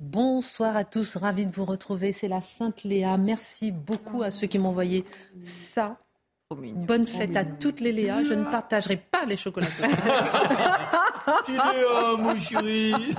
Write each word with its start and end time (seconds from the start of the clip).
Bonsoir 0.00 0.76
à 0.76 0.84
tous, 0.84 1.16
ravi 1.16 1.46
de 1.46 1.52
vous 1.52 1.64
retrouver. 1.64 2.10
C'est 2.10 2.28
la 2.28 2.40
Sainte 2.40 2.82
Léa. 2.82 3.16
Merci 3.16 3.70
beaucoup 3.70 4.22
à 4.22 4.30
ceux 4.30 4.48
qui 4.48 4.58
m'ont 4.58 4.70
envoyé 4.70 5.04
ça. 5.40 5.98
Bonne 6.50 7.06
fête 7.06 7.36
à 7.36 7.44
toutes 7.44 7.80
les 7.80 7.92
Léa. 7.92 8.24
Je 8.24 8.34
ne 8.34 8.44
partagerai 8.44 8.96
pas 8.96 9.24
les 9.24 9.36
chocolats. 9.36 9.66
Léa, 11.48 12.16
mon 12.18 12.38
chéri. 12.38 13.14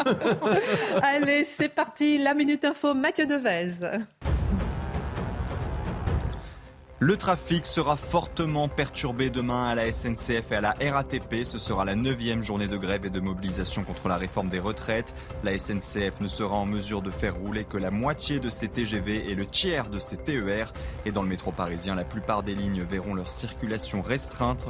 Allez, 1.02 1.44
c'est 1.46 1.70
parti. 1.70 2.18
La 2.18 2.34
Minute 2.34 2.66
Info, 2.66 2.94
Mathieu 2.94 3.26
Devez. 3.26 4.00
Le 6.99 7.17
trafic 7.17 7.66
sera 7.66 7.98
fortement 7.98 8.70
perturbé 8.70 9.30
demain 9.30 9.67
à 9.67 9.76
la 9.76 9.91
SNCF 9.91 10.52
et 10.52 10.55
à 10.55 10.62
la 10.62 10.73
RATP. 10.80 11.44
Ce 11.44 11.58
sera 11.58 11.84
la 11.84 11.94
neuvième 11.94 12.41
journée 12.41 12.70
de 12.70 12.77
grève 12.77 13.05
et 13.05 13.09
de 13.09 13.20
mobilisation 13.20 13.84
contre 13.84 14.08
la 14.08 14.16
réforme 14.16 14.48
des 14.48 14.59
retraites. 14.59 15.13
La 15.44 15.58
SNCF 15.58 16.22
ne 16.22 16.27
sera 16.27 16.55
en 16.55 16.66
mesure 16.66 17.02
de 17.02 17.12
faire 17.12 17.36
rouler 17.36 17.66
que 17.66 17.75
la 17.75 17.92
moitié 17.92 18.39
de 18.39 18.50
ses 18.50 18.70
TGV 18.70 19.30
et 19.30 19.36
le 19.36 19.45
tiers 19.45 19.89
de 19.89 20.00
ses 20.00 20.16
TER. 20.16 20.72
Et 21.05 21.11
dans 21.11 21.22
le 21.22 21.28
métro 21.28 21.52
parisien, 21.52 21.95
la 21.95 22.05
plupart 22.05 22.44
des 22.44 22.55
lignes 22.55 22.83
verront 22.83 23.14
leur 23.14 23.30
circulation 23.30 24.02
restreinte, 24.02 24.66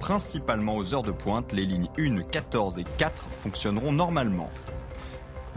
principalement 0.00 0.74
aux 0.74 0.94
heures 0.94 1.04
de 1.04 1.12
pointe. 1.12 1.52
Les 1.52 1.64
lignes 1.64 1.90
1, 1.96 2.22
14 2.22 2.80
et 2.80 2.84
4 2.96 3.28
fonctionneront 3.30 3.92
normalement. 3.92 4.50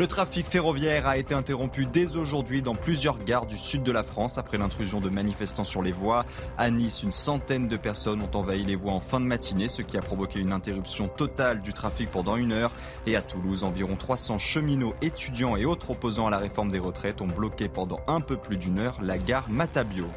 Le 0.02 0.08
trafic 0.08 0.48
ferroviaire 0.48 1.06
a 1.06 1.18
été 1.18 1.36
interrompu 1.36 1.86
dès 1.86 2.16
aujourd'hui 2.16 2.64
dans 2.64 2.74
plusieurs 2.74 3.20
gares 3.20 3.46
du 3.46 3.56
sud 3.56 3.84
de 3.84 3.92
la 3.92 4.02
France 4.02 4.40
après 4.40 4.58
l'intrusion 4.58 5.00
de 5.00 5.10
manifestants 5.10 5.64
sur 5.64 5.84
les 5.84 5.92
voies. 5.92 6.26
À 6.58 6.72
Nice, 6.72 7.04
une 7.04 7.12
centaine 7.12 7.68
de 7.68 7.78
personnes 7.78 8.24
ont 8.24 8.36
envahi 8.36 8.64
les 8.64 8.76
voies 8.76 8.94
en 8.94 9.00
fin 9.00 9.20
de 9.20 9.28
matinée, 9.28 9.68
ce 9.68 9.84
qui 9.84 10.00
a 10.00 10.02
provoqué 10.02 10.40
une 10.40 10.54
interruption 10.54 11.08
totale 11.08 11.62
du 11.62 11.72
trafic 11.72 12.10
pendant 12.10 12.36
une 12.36 12.52
heure. 12.52 12.72
Et 13.06 13.16
à 13.16 13.22
Toulouse, 13.22 13.64
environ 13.64 13.96
300 13.96 14.40
cheminots, 14.40 14.96
étudiants 15.04 15.56
et 15.56 15.66
autres 15.66 15.92
opposants 15.92 16.26
à 16.26 16.32
la 16.32 16.40
réforme 16.40 16.72
des 16.72 16.80
retraites 16.80 17.22
ont 17.22 17.28
bloqué 17.28 17.70
pendant 17.70 18.00
un 18.08 18.22
peu 18.22 18.38
plus 18.38 18.58
d'une 18.58 18.80
heure 18.80 18.98
la 19.04 19.20
gare 19.20 19.52
Matabio. 19.52 20.08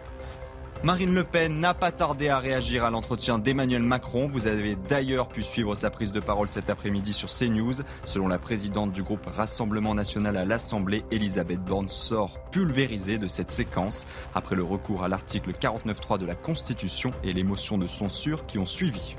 Marine 0.82 1.14
Le 1.14 1.24
Pen 1.24 1.60
n'a 1.60 1.72
pas 1.72 1.92
tardé 1.92 2.28
à 2.28 2.38
réagir 2.38 2.84
à 2.84 2.90
l'entretien 2.90 3.38
d'Emmanuel 3.38 3.82
Macron. 3.82 4.26
Vous 4.26 4.46
avez 4.46 4.76
d'ailleurs 4.76 5.28
pu 5.28 5.42
suivre 5.42 5.74
sa 5.74 5.88
prise 5.90 6.12
de 6.12 6.20
parole 6.20 6.48
cet 6.48 6.68
après-midi 6.68 7.12
sur 7.12 7.28
CNews. 7.28 7.82
Selon 8.04 8.28
la 8.28 8.38
présidente 8.38 8.92
du 8.92 9.02
groupe 9.02 9.26
Rassemblement 9.26 9.94
national 9.94 10.36
à 10.36 10.44
l'Assemblée, 10.44 11.04
Elisabeth 11.10 11.62
Borne 11.62 11.88
sort 11.88 12.38
pulvérisée 12.50 13.18
de 13.18 13.28
cette 13.28 13.50
séquence 13.50 14.06
après 14.34 14.56
le 14.56 14.64
recours 14.64 15.04
à 15.04 15.08
l'article 15.08 15.52
49.3 15.52 16.18
de 16.18 16.26
la 16.26 16.34
Constitution 16.34 17.12
et 17.22 17.32
les 17.32 17.44
motions 17.44 17.78
de 17.78 17.86
censure 17.86 18.44
qui 18.46 18.58
ont 18.58 18.66
suivi. 18.66 19.16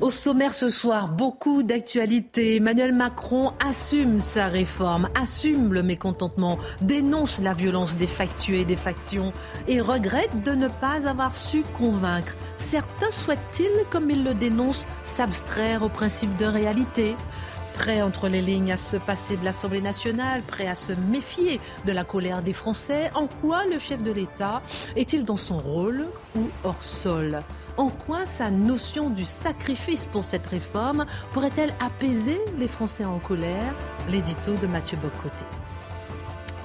Au 0.00 0.10
sommaire 0.10 0.54
ce 0.54 0.68
soir, 0.68 1.08
beaucoup 1.08 1.62
d'actualités. 1.62 2.56
Emmanuel 2.56 2.92
Macron 2.92 3.52
assume 3.66 4.20
sa 4.20 4.46
réforme, 4.46 5.08
assume 5.14 5.72
le 5.72 5.82
mécontentement, 5.82 6.58
dénonce 6.80 7.40
la 7.40 7.54
violence 7.54 7.96
des 7.96 8.06
factués 8.06 8.60
et 8.60 8.64
des 8.64 8.76
factions 8.76 9.32
et 9.68 9.80
regrette 9.80 10.42
de 10.42 10.52
ne 10.52 10.68
pas 10.68 11.08
avoir 11.08 11.34
su 11.34 11.62
convaincre. 11.74 12.36
Certains 12.56 13.10
souhaitent-ils, 13.10 13.84
comme 13.90 14.10
il 14.10 14.24
le 14.24 14.34
dénonce, 14.34 14.86
s'abstraire 15.04 15.82
au 15.82 15.88
principe 15.88 16.36
de 16.36 16.46
réalité? 16.46 17.16
Prêt 17.74 18.02
entre 18.02 18.28
les 18.28 18.42
lignes 18.42 18.72
à 18.72 18.76
se 18.76 18.96
passer 18.96 19.36
de 19.36 19.44
l'Assemblée 19.44 19.80
nationale, 19.80 20.42
prêt 20.42 20.66
à 20.66 20.74
se 20.74 20.92
méfier 20.92 21.60
de 21.86 21.92
la 21.92 22.04
colère 22.04 22.42
des 22.42 22.52
Français, 22.52 23.10
en 23.14 23.26
quoi 23.26 23.64
le 23.64 23.78
chef 23.78 24.02
de 24.02 24.10
l'État 24.12 24.60
est-il 24.96 25.24
dans 25.24 25.38
son 25.38 25.58
rôle 25.58 26.06
ou 26.36 26.48
hors 26.64 26.82
sol? 26.82 27.40
En 27.76 27.88
quoi 27.88 28.26
sa 28.26 28.50
notion 28.50 29.08
du 29.08 29.24
sacrifice 29.24 30.04
pour 30.04 30.24
cette 30.24 30.46
réforme 30.46 31.06
pourrait-elle 31.32 31.72
apaiser 31.80 32.38
les 32.58 32.68
Français 32.68 33.06
en 33.06 33.18
colère? 33.18 33.74
L'édito 34.10 34.54
de 34.60 34.66
Mathieu 34.66 34.98
Bocoté. 34.98 35.44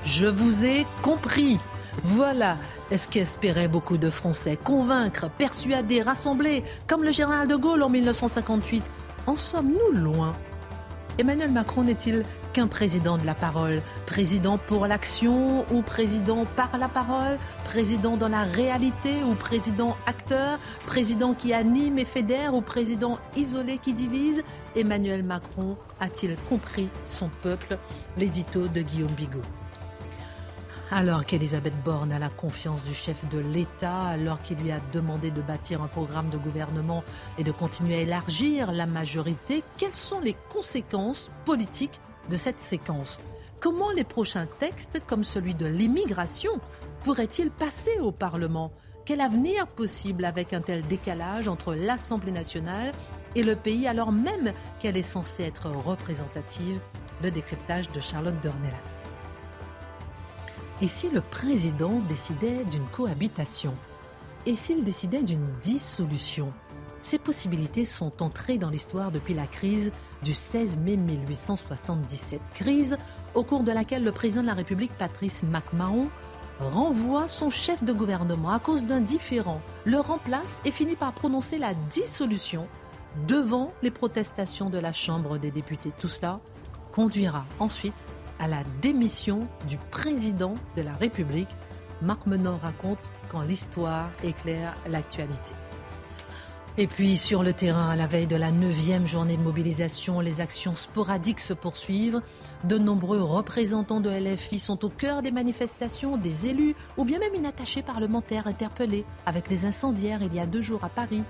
Je 0.03 0.25
vous 0.25 0.65
ai 0.65 0.85
compris. 1.01 1.59
Voilà 2.03 2.57
ce 2.95 3.07
qu'espéraient 3.07 3.69
beaucoup 3.69 3.97
de 3.97 4.09
Français. 4.09 4.57
Convaincre, 4.61 5.29
persuader, 5.37 6.01
rassembler, 6.01 6.63
comme 6.87 7.03
le 7.03 7.11
général 7.11 7.47
de 7.47 7.55
Gaulle 7.55 7.83
en 7.83 7.89
1958. 7.89 8.83
En 9.27 9.35
sommes-nous 9.35 9.97
loin? 9.97 10.33
Emmanuel 11.17 11.51
Macron 11.51 11.83
n'est-il 11.83 12.25
qu'un 12.51 12.67
président 12.67 13.17
de 13.17 13.25
la 13.25 13.35
parole? 13.35 13.81
Président 14.05 14.57
pour 14.57 14.85
l'action 14.85 15.65
ou 15.73 15.81
président 15.81 16.43
par 16.57 16.77
la 16.77 16.89
parole? 16.89 17.39
Président 17.63 18.17
dans 18.17 18.27
la 18.27 18.43
réalité 18.43 19.23
ou 19.23 19.33
président 19.33 19.95
acteur? 20.07 20.59
Président 20.85 21.33
qui 21.33 21.53
anime 21.53 21.99
et 21.99 22.05
fédère 22.05 22.53
ou 22.53 22.59
président 22.59 23.17
isolé 23.37 23.77
qui 23.77 23.93
divise? 23.93 24.43
Emmanuel 24.75 25.23
Macron 25.23 25.77
a-t-il 26.01 26.35
compris 26.49 26.89
son 27.05 27.29
peuple? 27.41 27.77
L'édito 28.17 28.67
de 28.67 28.81
Guillaume 28.81 29.11
Bigot. 29.11 29.41
Alors 30.91 31.25
qu'Elisabeth 31.25 31.73
Borne 31.83 32.11
a 32.11 32.19
la 32.19 32.29
confiance 32.29 32.83
du 32.83 32.93
chef 32.93 33.27
de 33.29 33.39
l'État, 33.39 34.03
alors 34.03 34.41
qu'il 34.43 34.59
lui 34.59 34.71
a 34.71 34.79
demandé 34.93 35.31
de 35.31 35.41
bâtir 35.41 35.81
un 35.81 35.87
programme 35.87 36.29
de 36.29 36.37
gouvernement 36.37 37.03
et 37.39 37.43
de 37.43 37.51
continuer 37.51 37.95
à 37.95 38.01
élargir 38.01 38.71
la 38.71 38.85
majorité, 38.85 39.63
quelles 39.77 39.95
sont 39.95 40.19
les 40.19 40.35
conséquences 40.49 41.31
politiques 41.43 41.99
de 42.29 42.37
cette 42.37 42.59
séquence? 42.59 43.19
Comment 43.59 43.89
les 43.89 44.03
prochains 44.03 44.45
textes, 44.59 45.01
comme 45.07 45.23
celui 45.23 45.55
de 45.55 45.65
l'immigration, 45.65 46.51
pourraient-ils 47.03 47.49
passer 47.49 47.99
au 47.99 48.11
Parlement? 48.11 48.71
Quel 49.05 49.21
avenir 49.21 49.67
possible 49.67 50.23
avec 50.23 50.53
un 50.53 50.61
tel 50.61 50.83
décalage 50.83 51.47
entre 51.47 51.73
l'Assemblée 51.73 52.31
nationale 52.31 52.91
et 53.35 53.41
le 53.41 53.55
pays, 53.55 53.87
alors 53.87 54.11
même 54.11 54.53
qu'elle 54.79 54.97
est 54.97 55.03
censée 55.03 55.43
être 55.43 55.67
représentative? 55.67 56.79
Le 57.23 57.31
décryptage 57.31 57.89
de 57.89 57.99
Charlotte 57.99 58.39
Dornelas. 58.43 59.04
Et 60.81 60.87
si 60.87 61.09
le 61.09 61.21
président 61.21 62.01
décidait 62.09 62.65
d'une 62.65 62.85
cohabitation? 62.87 63.73
Et 64.45 64.55
s'il 64.55 64.83
décidait 64.83 65.23
d'une 65.23 65.47
dissolution? 65.61 66.47
Ces 66.99 67.17
possibilités 67.17 67.85
sont 67.85 68.21
entrées 68.21 68.57
dans 68.57 68.69
l'histoire 68.69 69.09
depuis 69.09 69.33
la 69.33 69.47
crise 69.47 69.93
du 70.21 70.33
16 70.33 70.75
mai 70.77 70.97
1877. 70.97 72.41
Crise 72.53 72.97
au 73.35 73.43
cours 73.43 73.63
de 73.63 73.71
laquelle 73.71 74.03
le 74.03 74.11
président 74.11 74.41
de 74.41 74.47
la 74.47 74.53
République, 74.53 74.91
Patrice 74.97 75.43
MacMahon, 75.43 76.09
renvoie 76.59 77.29
son 77.29 77.49
chef 77.49 77.81
de 77.83 77.93
gouvernement 77.93 78.51
à 78.51 78.59
cause 78.59 78.83
d'un 78.83 79.01
différend, 79.01 79.61
le 79.85 79.99
remplace 79.99 80.61
et 80.65 80.71
finit 80.71 80.95
par 80.97 81.13
prononcer 81.13 81.57
la 81.57 81.73
dissolution 81.89 82.67
devant 83.27 83.71
les 83.81 83.91
protestations 83.91 84.69
de 84.69 84.77
la 84.77 84.91
Chambre 84.91 85.37
des 85.37 85.51
députés. 85.51 85.93
Tout 85.99 86.09
cela 86.09 86.41
conduira 86.91 87.45
ensuite 87.59 88.03
à 88.39 88.47
la 88.47 88.63
démission 88.81 89.47
du 89.67 89.77
président 89.77 90.55
de 90.75 90.81
la 90.81 90.93
République. 90.93 91.49
Marc 92.01 92.25
Menon 92.25 92.57
raconte 92.61 93.11
quand 93.29 93.41
l'histoire 93.41 94.09
éclaire 94.23 94.75
l'actualité. 94.89 95.53
Et 96.77 96.87
puis 96.87 97.15
sur 97.15 97.41
le 97.41 97.53
terrain, 97.53 97.89
à 97.89 97.95
la 97.95 98.05
veille 98.05 98.27
de 98.27 98.35
la 98.35 98.51
neuvième 98.51 99.07
journée 99.07 99.37
de 99.37 99.41
mobilisation, 99.41 100.19
les 100.19 100.41
actions 100.41 100.75
sporadiques 100.75 101.39
se 101.39 101.53
poursuivent. 101.53 102.21
De 102.65 102.77
nombreux 102.77 103.21
représentants 103.21 104.01
de 104.01 104.09
LFI 104.09 104.59
sont 104.59 104.83
au 104.83 104.89
cœur 104.89 105.21
des 105.21 105.31
manifestations, 105.31 106.17
des 106.17 106.47
élus 106.47 106.75
ou 106.97 107.05
bien 107.05 107.19
même 107.19 107.33
une 107.33 107.45
attachée 107.45 107.81
parlementaire 107.81 108.45
interpellée 108.47 109.05
avec 109.25 109.49
les 109.49 109.65
incendiaires 109.65 110.21
il 110.21 110.33
y 110.33 110.39
a 110.39 110.45
deux 110.45 110.61
jours 110.61 110.83
à 110.83 110.89
Paris. 110.89 111.23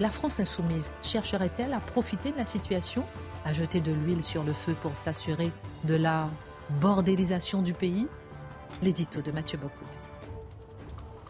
La 0.00 0.08
France 0.08 0.40
insoumise 0.40 0.94
chercherait-elle 1.02 1.74
à 1.74 1.80
profiter 1.80 2.32
de 2.32 2.38
la 2.38 2.46
situation, 2.46 3.04
à 3.44 3.52
jeter 3.52 3.80
de 3.80 3.92
l'huile 3.92 4.22
sur 4.22 4.44
le 4.44 4.52
feu 4.52 4.74
pour 4.80 4.96
s'assurer 4.96 5.50
de 5.84 5.94
la 5.94 6.28
bordélisation 6.80 7.62
du 7.62 7.74
pays? 7.74 8.06
L'édito 8.82 9.20
de 9.20 9.30
Mathieu 9.32 9.58
Bocout. 9.58 9.84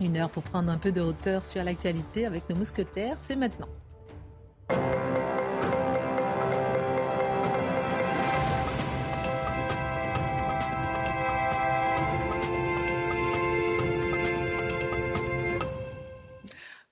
Une 0.00 0.16
heure 0.16 0.30
pour 0.30 0.42
prendre 0.42 0.70
un 0.70 0.78
peu 0.78 0.92
de 0.92 1.00
hauteur 1.00 1.44
sur 1.44 1.62
l'actualité 1.62 2.26
avec 2.26 2.48
nos 2.48 2.56
mousquetaires, 2.56 3.16
c'est 3.20 3.36
maintenant. 3.36 3.68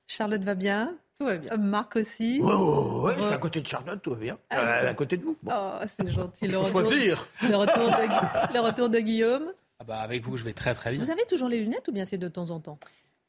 Charlotte 0.07 0.43
va 0.43 0.55
bien? 0.55 0.99
Tout 1.21 1.27
va 1.27 1.37
bien. 1.37 1.55
Marc 1.59 1.97
aussi. 1.97 2.41
Oui, 2.43 2.51
oui, 2.51 3.13
oui, 3.19 3.25
à 3.31 3.37
côté 3.37 3.61
de 3.61 3.67
Charlotte, 3.67 4.01
tout 4.01 4.13
va 4.13 4.17
bien. 4.17 4.39
Ah, 4.49 4.57
euh, 4.57 4.91
à 4.91 4.95
côté 4.95 5.19
de 5.19 5.25
vous. 5.25 5.37
Oh, 5.47 5.73
c'est 5.87 6.11
gentil. 6.11 6.47
Le 6.47 6.55
faut 6.55 6.61
retour, 6.61 6.71
choisir. 6.73 7.29
Le 7.43 7.57
retour, 7.57 7.85
de, 7.85 8.55
le 8.55 8.61
retour 8.61 8.89
de 8.89 8.99
Guillaume. 9.01 9.53
Ah 9.81 9.85
bah 9.85 9.99
avec 10.01 10.23
vous, 10.23 10.39
je 10.39 10.45
vais 10.45 10.55
très 10.55 10.73
très 10.73 10.93
bien. 10.93 11.05
Vous 11.05 11.11
avez 11.11 11.27
toujours 11.27 11.51
les 11.51 11.61
lunettes 11.61 11.87
ou 11.89 11.93
bien 11.93 12.07
c'est 12.07 12.17
de 12.17 12.29
temps 12.29 12.49
en 12.49 12.59
temps 12.59 12.79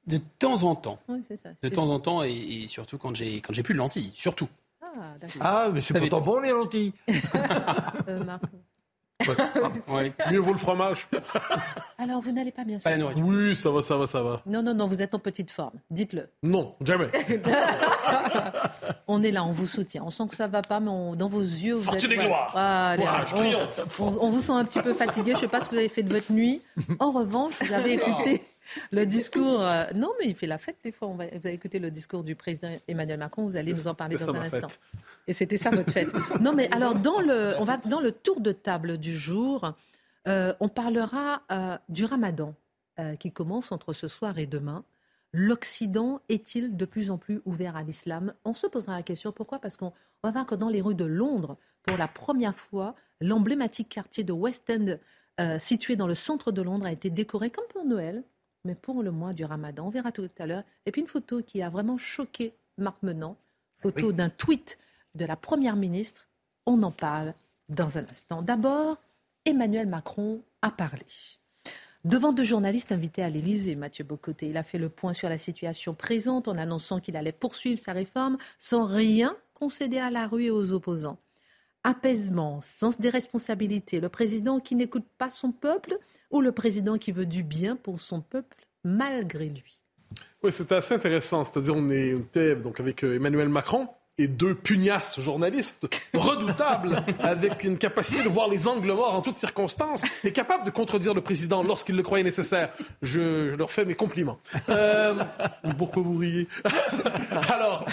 De 0.07 0.19
temps 0.39 0.63
en 0.63 0.75
temps. 0.75 0.99
Oui, 1.09 1.21
c'est 1.27 1.35
ça. 1.35 1.49
De 1.61 1.67
temps 1.67 1.89
en 1.89 1.99
temps 1.99 2.23
et, 2.23 2.31
et 2.31 2.67
surtout 2.67 2.97
quand 2.97 3.13
j'ai 3.13 3.41
quand 3.41 3.51
j'ai 3.51 3.61
plus 3.61 3.73
de 3.73 3.79
lentilles, 3.79 4.11
surtout. 4.13 4.47
Ah, 4.81 5.15
d'accord. 5.19 5.41
Ah, 5.41 5.69
mais 5.73 5.81
c'est 5.81 5.93
pourtant 5.99 6.21
bon, 6.21 6.39
les 6.39 6.51
lentilles. 6.51 6.93
Euh, 8.07 8.23
Marc. 8.23 8.43
Ouais. 9.89 10.13
Mieux 10.31 10.39
vaut 10.39 10.51
le 10.53 10.57
fromage. 10.57 11.07
Alors, 11.97 12.21
vous 12.21 12.31
n'allez 12.31 12.51
pas 12.51 12.63
bien 12.63 12.79
sûr. 12.79 12.83
Pas 12.83 12.91
la 12.91 12.97
nourriture. 12.97 13.23
Oui, 13.25 13.55
ça 13.55 13.69
va, 13.71 13.81
ça 13.81 13.97
va, 13.97 14.07
ça 14.07 14.21
va. 14.21 14.41
Non, 14.45 14.61
non, 14.63 14.73
non, 14.73 14.87
vous 14.87 15.01
êtes 15.01 15.13
en 15.13 15.19
petite 15.19 15.51
forme. 15.51 15.73
Dites-le. 15.89 16.29
Non, 16.43 16.75
jamais. 16.81 17.09
On 19.07 19.23
est 19.23 19.31
là, 19.31 19.43
on 19.43 19.51
vous 19.51 19.67
soutient. 19.67 20.03
On 20.05 20.09
sent 20.09 20.23
que 20.29 20.35
ça 20.37 20.47
va 20.47 20.61
pas, 20.61 20.79
mais 20.79 20.89
on- 20.89 21.15
dans 21.15 21.27
vos 21.27 21.41
yeux, 21.41 21.73
vous 21.75 21.83
Fortune 21.83 22.11
êtes... 22.13 22.21
et 22.21 22.25
gloire. 22.25 22.55
Allez, 22.55 23.03
Courage, 23.03 23.33
on- 23.99 24.05
on, 24.05 24.17
on 24.21 24.29
vous 24.29 24.41
sent 24.41 24.53
un 24.53 24.63
petit 24.63 24.79
peu 24.79 24.93
fatigué. 24.93 25.31
Je 25.31 25.35
ne 25.35 25.41
sais 25.41 25.47
pas 25.49 25.59
ce 25.59 25.65
que 25.65 25.71
vous 25.71 25.79
avez 25.79 25.89
fait 25.89 26.03
de 26.03 26.13
votre 26.13 26.31
nuit. 26.31 26.61
En 26.99 27.11
revanche, 27.11 27.53
vous 27.61 27.73
avez 27.73 27.93
écouté 27.93 28.41
le 28.91 29.05
discours... 29.05 29.61
euh, 29.61 29.85
non, 29.95 30.11
mais 30.19 30.27
il 30.27 30.35
fait 30.35 30.47
la 30.47 30.57
fête 30.57 30.77
des 30.83 30.91
fois. 30.91 31.07
On 31.07 31.15
va- 31.15 31.27
vous 31.27 31.35
avez 31.35 31.53
écouté 31.53 31.79
le 31.79 31.91
discours 31.91 32.23
du 32.23 32.35
président 32.35 32.69
Emmanuel 32.87 33.19
Macron. 33.19 33.45
Vous 33.45 33.57
allez 33.57 33.73
nous 33.73 33.87
en 33.87 33.93
parler 33.93 34.17
dans 34.17 34.33
un 34.35 34.41
instant. 34.41 34.67
fête. 34.69 34.79
Et 35.27 35.33
c'était 35.33 35.57
ça 35.57 35.69
votre 35.69 35.91
fête. 35.91 36.09
Non, 36.39 36.53
mais 36.53 36.71
alors, 36.71 36.95
dans 36.95 37.19
le, 37.19 37.55
on 37.59 37.63
va 37.63 37.77
dans 37.77 37.99
le 38.01 38.11
tour 38.11 38.41
de 38.41 38.51
table 38.51 38.97
du 38.97 39.15
jour. 39.17 39.73
Euh, 40.27 40.53
on 40.59 40.69
parlera 40.69 41.41
euh, 41.51 41.77
du 41.89 42.05
ramadan 42.05 42.53
qui 43.19 43.31
commence 43.31 43.71
entre 43.71 43.93
ce 43.93 44.07
soir 44.07 44.37
et 44.37 44.45
demain. 44.45 44.83
L'Occident 45.33 46.21
est-il 46.29 46.77
de 46.77 46.85
plus 46.85 47.09
en 47.09 47.17
plus 47.17 47.41
ouvert 47.45 47.75
à 47.75 47.81
l'islam? 47.81 48.33
On 48.45 48.53
se 48.53 48.67
posera 48.67 48.93
la 48.95 49.01
question. 49.01 49.31
Pourquoi? 49.31 49.57
Parce 49.57 49.75
qu'on 49.75 49.87
on 50.21 50.27
va 50.27 50.31
voir 50.31 50.45
que 50.45 50.53
dans 50.53 50.69
les 50.69 50.81
rues 50.81 50.93
de 50.93 51.05
Londres, 51.05 51.57
pour 51.81 51.97
la 51.97 52.07
première 52.07 52.55
fois, 52.55 52.93
l'emblématique 53.21 53.89
quartier 53.89 54.23
de 54.23 54.33
West 54.33 54.69
End, 54.69 54.97
situé 55.57 55.95
dans 55.95 56.05
le 56.05 56.13
centre 56.13 56.51
de 56.51 56.61
Londres, 56.61 56.85
a 56.85 56.91
été 56.91 57.09
décoré 57.09 57.49
comme 57.49 57.65
pour 57.69 57.85
Noël, 57.85 58.23
mais 58.65 58.75
pour 58.75 59.03
le 59.03 59.11
mois 59.11 59.33
du 59.33 59.45
ramadan. 59.45 59.87
On 59.87 59.89
verra 59.89 60.11
tout 60.11 60.29
à 60.37 60.45
l'heure. 60.45 60.63
Et 60.85 60.91
puis 60.91 61.01
une 61.01 61.07
photo 61.07 61.41
qui 61.41 61.61
a 61.61 61.69
vraiment 61.69 61.97
choqué 61.97 62.53
Marc 62.77 63.01
Menant, 63.03 63.37
photo 63.81 64.11
d'un 64.11 64.29
tweet 64.29 64.77
de 65.15 65.25
la 65.25 65.35
Première 65.35 65.75
ministre. 65.75 66.29
On 66.65 66.83
en 66.83 66.91
parle 66.91 67.33
dans 67.69 67.97
un 67.97 68.05
instant. 68.09 68.41
D'abord, 68.41 68.97
Emmanuel 69.45 69.87
Macron 69.87 70.41
a 70.61 70.71
parlé. 70.71 71.05
Devant 72.03 72.33
deux 72.33 72.43
journalistes 72.43 72.91
invités 72.91 73.21
à 73.21 73.29
l'Élysée, 73.29 73.75
Mathieu 73.75 74.03
Bocoté, 74.03 74.47
il 74.49 74.57
a 74.57 74.63
fait 74.63 74.79
le 74.79 74.89
point 74.89 75.13
sur 75.13 75.29
la 75.29 75.37
situation 75.37 75.93
présente 75.93 76.47
en 76.47 76.57
annonçant 76.57 76.99
qu'il 76.99 77.15
allait 77.15 77.31
poursuivre 77.31 77.79
sa 77.79 77.93
réforme 77.93 78.37
sans 78.57 78.85
rien 78.85 79.35
concéder 79.53 79.99
à 79.99 80.09
la 80.09 80.27
rue 80.27 80.45
et 80.45 80.51
aux 80.51 80.73
opposants. 80.73 81.19
Apaisement, 81.83 82.61
sens 82.61 82.99
des 82.99 83.09
responsabilités, 83.09 83.99
le 83.99 84.09
président 84.09 84.59
qui 84.59 84.75
n'écoute 84.75 85.05
pas 85.17 85.29
son 85.31 85.51
peuple 85.51 85.97
ou 86.29 86.41
le 86.41 86.51
président 86.51 86.97
qui 86.97 87.11
veut 87.11 87.25
du 87.25 87.43
bien 87.43 87.75
pour 87.75 87.99
son 87.99 88.21
peuple 88.21 88.67
malgré 88.83 89.49
lui. 89.49 89.81
Oui, 90.43 90.51
c'était 90.51 90.75
assez 90.75 90.93
intéressant. 90.93 91.43
C'est-à-dire, 91.43 91.75
on, 91.75 91.89
est, 91.89 92.13
on 92.13 92.19
était 92.19 92.55
donc 92.55 92.79
avec 92.79 93.03
euh, 93.03 93.15
Emmanuel 93.15 93.49
Macron 93.49 93.87
et 94.17 94.27
deux 94.27 94.53
pugnaces 94.53 95.19
journalistes 95.19 95.87
redoutables, 96.13 97.03
avec 97.19 97.63
une 97.63 97.77
capacité 97.77 98.23
de 98.23 98.29
voir 98.29 98.47
les 98.47 98.67
angles 98.67 98.91
morts 98.91 99.15
en 99.15 99.21
toutes 99.21 99.37
circonstances, 99.37 100.03
et 100.23 100.31
capables 100.31 100.65
de 100.65 100.69
contredire 100.69 101.13
le 101.13 101.21
président 101.21 101.63
lorsqu'il 101.63 101.95
le 101.95 102.03
croyait 102.03 102.23
nécessaire. 102.23 102.69
Je, 103.01 103.49
je 103.49 103.55
leur 103.55 103.71
fais 103.71 103.85
mes 103.85 103.95
compliments. 103.95 104.39
Euh, 104.69 105.15
pourquoi 105.77 106.03
vous 106.03 106.17
riez? 106.17 106.47
Alors. 107.49 107.85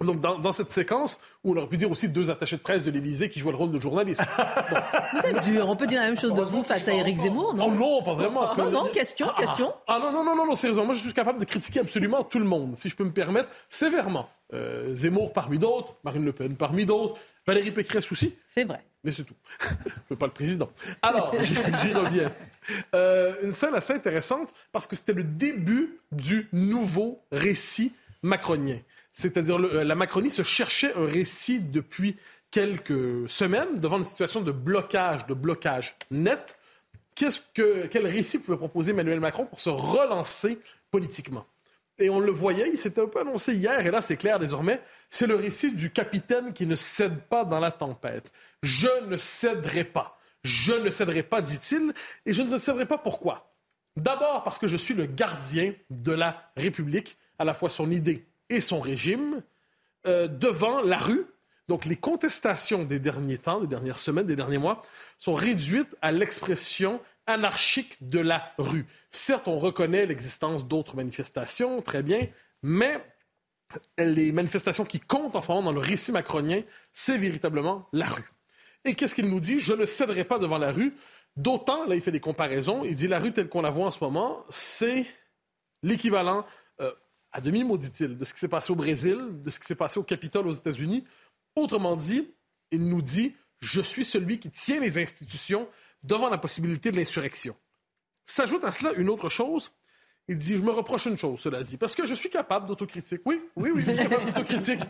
Donc, 0.00 0.20
dans, 0.20 0.38
dans 0.38 0.52
cette 0.52 0.70
séquence, 0.72 1.20
où 1.44 1.52
on 1.52 1.56
aurait 1.56 1.68
pu 1.68 1.76
dire 1.76 1.90
aussi 1.90 2.08
deux 2.08 2.30
attachés 2.30 2.56
de 2.56 2.62
presse 2.62 2.82
de 2.82 2.90
l'Élysée 2.90 3.28
qui 3.28 3.38
jouaient 3.40 3.52
le 3.52 3.58
rôle 3.58 3.70
de 3.70 3.78
journalistes. 3.78 4.22
Vous 5.12 5.26
êtes 5.26 5.42
dur, 5.44 5.68
on 5.68 5.76
peut 5.76 5.86
dire 5.86 6.00
la 6.00 6.06
même 6.06 6.18
chose 6.18 6.32
de 6.34 6.40
vous 6.42 6.62
face 6.64 6.88
à 6.88 6.92
Éric 6.94 7.18
Zemmour, 7.18 7.54
Non, 7.54 7.70
non 7.70 7.76
non, 7.78 8.02
pas 8.02 8.14
vraiment. 8.14 8.40
parce 8.40 8.56
Non, 8.56 8.64
que- 8.66 8.70
non, 8.70 8.86
question, 8.88 9.26
Ah, 9.30 9.40
question. 9.40 9.72
Ah 9.86 9.98
non, 10.02 10.10
non, 10.10 10.24
non, 10.24 10.34
non, 10.34 10.46
non, 10.46 10.54
sérieusement, 10.54 10.86
moi 10.86 10.94
je 10.94 11.00
suis 11.00 11.12
capable 11.12 11.38
de 11.38 11.44
critiquer 11.44 11.80
absolument 11.80 12.24
tout 12.24 12.38
le 12.38 12.46
monde, 12.46 12.74
si 12.76 12.88
je 12.88 12.96
peux 12.96 13.04
me 13.04 13.12
permettre, 13.12 13.50
sévèrement. 13.68 14.28
Euh, 14.54 14.94
Zemmour 14.94 15.32
parmi 15.32 15.58
d'autres, 15.58 15.94
Marine 16.04 16.24
Le 16.24 16.32
Pen 16.32 16.56
parmi 16.56 16.84
d'autres, 16.84 17.18
Valérie 17.46 17.70
Pécresse 17.70 18.10
aussi, 18.10 18.34
C'est 18.50 18.64
vrai. 18.64 18.82
mais 19.04 19.12
c'est 19.12 19.24
tout. 19.24 19.34
je 19.86 19.90
veux 20.10 20.16
pas 20.16 20.26
le 20.26 20.32
président. 20.32 20.70
Alors, 21.02 21.32
j'y 21.40 21.54
j'y 21.54 21.92
reviens. 21.92 22.32
Euh, 22.94 23.34
une 23.42 23.52
scène 23.52 23.74
assez 23.74 23.92
intéressante 23.92 24.48
parce 24.72 24.86
que 24.86 24.96
c'était 24.96 25.12
le 25.12 25.24
début 25.24 26.00
du 26.12 26.48
nouveau 26.52 27.20
récit 27.30 27.92
macronien. 28.22 28.78
C'est-à-dire, 29.12 29.58
euh, 29.58 29.84
la 29.84 29.94
Macronie 29.94 30.30
se 30.30 30.42
cherchait 30.42 30.94
un 30.94 31.06
récit 31.06 31.60
depuis 31.60 32.16
quelques 32.50 33.28
semaines 33.28 33.76
devant 33.76 33.98
une 33.98 34.04
situation 34.04 34.40
de 34.40 34.52
blocage, 34.52 35.26
de 35.26 35.34
blocage 35.34 35.96
net. 36.10 36.56
Qu'est-ce 37.14 37.40
que, 37.54 37.86
quel 37.86 38.06
récit 38.06 38.38
pouvait 38.38 38.56
proposer 38.56 38.92
Emmanuel 38.92 39.20
Macron 39.20 39.46
pour 39.46 39.60
se 39.60 39.70
relancer 39.70 40.58
politiquement? 40.90 41.46
Et 41.98 42.08
on 42.08 42.20
le 42.20 42.32
voyait, 42.32 42.70
il 42.70 42.78
s'était 42.78 43.02
un 43.02 43.06
peu 43.06 43.20
annoncé 43.20 43.54
hier, 43.54 43.86
et 43.86 43.90
là 43.90 44.00
c'est 44.00 44.16
clair 44.16 44.38
désormais, 44.38 44.80
c'est 45.10 45.26
le 45.26 45.36
récit 45.36 45.72
du 45.72 45.90
capitaine 45.90 46.54
qui 46.54 46.66
ne 46.66 46.74
cède 46.74 47.20
pas 47.28 47.44
dans 47.44 47.60
la 47.60 47.70
tempête. 47.70 48.32
Je 48.62 48.88
ne 49.08 49.16
céderai 49.18 49.84
pas. 49.84 50.18
Je 50.42 50.72
ne 50.72 50.90
céderai 50.90 51.22
pas, 51.22 51.42
dit-il, 51.42 51.92
et 52.26 52.34
je 52.34 52.42
ne 52.42 52.58
céderai 52.58 52.86
pas 52.86 52.98
pourquoi? 52.98 53.54
D'abord 53.96 54.42
parce 54.42 54.58
que 54.58 54.66
je 54.66 54.76
suis 54.76 54.94
le 54.94 55.06
gardien 55.06 55.74
de 55.90 56.12
la 56.12 56.50
République, 56.56 57.18
à 57.38 57.44
la 57.44 57.54
fois 57.54 57.68
son 57.68 57.90
idée 57.90 58.26
et 58.52 58.60
son 58.60 58.80
régime, 58.80 59.42
euh, 60.06 60.28
devant 60.28 60.82
la 60.82 60.98
rue. 60.98 61.24
Donc 61.68 61.84
les 61.84 61.96
contestations 61.96 62.84
des 62.84 62.98
derniers 62.98 63.38
temps, 63.38 63.60
des 63.60 63.66
dernières 63.66 63.98
semaines, 63.98 64.26
des 64.26 64.36
derniers 64.36 64.58
mois, 64.58 64.82
sont 65.18 65.34
réduites 65.34 65.96
à 66.02 66.12
l'expression 66.12 67.00
anarchique 67.26 67.96
de 68.00 68.18
la 68.18 68.52
rue. 68.58 68.86
Certes, 69.10 69.48
on 69.48 69.58
reconnaît 69.58 70.06
l'existence 70.06 70.66
d'autres 70.66 70.96
manifestations, 70.96 71.80
très 71.80 72.02
bien, 72.02 72.26
mais 72.62 73.00
les 73.98 74.32
manifestations 74.32 74.84
qui 74.84 75.00
comptent 75.00 75.34
en 75.34 75.40
ce 75.40 75.48
moment 75.48 75.62
dans 75.62 75.72
le 75.72 75.80
récit 75.80 76.12
macronien, 76.12 76.62
c'est 76.92 77.16
véritablement 77.16 77.88
la 77.92 78.06
rue. 78.06 78.30
Et 78.84 78.94
qu'est-ce 78.94 79.14
qu'il 79.14 79.28
nous 79.28 79.40
dit? 79.40 79.60
Je 79.60 79.72
ne 79.72 79.86
céderai 79.86 80.24
pas 80.24 80.38
devant 80.38 80.58
la 80.58 80.72
rue. 80.72 80.94
D'autant, 81.36 81.86
là, 81.86 81.94
il 81.94 82.02
fait 82.02 82.12
des 82.12 82.20
comparaisons. 82.20 82.84
Il 82.84 82.96
dit 82.96 83.08
la 83.08 83.18
rue 83.18 83.32
telle 83.32 83.48
qu'on 83.48 83.62
la 83.62 83.70
voit 83.70 83.86
en 83.86 83.90
ce 83.90 84.02
moment, 84.02 84.44
c'est 84.50 85.06
l'équivalent, 85.82 86.44
à 87.32 87.40
demi-mot, 87.40 87.78
dit-il, 87.78 88.16
de 88.16 88.24
ce 88.24 88.34
qui 88.34 88.40
s'est 88.40 88.48
passé 88.48 88.72
au 88.72 88.76
Brésil, 88.76 89.18
de 89.42 89.50
ce 89.50 89.58
qui 89.58 89.66
s'est 89.66 89.74
passé 89.74 89.98
au 89.98 90.02
Capitole 90.02 90.46
aux 90.46 90.52
États-Unis. 90.52 91.04
Autrement 91.56 91.96
dit, 91.96 92.28
il 92.70 92.86
nous 92.88 93.02
dit 93.02 93.34
je 93.62 93.80
suis 93.80 94.04
celui 94.04 94.38
qui 94.38 94.50
tient 94.50 94.80
les 94.80 94.98
institutions 94.98 95.68
devant 96.02 96.28
la 96.28 96.36
possibilité 96.36 96.90
de 96.90 96.96
l'insurrection. 96.96 97.56
S'ajoute 98.26 98.64
à 98.64 98.72
cela 98.72 98.92
une 98.94 99.08
autre 99.08 99.28
chose. 99.28 99.70
Il 100.28 100.36
dit, 100.36 100.56
je 100.56 100.62
me 100.62 100.70
reproche 100.70 101.06
une 101.06 101.16
chose, 101.16 101.40
cela 101.40 101.62
dit, 101.62 101.76
parce 101.76 101.96
que 101.96 102.06
je 102.06 102.14
suis 102.14 102.30
capable 102.30 102.66
d'autocritique. 102.66 103.22
Oui, 103.24 103.42
oui, 103.56 103.70
oui, 103.74 103.82
je 103.82 103.90
suis 103.90 103.98
capable 104.08 104.26
d'autocritique. 104.26 104.80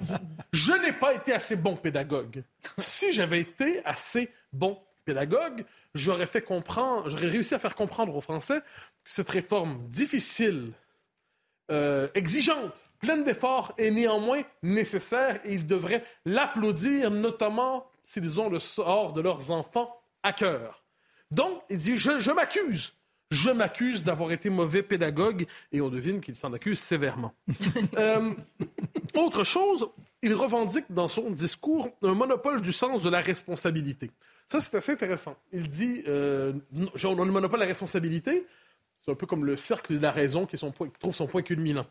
Je 0.52 0.72
n'ai 0.74 0.92
pas 0.92 1.14
été 1.14 1.32
assez 1.32 1.56
bon 1.56 1.76
pédagogue. 1.76 2.42
Si 2.78 3.12
j'avais 3.12 3.40
été 3.40 3.84
assez 3.84 4.30
bon 4.52 4.78
pédagogue, 5.04 5.64
j'aurais 5.94 6.26
fait 6.26 6.42
comprendre, 6.42 7.08
j'aurais 7.08 7.28
réussi 7.28 7.54
à 7.54 7.58
faire 7.58 7.74
comprendre 7.74 8.14
aux 8.14 8.20
Français 8.20 8.60
que 9.04 9.10
cette 9.10 9.30
réforme 9.30 9.88
difficile, 9.88 10.72
euh, 11.72 12.06
exigeante, 12.14 12.84
pleine 13.00 13.24
d'efforts 13.24 13.72
est 13.78 13.90
néanmoins 13.90 14.42
nécessaire 14.62 15.40
et 15.44 15.54
ils 15.54 15.66
devraient 15.66 16.04
l'applaudir, 16.24 17.10
notamment 17.10 17.86
s'ils 18.02 18.40
ont 18.40 18.48
le 18.48 18.60
sort 18.60 19.12
de 19.12 19.20
leurs 19.20 19.50
enfants 19.50 20.00
à 20.22 20.32
cœur. 20.32 20.84
Donc, 21.30 21.62
il 21.70 21.78
dit, 21.78 21.96
je, 21.96 22.20
je 22.20 22.30
m'accuse. 22.30 22.92
Je 23.30 23.50
m'accuse 23.50 24.04
d'avoir 24.04 24.30
été 24.32 24.50
mauvais 24.50 24.82
pédagogue 24.82 25.46
et 25.72 25.80
on 25.80 25.88
devine 25.88 26.20
qu'il 26.20 26.36
s'en 26.36 26.52
accuse 26.52 26.78
sévèrement. 26.78 27.32
Euh, 27.98 28.32
autre 29.14 29.44
chose, 29.44 29.88
il 30.22 30.34
revendique 30.34 30.86
dans 30.90 31.08
son 31.08 31.30
discours 31.30 31.90
un 32.02 32.14
monopole 32.14 32.60
du 32.62 32.72
sens 32.72 33.02
de 33.02 33.10
la 33.10 33.20
responsabilité. 33.20 34.10
Ça, 34.48 34.60
c'est 34.60 34.76
assez 34.76 34.92
intéressant. 34.92 35.36
Il 35.52 35.68
dit, 35.68 36.02
euh, 36.06 36.52
on 37.04 37.22
a 37.22 37.24
le 37.24 37.32
monopole 37.32 37.58
de 37.58 37.64
la 37.64 37.68
responsabilité, 37.68 38.46
c'est 39.02 39.10
un 39.10 39.14
peu 39.14 39.26
comme 39.26 39.44
le 39.44 39.56
cercle 39.56 39.94
de 39.94 39.98
la 39.98 40.12
raison 40.12 40.46
qui, 40.46 40.56
trouve 40.56 41.14
son 41.14 41.26
point 41.26 41.42
culminant. 41.42 41.86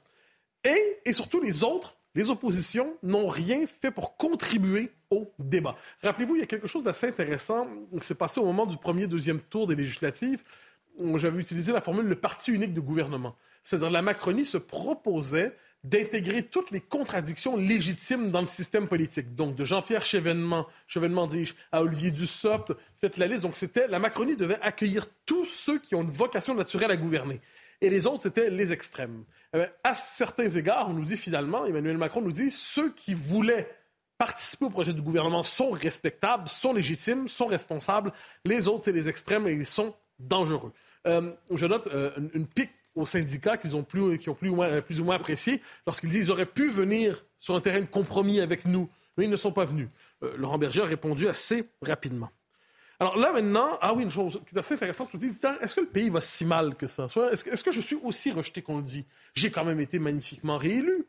Et, 0.63 1.13
surtout, 1.13 1.41
les 1.41 1.63
autres, 1.63 1.97
les 2.15 2.29
oppositions, 2.29 2.95
n'ont 3.03 3.27
rien 3.27 3.67
fait 3.67 3.91
pour 3.91 4.15
contribuer 4.15 4.91
au 5.09 5.29
débat. 5.37 5.75
Rappelez-vous, 6.01 6.35
il 6.35 6.39
y 6.39 6.43
a 6.43 6.47
quelque 6.47 6.67
chose 6.67 6.83
d'assez 6.83 7.07
intéressant 7.07 7.67
qui 7.99 8.05
s'est 8.05 8.15
passé 8.15 8.39
au 8.39 8.45
moment 8.45 8.65
du 8.65 8.77
premier, 8.77 9.07
deuxième 9.07 9.39
tour 9.39 9.67
des 9.67 9.75
législatives. 9.75 10.43
J'avais 11.15 11.39
utilisé 11.39 11.73
la 11.73 11.81
formule 11.81 12.05
le 12.05 12.15
parti 12.15 12.51
unique 12.51 12.73
de 12.73 12.81
gouvernement. 12.81 13.35
C'est-à-dire 13.63 13.89
la 13.89 14.01
Macronie 14.01 14.45
se 14.45 14.57
proposait 14.57 15.55
d'intégrer 15.83 16.43
toutes 16.43 16.71
les 16.71 16.79
contradictions 16.79 17.57
légitimes 17.57 18.29
dans 18.29 18.41
le 18.41 18.47
système 18.47 18.87
politique. 18.87 19.35
Donc, 19.35 19.55
de 19.55 19.65
Jean-Pierre 19.65 20.05
Chevènement, 20.05 20.67
Chevènement 20.87 21.27
dis-je, 21.27 21.53
à 21.71 21.81
Olivier 21.81 22.11
Dussopt, 22.11 22.73
faites 22.99 23.17
la 23.17 23.27
liste. 23.27 23.41
Donc, 23.41 23.57
c'était, 23.57 23.87
la 23.87 23.99
Macronie 23.99 24.35
devait 24.35 24.59
accueillir 24.61 25.07
tous 25.25 25.45
ceux 25.45 25.79
qui 25.79 25.95
ont 25.95 26.03
une 26.03 26.11
vocation 26.11 26.53
naturelle 26.53 26.91
à 26.91 26.97
gouverner. 26.97 27.41
et 27.81 27.89
les 27.89 28.05
autres, 28.05 28.21
c'était 28.21 28.49
les 28.49 28.71
extrêmes. 28.71 29.23
Eh 29.55 29.63
à 29.83 29.95
certains 29.95 30.49
égards, 30.49 30.89
on 30.89 30.93
nous 30.93 31.05
dit 31.05 31.17
finalement, 31.17 31.65
Emmanuel 31.65 31.97
Macron 31.97 32.21
nous 32.21 32.31
dit, 32.31 32.51
ceux 32.51 32.91
qui 32.91 33.13
voulaient 33.15 33.67
participer 34.21 34.65
au 34.65 34.69
projet 34.69 34.93
du 34.93 35.01
gouvernement 35.01 35.41
sont 35.41 35.71
respectables, 35.71 36.47
sont 36.47 36.73
légitimes, 36.73 37.27
sont 37.27 37.47
responsables. 37.47 38.13
Les 38.45 38.67
autres, 38.67 38.83
c'est 38.83 38.91
les 38.91 39.09
extrêmes 39.09 39.47
et 39.47 39.51
ils 39.51 39.65
sont 39.65 39.95
dangereux. 40.19 40.71
Euh, 41.07 41.31
je 41.51 41.65
note 41.65 41.87
euh, 41.87 42.11
une, 42.35 42.45
pique 42.45 42.69
aux 42.95 43.05
syndicats 43.05 43.57
qu'ils 43.57 43.75
ont 43.75 43.83
plus, 43.83 44.17
qui 44.17 44.29
ont 44.29 44.35
plus 44.35 44.49
ou 44.49 44.55
moins, 44.55 44.81
plus 44.81 44.99
ou 44.99 45.05
moins 45.05 45.15
apprécié 45.15 45.61
lorsqu'ils 45.85 46.09
disent 46.09 46.25
qu'ils 46.25 46.31
auraient 46.31 46.45
pu 46.45 46.69
venir 46.69 47.23
sur 47.37 47.55
un 47.55 47.61
terrain 47.61 47.81
de 47.81 47.85
compromis 47.85 48.39
avec 48.39 48.65
nous, 48.65 48.89
mais 49.17 49.25
ils 49.25 49.29
ne 49.29 49.37
sont 49.37 49.51
pas 49.51 49.65
venus. 49.65 49.89
Euh, 50.23 50.35
Laurent 50.37 50.57
Berger 50.57 50.81
a 50.81 50.85
répondu 50.85 51.27
assez 51.27 51.65
rapidement. 51.81 52.29
Alors 53.01 53.17
là, 53.17 53.33
maintenant, 53.33 53.79
ah 53.81 53.95
oui, 53.95 54.03
une 54.03 54.11
chose 54.11 54.39
qui 54.47 54.55
est 54.55 54.59
assez 54.59 54.75
intéressante, 54.75 55.09
je 55.11 55.17
me 55.17 55.31
dis, 55.31 55.35
est-ce 55.61 55.73
que 55.73 55.81
le 55.81 55.87
pays 55.87 56.11
va 56.11 56.21
si 56.21 56.45
mal 56.45 56.75
que 56.75 56.87
ça? 56.87 57.07
Est-ce 57.31 57.63
que, 57.63 57.71
je 57.71 57.81
suis 57.81 57.95
aussi 57.95 58.31
rejeté 58.31 58.61
qu'on 58.61 58.77
le 58.77 58.83
dit? 58.83 59.05
J'ai 59.33 59.49
quand 59.49 59.65
même 59.65 59.79
été 59.79 59.97
magnifiquement 59.97 60.57
réélu. 60.57 61.07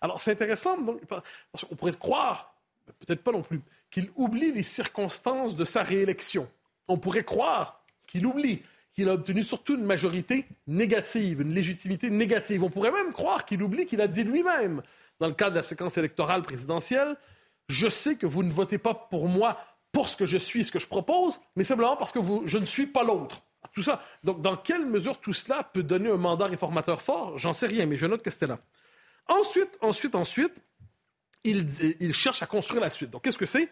Alors, 0.00 0.22
c'est 0.22 0.30
intéressant, 0.30 0.80
donc, 0.80 1.04
parce 1.04 1.64
qu'on 1.68 1.76
pourrait 1.76 1.92
croire, 1.92 2.54
peut-être 3.00 3.22
pas 3.22 3.32
non 3.32 3.42
plus, 3.42 3.60
qu'il 3.90 4.10
oublie 4.16 4.50
les 4.50 4.62
circonstances 4.62 5.56
de 5.56 5.66
sa 5.66 5.82
réélection. 5.82 6.48
On 6.88 6.96
pourrait 6.96 7.24
croire 7.24 7.84
qu'il 8.06 8.24
oublie 8.24 8.62
qu'il 8.94 9.08
a 9.08 9.12
obtenu 9.12 9.42
surtout 9.42 9.74
une 9.74 9.84
majorité 9.84 10.46
négative, 10.66 11.40
une 11.40 11.52
légitimité 11.52 12.10
négative. 12.10 12.62
On 12.62 12.70
pourrait 12.70 12.92
même 12.92 13.12
croire 13.12 13.44
qu'il 13.44 13.62
oublie 13.62 13.86
qu'il 13.86 14.00
a 14.00 14.06
dit 14.06 14.22
lui-même, 14.22 14.82
dans 15.20 15.26
le 15.26 15.34
cadre 15.34 15.50
de 15.50 15.56
la 15.56 15.62
séquence 15.62 15.98
électorale 15.98 16.42
présidentielle, 16.42 17.16
je 17.68 17.88
sais 17.88 18.16
que 18.16 18.26
vous 18.26 18.42
ne 18.42 18.52
votez 18.52 18.78
pas 18.78 18.94
pour 18.94 19.28
moi 19.28 19.58
pour 19.90 20.08
ce 20.08 20.16
que 20.16 20.26
je 20.26 20.38
suis, 20.38 20.64
ce 20.64 20.72
que 20.72 20.78
je 20.78 20.86
propose, 20.86 21.40
mais 21.56 21.64
simplement 21.64 21.96
parce 21.96 22.12
que 22.12 22.20
je 22.46 22.58
ne 22.58 22.64
suis 22.64 22.86
pas 22.86 23.04
l'autre. 23.04 23.42
Tout 23.72 23.82
ça. 23.82 24.02
Donc, 24.22 24.40
dans 24.40 24.56
quelle 24.56 24.86
mesure 24.86 25.18
tout 25.18 25.32
cela 25.32 25.64
peut 25.64 25.82
donner 25.82 26.10
un 26.10 26.16
mandat 26.16 26.46
réformateur 26.46 27.02
fort? 27.02 27.38
J'en 27.38 27.52
sais 27.52 27.66
rien, 27.66 27.86
mais 27.86 27.96
je 27.96 28.06
note 28.06 28.22
que 28.22 28.30
c'était 28.30 28.46
là. 28.46 28.60
Ensuite, 29.28 29.70
ensuite, 29.80 30.14
ensuite, 30.14 30.62
il, 31.42 31.66
il 31.98 32.14
cherche 32.14 32.42
à 32.42 32.46
construire 32.46 32.80
la 32.80 32.90
suite. 32.90 33.10
Donc, 33.10 33.22
qu'est-ce 33.22 33.38
que 33.38 33.46
c'est? 33.46 33.68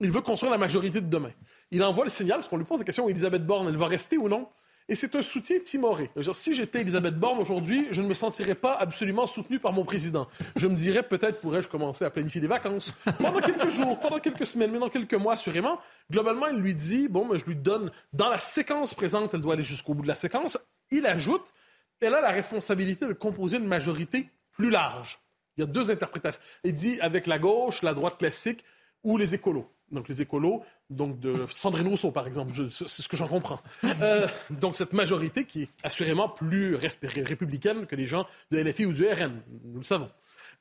Il 0.00 0.10
veut 0.10 0.20
construire 0.20 0.50
la 0.50 0.58
majorité 0.58 1.00
de 1.00 1.08
demain. 1.08 1.32
Il 1.70 1.82
envoie 1.82 2.04
le 2.04 2.10
signal, 2.10 2.38
parce 2.38 2.48
qu'on 2.48 2.58
lui 2.58 2.64
pose 2.64 2.80
la 2.80 2.84
question 2.84 3.08
Elisabeth 3.08 3.46
Borne, 3.46 3.68
elle 3.68 3.78
va 3.78 3.86
rester 3.86 4.18
ou 4.18 4.28
non? 4.28 4.48
Et 4.88 4.94
c'est 4.94 5.16
un 5.16 5.22
soutien 5.22 5.58
timoré. 5.58 6.10
si 6.32 6.54
j'étais 6.54 6.82
Elisabeth 6.82 7.16
Borne 7.18 7.40
aujourd'hui, 7.40 7.88
je 7.90 8.00
ne 8.02 8.06
me 8.06 8.14
sentirais 8.14 8.54
pas 8.54 8.74
absolument 8.74 9.26
soutenu 9.26 9.58
par 9.58 9.72
mon 9.72 9.84
président. 9.84 10.28
Je 10.54 10.68
me 10.68 10.76
dirais 10.76 11.02
peut-être 11.02 11.40
pourrais-je 11.40 11.66
commencer 11.66 12.04
à 12.04 12.10
planifier 12.10 12.40
des 12.40 12.46
vacances 12.46 12.94
pendant 13.18 13.40
quelques 13.40 13.68
jours, 13.68 13.98
pendant 13.98 14.18
quelques 14.18 14.46
semaines, 14.46 14.70
mais 14.70 14.78
dans 14.78 14.88
quelques 14.88 15.14
mois 15.14 15.32
assurément. 15.32 15.80
Globalement, 16.10 16.46
il 16.46 16.58
lui 16.58 16.74
dit 16.74 17.08
bon, 17.08 17.26
mais 17.26 17.38
je 17.38 17.46
lui 17.46 17.56
donne 17.56 17.90
dans 18.12 18.28
la 18.28 18.38
séquence 18.38 18.94
présente, 18.94 19.34
elle 19.34 19.40
doit 19.40 19.54
aller 19.54 19.64
jusqu'au 19.64 19.94
bout 19.94 20.02
de 20.02 20.08
la 20.08 20.14
séquence. 20.14 20.56
Il 20.92 21.04
ajoute, 21.06 21.52
elle 22.00 22.14
a 22.14 22.20
la 22.20 22.30
responsabilité 22.30 23.08
de 23.08 23.12
composer 23.12 23.56
une 23.56 23.66
majorité 23.66 24.28
plus 24.52 24.70
large. 24.70 25.18
Il 25.56 25.62
y 25.62 25.64
a 25.64 25.66
deux 25.66 25.90
interprétations. 25.90 26.40
Il 26.62 26.74
dit 26.74 27.00
avec 27.00 27.26
la 27.26 27.38
gauche, 27.38 27.82
la 27.82 27.94
droite 27.94 28.18
classique 28.18 28.62
ou 29.06 29.16
les 29.16 29.34
écolos 29.34 29.66
donc 29.92 30.08
les 30.08 30.22
écolos, 30.22 30.62
donc 30.90 31.20
de 31.20 31.46
Sandrine 31.48 31.86
Rousseau, 31.86 32.10
par 32.10 32.26
exemple, 32.26 32.52
c'est 32.70 32.88
ce 32.88 33.08
que 33.08 33.16
j'en 33.16 33.28
comprends. 33.28 33.60
Euh, 34.02 34.26
donc 34.50 34.76
cette 34.76 34.92
majorité 34.92 35.44
qui 35.44 35.62
est 35.62 35.72
assurément 35.82 36.28
plus 36.28 36.76
républicaine 36.76 37.86
que 37.86 37.96
les 37.96 38.06
gens 38.06 38.26
de 38.50 38.58
LFI 38.58 38.84
ou 38.84 38.92
du 38.92 39.06
RN, 39.06 39.40
nous 39.64 39.78
le 39.78 39.84
savons. 39.84 40.10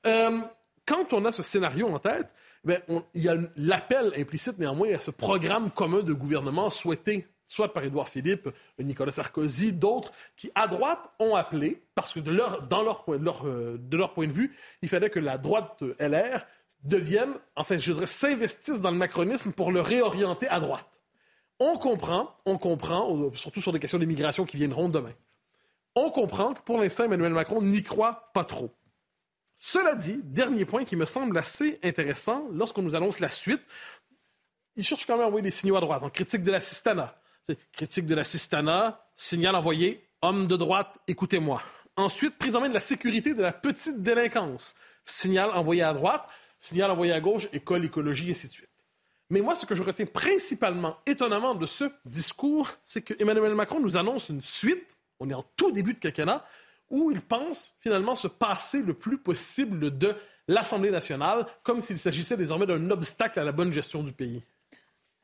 Euh, 0.05 0.39
quand 0.85 1.11
on 1.11 1.25
a 1.25 1.31
ce 1.31 1.43
scénario 1.43 1.87
en 1.87 1.99
tête, 1.99 2.27
ben, 2.63 2.79
il 3.13 3.23
y 3.23 3.29
a 3.29 3.35
l'appel 3.57 4.13
implicite 4.15 4.57
néanmoins 4.57 4.93
à 4.93 4.99
ce 4.99 5.11
programme 5.11 5.69
commun 5.69 6.01
de 6.01 6.13
gouvernement 6.13 6.69
souhaité 6.69 7.27
soit 7.47 7.73
par 7.73 7.83
Édouard 7.83 8.09
Philippe, 8.09 8.49
Nicolas 8.79 9.11
Sarkozy, 9.11 9.73
d'autres 9.73 10.11
qui, 10.35 10.51
à 10.55 10.67
droite, 10.67 11.11
ont 11.19 11.35
appelé, 11.35 11.83
parce 11.93 12.13
que 12.13 12.19
de 12.19 12.31
leur, 12.31 12.65
dans 12.67 12.83
leur, 12.83 13.03
point, 13.03 13.17
de 13.17 13.23
leur, 13.23 13.45
euh, 13.45 13.77
de 13.79 13.97
leur 13.97 14.13
point 14.13 14.27
de 14.27 14.31
vue, 14.31 14.55
il 14.81 14.89
fallait 14.89 15.09
que 15.09 15.19
la 15.19 15.37
droite 15.37 15.83
LR 15.99 16.45
deviennent, 16.85 17.33
enfin, 17.55 17.77
je 17.77 17.91
dirais, 17.91 18.05
s'investissent 18.05 18.81
dans 18.81 18.91
le 18.91 18.97
macronisme 18.97 19.51
pour 19.51 19.71
le 19.71 19.81
réorienter 19.81 20.47
à 20.47 20.59
droite. 20.59 20.87
On 21.59 21.77
comprend, 21.77 22.35
on 22.45 22.57
comprend, 22.57 23.31
surtout 23.33 23.61
sur 23.61 23.71
des 23.71 23.79
questions 23.79 23.97
d'immigration 23.97 24.45
qui 24.45 24.57
viendront 24.57 24.89
demain. 24.89 25.13
On 25.95 26.09
comprend 26.09 26.53
que 26.53 26.61
pour 26.61 26.77
l'instant, 26.77 27.05
Emmanuel 27.05 27.33
Macron 27.33 27.61
n'y 27.61 27.81
croit 27.81 28.31
pas 28.33 28.43
trop. 28.43 28.71
Cela 29.57 29.95
dit, 29.95 30.19
dernier 30.23 30.65
point 30.65 30.83
qui 30.83 30.97
me 30.97 31.05
semble 31.05 31.37
assez 31.37 31.79
intéressant, 31.81 32.47
lorsqu'on 32.51 32.81
nous 32.81 32.95
annonce 32.95 33.19
la 33.19 33.29
suite, 33.29 33.61
il 34.75 34.83
cherche 34.83 35.05
quand 35.05 35.13
même 35.13 35.23
à 35.23 35.27
envoyer 35.27 35.43
des 35.43 35.51
signaux 35.51 35.77
à 35.77 35.79
droite, 35.79 36.03
en 36.03 36.09
critique 36.09 36.43
de 36.43 36.51
l'assistanat. 36.51 37.17
Critique 37.71 38.05
de 38.05 38.15
l'assistanat, 38.15 39.07
signal 39.15 39.55
envoyé, 39.55 40.05
homme 40.21 40.47
de 40.47 40.57
droite, 40.57 40.97
écoutez-moi. 41.07 41.61
Ensuite, 41.95 42.37
prise 42.37 42.57
en 42.57 42.61
main 42.61 42.67
de 42.67 42.73
la 42.73 42.81
sécurité 42.81 43.33
de 43.33 43.41
la 43.41 43.53
petite 43.53 44.03
délinquance, 44.03 44.75
signal 45.05 45.51
envoyé 45.51 45.83
à 45.83 45.93
droite 45.93 46.27
signal 46.65 46.91
envoyé 46.91 47.13
à 47.13 47.21
gauche, 47.21 47.47
école, 47.53 47.85
écologie, 47.85 48.27
et 48.27 48.31
ainsi 48.31 48.47
de 48.47 48.51
suite. 48.51 48.69
Mais 49.29 49.41
moi, 49.41 49.55
ce 49.55 49.65
que 49.65 49.75
je 49.75 49.83
retiens 49.83 50.05
principalement, 50.05 50.97
étonnamment, 51.05 51.55
de 51.55 51.65
ce 51.65 51.85
discours, 52.05 52.69
c'est 52.85 53.01
que 53.01 53.13
Emmanuel 53.19 53.55
Macron 53.55 53.79
nous 53.79 53.97
annonce 53.97 54.29
une 54.29 54.41
suite, 54.41 54.97
on 55.19 55.29
est 55.29 55.33
en 55.33 55.45
tout 55.55 55.71
début 55.71 55.93
de 55.93 55.99
quinquennat, 55.99 56.45
où 56.89 57.11
il 57.11 57.21
pense 57.21 57.73
finalement 57.79 58.15
se 58.15 58.27
passer 58.27 58.81
le 58.83 58.93
plus 58.93 59.17
possible 59.17 59.97
de 59.97 60.15
l'Assemblée 60.47 60.91
nationale, 60.91 61.47
comme 61.63 61.81
s'il 61.81 61.97
s'agissait 61.97 62.37
désormais 62.37 62.67
d'un 62.67 62.91
obstacle 62.91 63.39
à 63.39 63.43
la 63.43 63.51
bonne 63.51 63.73
gestion 63.73 64.03
du 64.03 64.11
pays. 64.11 64.43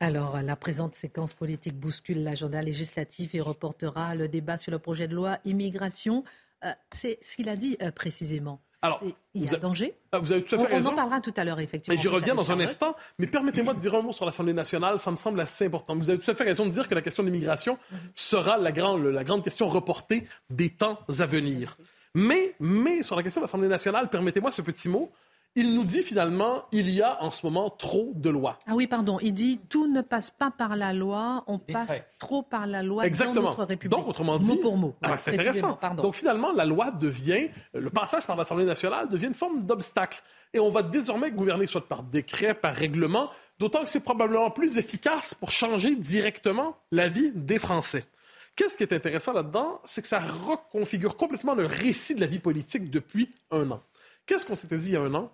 Alors, 0.00 0.42
la 0.42 0.56
présente 0.56 0.96
séquence 0.96 1.32
politique 1.32 1.78
bouscule 1.78 2.24
l'agenda 2.24 2.60
législatif 2.60 3.36
et 3.36 3.40
reportera 3.40 4.16
le 4.16 4.26
débat 4.26 4.58
sur 4.58 4.72
le 4.72 4.80
projet 4.80 5.06
de 5.06 5.14
loi 5.14 5.38
immigration. 5.44 6.24
Euh, 6.64 6.72
c'est 6.92 7.18
ce 7.22 7.36
qu'il 7.36 7.48
a 7.48 7.54
dit 7.54 7.76
euh, 7.80 7.92
précisément. 7.92 8.60
Alors, 8.82 9.00
il 9.34 9.50
y 9.50 9.54
a 9.54 9.58
danger. 9.58 9.94
Ah, 10.10 10.18
vous 10.18 10.32
avez 10.32 10.42
tout 10.42 10.56
à 10.56 10.58
fait 10.58 10.74
raison. 10.74 10.90
On 10.90 10.92
en 10.92 10.96
parlera 10.96 11.20
tout 11.20 11.32
à 11.36 11.44
l'heure, 11.44 11.60
effectivement. 11.60 12.00
j'y 12.00 12.08
reviens 12.08 12.34
dans 12.34 12.50
un 12.50 12.58
instant, 12.58 12.96
mais 13.18 13.28
permettez-moi 13.28 13.74
de 13.74 13.78
dire 13.80 13.94
un 13.94 14.02
mot 14.02 14.12
sur 14.12 14.26
l'Assemblée 14.26 14.52
nationale. 14.52 14.98
Ça 14.98 15.12
me 15.12 15.16
semble 15.16 15.40
assez 15.40 15.66
important. 15.66 15.94
Vous 15.94 16.10
avez 16.10 16.18
tout 16.18 16.30
à 16.30 16.34
fait 16.34 16.44
raison 16.44 16.66
de 16.66 16.70
dire 16.70 16.88
que 16.88 16.94
la 16.94 17.00
question 17.00 17.22
de 17.22 17.28
l'immigration 17.28 17.78
sera 18.14 18.58
la, 18.58 18.70
la 18.72 19.24
grande 19.24 19.44
question 19.44 19.68
reportée 19.68 20.26
des 20.50 20.70
temps 20.70 20.98
à 21.18 21.26
venir. 21.26 21.76
Mais, 22.14 22.54
mais 22.60 23.02
sur 23.02 23.16
la 23.16 23.22
question 23.22 23.40
de 23.40 23.44
l'Assemblée 23.44 23.68
nationale, 23.68 24.10
permettez-moi 24.10 24.50
ce 24.50 24.62
petit 24.62 24.88
mot 24.88 25.12
il 25.54 25.74
nous 25.74 25.84
dit 25.84 26.02
finalement, 26.02 26.64
il 26.72 26.88
y 26.88 27.02
a 27.02 27.22
en 27.22 27.30
ce 27.30 27.44
moment 27.44 27.68
trop 27.68 28.12
de 28.14 28.30
lois. 28.30 28.58
Ah 28.66 28.72
oui, 28.74 28.86
pardon. 28.86 29.18
Il 29.20 29.34
dit 29.34 29.60
tout 29.68 29.86
ne 29.86 30.00
passe 30.00 30.30
pas 30.30 30.50
par 30.50 30.76
la 30.76 30.92
loi, 30.92 31.44
on 31.46 31.58
passe 31.58 32.04
trop 32.18 32.42
par 32.42 32.66
la 32.66 32.82
loi 32.82 33.06
Exactement. 33.06 33.42
dans 33.42 33.48
notre 33.48 33.64
République. 33.64 33.90
Donc, 33.90 34.08
autrement 34.08 34.38
dit, 34.38 34.46
mot 34.46 34.56
pour 34.56 34.76
mot. 34.76 34.94
Ah, 35.02 35.18
c'est 35.18 35.34
intéressant. 35.34 35.78
Donc 35.96 36.14
finalement, 36.14 36.52
la 36.52 36.64
loi 36.64 36.90
devient, 36.90 37.50
le 37.74 37.90
passage 37.90 38.26
par 38.26 38.36
l'Assemblée 38.36 38.64
nationale 38.64 39.08
devient 39.08 39.26
une 39.26 39.34
forme 39.34 39.66
d'obstacle. 39.66 40.22
Et 40.54 40.60
on 40.60 40.70
va 40.70 40.82
désormais 40.82 41.30
gouverner 41.30 41.66
soit 41.66 41.86
par 41.86 42.02
décret, 42.02 42.54
par 42.54 42.74
règlement, 42.74 43.30
d'autant 43.58 43.84
que 43.84 43.90
c'est 43.90 44.00
probablement 44.00 44.50
plus 44.50 44.78
efficace 44.78 45.34
pour 45.34 45.50
changer 45.50 45.96
directement 45.96 46.76
la 46.90 47.08
vie 47.08 47.30
des 47.34 47.58
Français. 47.58 48.04
Qu'est-ce 48.56 48.76
qui 48.76 48.82
est 48.82 48.92
intéressant 48.92 49.32
là-dedans? 49.32 49.80
C'est 49.84 50.02
que 50.02 50.08
ça 50.08 50.20
reconfigure 50.20 51.16
complètement 51.16 51.54
le 51.54 51.64
récit 51.66 52.14
de 52.14 52.20
la 52.20 52.26
vie 52.26 52.38
politique 52.38 52.90
depuis 52.90 53.28
un 53.50 53.70
an. 53.70 53.80
Qu'est-ce 54.26 54.44
qu'on 54.44 54.54
s'était 54.54 54.76
dit 54.76 54.88
il 54.88 54.92
y 54.92 54.96
a 54.96 55.00
un 55.00 55.14
an? 55.14 55.30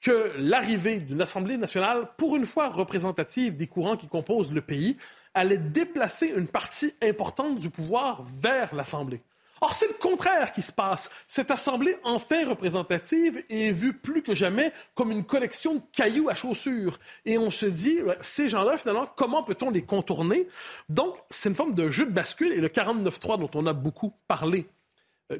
Que 0.00 0.32
l'arrivée 0.38 1.00
d'une 1.00 1.22
Assemblée 1.22 1.56
nationale, 1.56 2.08
pour 2.16 2.36
une 2.36 2.46
fois 2.46 2.68
représentative 2.68 3.56
des 3.56 3.66
courants 3.66 3.96
qui 3.96 4.08
composent 4.08 4.52
le 4.52 4.60
pays, 4.60 4.96
allait 5.34 5.58
déplacer 5.58 6.32
une 6.36 6.48
partie 6.48 6.92
importante 7.02 7.58
du 7.58 7.70
pouvoir 7.70 8.24
vers 8.40 8.74
l'Assemblée. 8.74 9.20
Or, 9.60 9.72
c'est 9.72 9.88
le 9.88 9.94
contraire 9.94 10.52
qui 10.52 10.60
se 10.60 10.72
passe. 10.72 11.10
Cette 11.26 11.50
Assemblée, 11.50 11.96
enfin 12.04 12.46
représentative, 12.46 13.42
est 13.48 13.70
vue 13.70 13.94
plus 13.94 14.22
que 14.22 14.34
jamais 14.34 14.70
comme 14.94 15.10
une 15.10 15.24
collection 15.24 15.76
de 15.76 15.80
cailloux 15.92 16.28
à 16.28 16.34
chaussures. 16.34 16.98
Et 17.24 17.38
on 17.38 17.50
se 17.50 17.64
dit, 17.64 18.00
ces 18.20 18.50
gens-là, 18.50 18.76
finalement, 18.76 19.08
comment 19.16 19.42
peut-on 19.42 19.70
les 19.70 19.82
contourner? 19.82 20.46
Donc, 20.90 21.16
c'est 21.30 21.48
une 21.48 21.54
forme 21.54 21.74
de 21.74 21.88
jeu 21.88 22.04
de 22.04 22.10
bascule. 22.10 22.52
Et 22.52 22.60
le 22.60 22.68
49-3 22.68 23.38
dont 23.38 23.50
on 23.54 23.66
a 23.66 23.72
beaucoup 23.72 24.12
parlé 24.28 24.66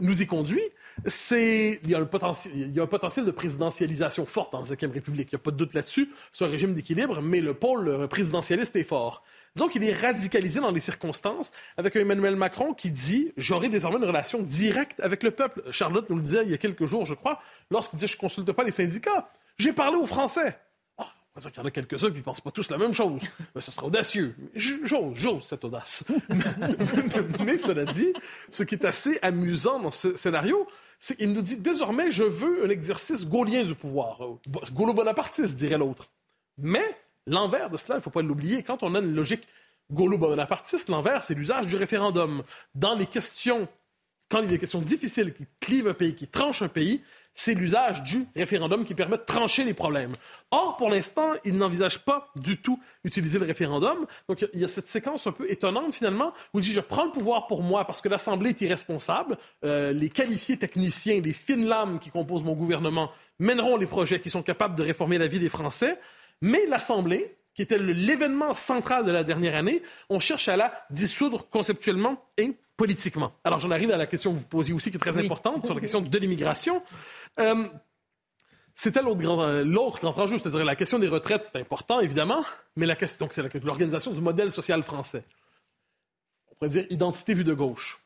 nous 0.00 0.20
y 0.20 0.26
conduit, 0.26 0.62
c'est 1.04 1.80
il 1.84 1.90
y 1.90 1.94
a 1.94 2.00
un 2.00 2.06
potentiel, 2.06 3.24
de 3.24 3.30
présidentialisation 3.30 4.26
forte 4.26 4.52
dans 4.52 4.60
la 4.60 4.66
Ve 4.66 4.92
République. 4.92 5.28
Il 5.32 5.36
n'y 5.36 5.40
a 5.40 5.42
pas 5.42 5.50
de 5.50 5.56
doute 5.56 5.74
là-dessus. 5.74 6.10
C'est 6.32 6.44
un 6.44 6.48
régime 6.48 6.74
d'équilibre, 6.74 7.22
mais 7.22 7.40
le 7.40 7.54
pôle 7.54 8.08
présidentialiste 8.08 8.74
est 8.76 8.84
fort. 8.84 9.22
Disons 9.54 9.68
qu'il 9.68 9.84
est 9.84 9.92
radicalisé 9.92 10.60
dans 10.60 10.70
les 10.70 10.80
circonstances 10.80 11.52
avec 11.76 11.94
Emmanuel 11.96 12.36
Macron 12.36 12.74
qui 12.74 12.90
dit 12.90 13.32
j'aurai 13.36 13.68
désormais 13.68 13.98
une 13.98 14.04
relation 14.04 14.42
directe 14.42 15.00
avec 15.00 15.22
le 15.22 15.30
peuple. 15.30 15.62
Charlotte 15.70 16.10
nous 16.10 16.16
le 16.16 16.22
disait 16.22 16.42
il 16.44 16.50
y 16.50 16.54
a 16.54 16.58
quelques 16.58 16.84
jours, 16.84 17.06
je 17.06 17.14
crois, 17.14 17.40
lorsqu'il 17.70 17.98
dit 17.98 18.06
je 18.06 18.16
consulte 18.16 18.50
pas 18.52 18.64
les 18.64 18.72
syndicats. 18.72 19.30
J'ai 19.58 19.72
parlé 19.72 19.96
aux 19.96 20.06
Français. 20.06 20.58
On 21.36 21.38
va 21.38 21.42
dire 21.42 21.52
qu'il 21.52 21.60
y 21.60 21.64
en 21.64 21.68
a 21.68 21.70
quelques-uns 21.70 22.10
qui 22.10 22.16
ne 22.16 22.22
pensent 22.22 22.40
pas 22.40 22.50
tous 22.50 22.70
la 22.70 22.78
même 22.78 22.94
chose. 22.94 23.20
Mais 23.54 23.60
ce 23.60 23.70
sera 23.70 23.86
audacieux. 23.86 24.34
J'ose, 24.54 25.14
j'ose 25.14 25.44
cette 25.44 25.64
audace. 25.64 26.02
Mais 27.44 27.58
cela 27.58 27.84
dit, 27.84 28.14
ce 28.50 28.62
qui 28.62 28.74
est 28.74 28.86
assez 28.86 29.18
amusant 29.20 29.78
dans 29.78 29.90
ce 29.90 30.16
scénario, 30.16 30.66
c'est 30.98 31.16
qu'il 31.16 31.34
nous 31.34 31.42
dit 31.42 31.58
désormais, 31.58 32.10
je 32.10 32.24
veux 32.24 32.64
un 32.64 32.70
exercice 32.70 33.26
gaulien 33.26 33.64
du 33.64 33.74
pouvoir. 33.74 34.18
Gaulo-bonapartiste, 34.72 35.56
dirait 35.56 35.76
l'autre. 35.76 36.08
Mais 36.56 36.84
l'envers 37.26 37.68
de 37.68 37.76
cela, 37.76 37.96
il 37.96 37.98
ne 37.98 38.02
faut 38.02 38.08
pas 38.08 38.22
l'oublier, 38.22 38.62
quand 38.62 38.82
on 38.82 38.94
a 38.94 39.00
une 39.00 39.14
logique 39.14 39.46
gaulo-bonapartiste, 39.92 40.88
l'envers, 40.88 41.22
c'est 41.22 41.34
l'usage 41.34 41.66
du 41.66 41.76
référendum. 41.76 42.44
Dans 42.74 42.94
les 42.94 43.06
questions 43.06 43.68
quand 44.28 44.40
il 44.40 44.44
y 44.44 44.48
a 44.48 44.50
des 44.50 44.58
questions 44.58 44.82
difficiles 44.82 45.32
qui 45.32 45.46
clivent 45.60 45.88
un 45.88 45.94
pays, 45.94 46.14
qui 46.14 46.26
tranchent 46.26 46.62
un 46.62 46.68
pays, 46.68 47.00
c'est 47.36 47.52
l'usage 47.54 48.02
du 48.02 48.26
référendum 48.34 48.84
qui 48.84 48.94
permet 48.94 49.18
de 49.18 49.22
trancher 49.22 49.62
les 49.62 49.74
problèmes. 49.74 50.12
Or, 50.50 50.76
pour 50.78 50.88
l'instant, 50.88 51.34
il 51.44 51.56
n'envisage 51.56 51.98
pas 51.98 52.32
du 52.34 52.56
tout 52.56 52.80
utiliser 53.04 53.38
le 53.38 53.44
référendum. 53.44 54.06
Donc, 54.26 54.44
il 54.54 54.60
y 54.60 54.64
a 54.64 54.68
cette 54.68 54.88
séquence 54.88 55.26
un 55.26 55.32
peu 55.32 55.48
étonnante, 55.50 55.94
finalement, 55.94 56.32
où 56.54 56.60
il 56.60 56.62
dit, 56.62 56.72
je 56.72 56.80
prends 56.80 57.04
le 57.04 57.10
pouvoir 57.10 57.46
pour 57.46 57.62
moi 57.62 57.84
parce 57.84 58.00
que 58.00 58.08
l'Assemblée 58.08 58.50
est 58.50 58.60
irresponsable. 58.62 59.36
Euh, 59.64 59.92
les 59.92 60.08
qualifiés 60.08 60.56
techniciens, 60.56 61.20
les 61.20 61.34
fines 61.34 61.66
lames 61.66 61.98
qui 61.98 62.10
composent 62.10 62.42
mon 62.42 62.54
gouvernement 62.54 63.12
mèneront 63.38 63.76
les 63.76 63.86
projets 63.86 64.18
qui 64.18 64.30
sont 64.30 64.42
capables 64.42 64.74
de 64.74 64.82
réformer 64.82 65.18
la 65.18 65.26
vie 65.26 65.38
des 65.38 65.50
Français. 65.50 65.98
Mais 66.40 66.64
l'Assemblée, 66.66 67.36
qui 67.54 67.60
était 67.60 67.78
l'événement 67.78 68.54
central 68.54 69.04
de 69.04 69.12
la 69.12 69.24
dernière 69.24 69.56
année, 69.56 69.82
on 70.08 70.20
cherche 70.20 70.48
à 70.48 70.56
la 70.56 70.72
dissoudre 70.88 71.48
conceptuellement 71.50 72.24
et 72.38 72.56
politiquement. 72.76 73.32
Alors 73.44 73.60
j'en 73.60 73.70
arrive 73.70 73.90
à 73.90 73.96
la 73.96 74.06
question 74.06 74.32
que 74.32 74.38
vous 74.38 74.46
posiez 74.46 74.74
aussi, 74.74 74.90
qui 74.90 74.96
est 74.96 75.00
très 75.00 75.18
importante, 75.18 75.64
sur 75.64 75.74
la 75.74 75.80
question 75.80 76.00
de 76.00 76.18
l'immigration. 76.18 76.82
Euh, 77.40 77.66
c'était 78.74 79.00
l'autre 79.00 79.20
grand, 79.20 79.42
euh, 79.42 79.64
l'autre 79.64 80.00
grand 80.00 80.18
enjeu, 80.18 80.38
c'est-à-dire 80.38 80.64
la 80.64 80.76
question 80.76 80.98
des 80.98 81.08
retraites, 81.08 81.48
c'est 81.50 81.58
important, 81.58 82.00
évidemment, 82.00 82.44
mais 82.76 82.84
la 82.84 82.96
question, 82.96 83.28
c'est 83.30 83.64
l'organisation 83.64 84.12
du 84.12 84.20
modèle 84.20 84.52
social 84.52 84.82
français. 84.82 85.24
On 86.50 86.54
pourrait 86.56 86.70
dire 86.70 86.86
identité 86.90 87.32
vue 87.32 87.44
de 87.44 87.54
gauche. 87.54 88.05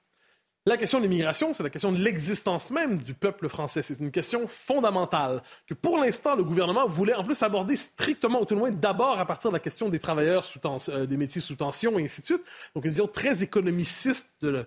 La 0.66 0.76
question 0.76 0.98
de 0.98 1.04
l'immigration, 1.04 1.54
c'est 1.54 1.62
la 1.62 1.70
question 1.70 1.90
de 1.90 1.96
l'existence 1.96 2.70
même 2.70 2.98
du 2.98 3.14
peuple 3.14 3.48
français. 3.48 3.80
C'est 3.80 3.98
une 3.98 4.10
question 4.10 4.46
fondamentale 4.46 5.42
que, 5.66 5.72
pour 5.72 5.96
l'instant, 5.96 6.36
le 6.36 6.44
gouvernement 6.44 6.86
voulait 6.86 7.14
en 7.14 7.24
plus 7.24 7.42
aborder 7.42 7.76
strictement, 7.76 8.42
ou 8.42 8.44
tout 8.44 8.52
le 8.54 8.60
moins 8.60 8.70
d'abord 8.70 9.18
à 9.18 9.24
partir 9.24 9.50
de 9.50 9.56
la 9.56 9.60
question 9.60 9.88
des 9.88 9.98
travailleurs 9.98 10.44
sous 10.44 10.60
euh, 10.90 11.06
des 11.06 11.16
métiers 11.16 11.40
sous 11.40 11.56
tension 11.56 11.98
et 11.98 12.04
ainsi 12.04 12.20
de 12.20 12.26
suite. 12.26 12.42
Donc, 12.74 12.84
une 12.84 12.90
vision 12.90 13.08
très 13.08 13.42
économiciste 13.42 14.34
de, 14.42 14.66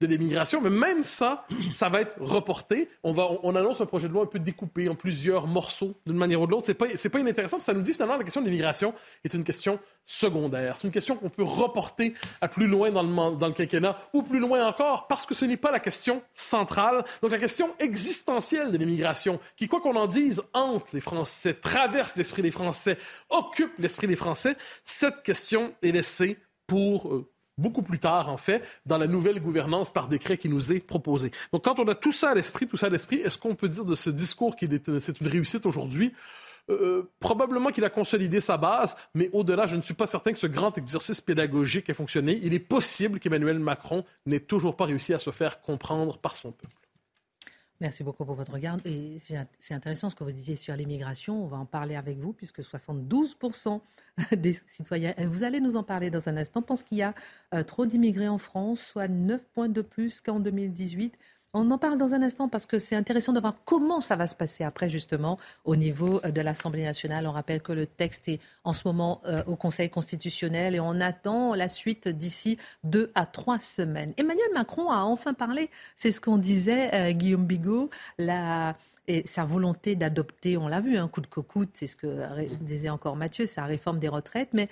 de 0.00 0.06
l'immigration, 0.06 0.60
mais 0.60 0.70
même 0.70 1.02
ça, 1.02 1.46
ça 1.72 1.88
va 1.88 2.00
être 2.00 2.16
reporté. 2.20 2.88
On, 3.02 3.12
va, 3.12 3.28
on, 3.42 3.54
annonce 3.54 3.80
un 3.80 3.86
projet 3.86 4.08
de 4.08 4.12
loi 4.12 4.24
un 4.24 4.26
peu 4.26 4.38
découpé 4.38 4.88
en 4.88 4.94
plusieurs 4.94 5.46
morceaux 5.46 5.94
d'une 6.06 6.16
manière 6.16 6.40
ou 6.40 6.46
de 6.46 6.50
l'autre. 6.50 6.66
C'est 6.66 6.74
pas, 6.74 6.86
pas 6.86 7.20
inintéressant. 7.20 7.60
Ça 7.60 7.72
nous 7.72 7.80
dit 7.80 7.92
finalement 7.92 8.16
la 8.16 8.24
question 8.24 8.40
de 8.40 8.46
l'immigration 8.46 8.92
est 9.24 9.32
une 9.34 9.44
question 9.44 9.78
secondaire. 10.04 10.76
C'est 10.76 10.86
une 10.86 10.92
question 10.92 11.16
qu'on 11.16 11.30
peut 11.30 11.44
reporter 11.44 12.14
à 12.40 12.48
plus 12.48 12.66
loin 12.66 12.90
dans 12.90 13.02
le, 13.02 13.36
dans 13.36 13.46
le 13.46 13.52
quinquennat 13.52 13.96
ou 14.12 14.22
plus 14.22 14.40
loin 14.40 14.66
encore 14.66 15.06
parce 15.06 15.26
que 15.26 15.34
ce 15.34 15.44
n'est 15.44 15.56
pas 15.56 15.70
la 15.70 15.80
question 15.80 16.22
centrale. 16.34 17.04
Donc 17.22 17.30
la 17.30 17.38
question 17.38 17.74
existentielle 17.78 18.70
de 18.70 18.76
l'immigration 18.76 19.38
qui, 19.56 19.68
quoi 19.68 19.80
qu'on 19.80 19.96
en 19.96 20.06
dise, 20.06 20.42
hante 20.52 20.92
les 20.92 21.00
Français, 21.00 21.54
traverse 21.54 22.16
l'esprit 22.16 22.42
des 22.42 22.50
Français, 22.50 22.98
occupe 23.30 23.72
l'esprit 23.78 24.06
des 24.06 24.16
Français, 24.16 24.56
cette 24.84 25.22
question 25.22 25.72
est 25.82 25.92
laissée 25.92 26.38
pour 26.66 27.08
euh, 27.12 27.30
beaucoup 27.58 27.82
plus 27.82 27.98
tard, 27.98 28.28
en 28.28 28.36
fait, 28.36 28.62
dans 28.86 28.98
la 28.98 29.06
nouvelle 29.06 29.40
gouvernance 29.40 29.92
par 29.92 30.08
décret 30.08 30.36
qui 30.36 30.48
nous 30.48 30.72
est 30.72 30.80
proposée. 30.80 31.30
Donc, 31.52 31.64
quand 31.64 31.78
on 31.78 31.88
a 31.88 31.94
tout 31.94 32.12
ça 32.12 32.30
à 32.30 32.34
l'esprit, 32.34 32.66
tout 32.66 32.76
ça 32.76 32.86
à 32.86 32.90
l'esprit, 32.90 33.16
est-ce 33.16 33.38
qu'on 33.38 33.54
peut 33.54 33.68
dire 33.68 33.84
de 33.84 33.94
ce 33.94 34.10
discours 34.10 34.56
qu'il 34.56 34.74
est, 34.74 35.00
c'est 35.00 35.20
une 35.20 35.28
réussite 35.28 35.66
aujourd'hui? 35.66 36.12
Euh, 36.70 37.10
probablement 37.20 37.68
qu'il 37.70 37.84
a 37.84 37.90
consolidé 37.90 38.40
sa 38.40 38.56
base, 38.56 38.96
mais 39.14 39.28
au-delà, 39.34 39.66
je 39.66 39.76
ne 39.76 39.82
suis 39.82 39.92
pas 39.92 40.06
certain 40.06 40.32
que 40.32 40.38
ce 40.38 40.46
grand 40.46 40.76
exercice 40.78 41.20
pédagogique 41.20 41.90
ait 41.90 41.94
fonctionné. 41.94 42.40
Il 42.42 42.54
est 42.54 42.58
possible 42.58 43.20
qu'Emmanuel 43.20 43.58
Macron 43.58 44.04
n'ait 44.24 44.40
toujours 44.40 44.74
pas 44.74 44.86
réussi 44.86 45.12
à 45.12 45.18
se 45.18 45.30
faire 45.30 45.60
comprendre 45.60 46.16
par 46.16 46.36
son 46.36 46.52
peuple. 46.52 46.83
Merci 47.84 48.02
beaucoup 48.02 48.24
pour 48.24 48.34
votre 48.34 48.54
regard. 48.54 48.78
Et 48.86 49.18
c'est 49.58 49.74
intéressant 49.74 50.08
ce 50.08 50.14
que 50.16 50.24
vous 50.24 50.32
disiez 50.32 50.56
sur 50.56 50.74
l'immigration. 50.74 51.44
On 51.44 51.46
va 51.46 51.58
en 51.58 51.66
parler 51.66 51.96
avec 51.96 52.16
vous, 52.16 52.32
puisque 52.32 52.60
72% 52.60 53.82
des 54.32 54.54
citoyens, 54.66 55.12
vous 55.18 55.42
allez 55.44 55.60
nous 55.60 55.76
en 55.76 55.82
parler 55.82 56.08
dans 56.08 56.26
un 56.30 56.38
instant, 56.38 56.62
pensent 56.62 56.82
qu'il 56.82 56.96
y 56.96 57.02
a 57.02 57.12
euh, 57.52 57.62
trop 57.62 57.84
d'immigrés 57.84 58.28
en 58.28 58.38
France, 58.38 58.80
soit 58.80 59.06
9 59.06 59.44
points 59.52 59.68
de 59.68 59.82
plus 59.82 60.22
qu'en 60.22 60.40
2018. 60.40 61.12
On 61.56 61.70
en 61.70 61.78
parle 61.78 61.98
dans 61.98 62.14
un 62.14 62.22
instant 62.22 62.48
parce 62.48 62.66
que 62.66 62.80
c'est 62.80 62.96
intéressant 62.96 63.32
de 63.32 63.38
voir 63.38 63.54
comment 63.64 64.00
ça 64.00 64.16
va 64.16 64.26
se 64.26 64.34
passer 64.34 64.64
après, 64.64 64.90
justement, 64.90 65.38
au 65.64 65.76
niveau 65.76 66.20
euh, 66.24 66.32
de 66.32 66.40
l'Assemblée 66.40 66.82
nationale. 66.82 67.28
On 67.28 67.32
rappelle 67.32 67.62
que 67.62 67.72
le 67.72 67.86
texte 67.86 68.28
est 68.28 68.40
en 68.64 68.72
ce 68.72 68.82
moment 68.86 69.22
euh, 69.26 69.44
au 69.46 69.54
Conseil 69.54 69.88
constitutionnel 69.88 70.74
et 70.74 70.80
on 70.80 71.00
attend 71.00 71.54
la 71.54 71.68
suite 71.68 72.08
d'ici 72.08 72.58
deux 72.82 73.12
à 73.14 73.24
trois 73.24 73.60
semaines. 73.60 74.12
Emmanuel 74.16 74.48
Macron 74.52 74.90
a 74.90 75.02
enfin 75.02 75.32
parlé, 75.32 75.70
c'est 75.96 76.10
ce 76.10 76.20
qu'on 76.20 76.38
disait, 76.38 76.92
euh, 76.92 77.12
Guillaume 77.12 77.46
Bigot, 77.46 77.88
et 79.06 79.24
sa 79.26 79.44
volonté 79.44 79.94
d'adopter, 79.94 80.56
on 80.56 80.66
l'a 80.66 80.80
vu, 80.80 80.96
un 80.96 81.08
coup 81.08 81.20
de 81.20 81.26
cocoute, 81.28 81.70
c'est 81.74 81.86
ce 81.86 81.94
que 81.94 82.24
disait 82.62 82.88
encore 82.88 83.16
Mathieu, 83.16 83.46
sa 83.46 83.64
réforme 83.64 84.00
des 84.00 84.08
retraites. 84.08 84.48
Mais 84.54 84.68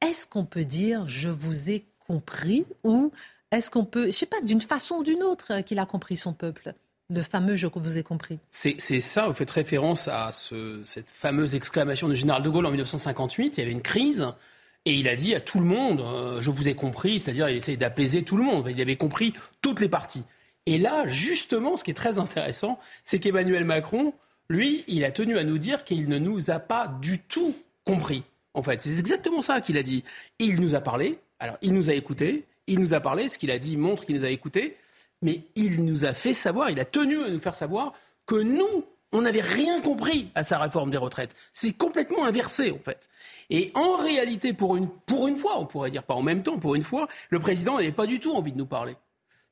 est-ce 0.00 0.26
qu'on 0.26 0.46
peut 0.46 0.64
dire 0.64 1.06
je 1.06 1.28
vous 1.28 1.70
ai 1.70 1.86
compris 2.06 2.66
ou 2.82 3.12
est-ce 3.56 3.70
qu'on 3.70 3.84
peut, 3.84 4.06
je 4.06 4.12
sais 4.12 4.26
pas, 4.26 4.40
d'une 4.42 4.60
façon 4.60 4.96
ou 4.96 5.02
d'une 5.02 5.22
autre, 5.22 5.52
euh, 5.52 5.62
qu'il 5.62 5.78
a 5.78 5.86
compris 5.86 6.16
son 6.16 6.32
peuple 6.32 6.74
le 7.10 7.22
fameux 7.22 7.56
je 7.56 7.66
vous 7.66 7.98
ai 7.98 8.02
compris? 8.02 8.38
C'est 8.50 8.78
ça, 8.78 9.26
vous 9.26 9.34
faites 9.34 9.50
référence 9.50 10.08
à 10.08 10.30
cette 10.32 11.10
fameuse 11.10 11.54
exclamation 11.54 12.08
du 12.08 12.16
général 12.16 12.42
de 12.42 12.48
Gaulle 12.48 12.66
en 12.66 12.70
1958. 12.70 13.56
Il 13.56 13.60
y 13.60 13.62
avait 13.62 13.72
une 13.72 13.82
crise 13.82 14.26
et 14.86 14.94
il 14.94 15.08
a 15.08 15.16
dit 15.16 15.34
à 15.34 15.40
tout 15.40 15.60
le 15.60 15.66
monde 15.66 16.00
euh, 16.00 16.40
Je 16.40 16.50
vous 16.50 16.68
ai 16.68 16.74
compris, 16.74 17.18
c'est-à-dire 17.18 17.48
il 17.48 17.56
essayait 17.56 17.76
d'apaiser 17.76 18.22
tout 18.22 18.36
le 18.36 18.42
monde. 18.42 18.68
Il 18.70 18.80
avait 18.80 18.96
compris 18.96 19.34
toutes 19.60 19.80
les 19.80 19.88
parties. 19.88 20.24
Et 20.66 20.78
là, 20.78 21.06
justement, 21.06 21.76
ce 21.76 21.84
qui 21.84 21.90
est 21.90 21.94
très 21.94 22.18
intéressant, 22.18 22.78
c'est 23.04 23.18
qu'Emmanuel 23.18 23.64
Macron, 23.64 24.14
lui, 24.48 24.84
il 24.88 25.04
a 25.04 25.10
tenu 25.10 25.38
à 25.38 25.44
nous 25.44 25.58
dire 25.58 25.84
qu'il 25.84 26.08
ne 26.08 26.18
nous 26.18 26.50
a 26.50 26.58
pas 26.58 26.88
du 27.02 27.18
tout 27.18 27.54
compris. 27.84 28.22
En 28.54 28.62
fait, 28.62 28.80
c'est 28.80 28.98
exactement 28.98 29.42
ça 29.42 29.60
qu'il 29.60 29.76
a 29.76 29.82
dit. 29.82 30.04
il 30.38 30.60
nous 30.60 30.74
a 30.74 30.80
parlé, 30.80 31.18
alors 31.38 31.58
il 31.60 31.74
nous 31.74 31.90
a 31.90 31.94
écoutés, 31.94 32.44
il 32.66 32.80
nous 32.80 32.94
a 32.94 33.00
parlé, 33.00 33.28
ce 33.28 33.38
qu'il 33.38 33.50
a 33.50 33.58
dit 33.58 33.76
montre 33.76 34.04
qu'il 34.04 34.16
nous 34.16 34.24
a 34.24 34.30
écoutés, 34.30 34.76
mais 35.22 35.42
il 35.54 35.84
nous 35.84 36.04
a 36.04 36.12
fait 36.12 36.34
savoir, 36.34 36.70
il 36.70 36.80
a 36.80 36.84
tenu 36.84 37.22
à 37.22 37.30
nous 37.30 37.40
faire 37.40 37.54
savoir 37.54 37.94
que 38.26 38.36
nous, 38.36 38.84
on 39.12 39.22
n'avait 39.22 39.40
rien 39.40 39.80
compris 39.80 40.30
à 40.34 40.42
sa 40.42 40.58
réforme 40.58 40.90
des 40.90 40.96
retraites. 40.96 41.34
C'est 41.52 41.72
complètement 41.72 42.24
inversé, 42.24 42.72
en 42.72 42.78
fait. 42.78 43.08
Et 43.48 43.70
en 43.74 43.96
réalité, 43.96 44.52
pour 44.52 44.76
une, 44.76 44.88
pour 44.88 45.28
une 45.28 45.36
fois, 45.36 45.58
on 45.58 45.66
pourrait 45.66 45.90
dire 45.90 46.02
pas 46.02 46.14
en 46.14 46.22
même 46.22 46.42
temps, 46.42 46.58
pour 46.58 46.74
une 46.74 46.82
fois, 46.82 47.08
le 47.30 47.38
président 47.38 47.76
n'avait 47.76 47.92
pas 47.92 48.06
du 48.06 48.18
tout 48.18 48.34
envie 48.34 48.52
de 48.52 48.58
nous 48.58 48.66
parler. 48.66 48.96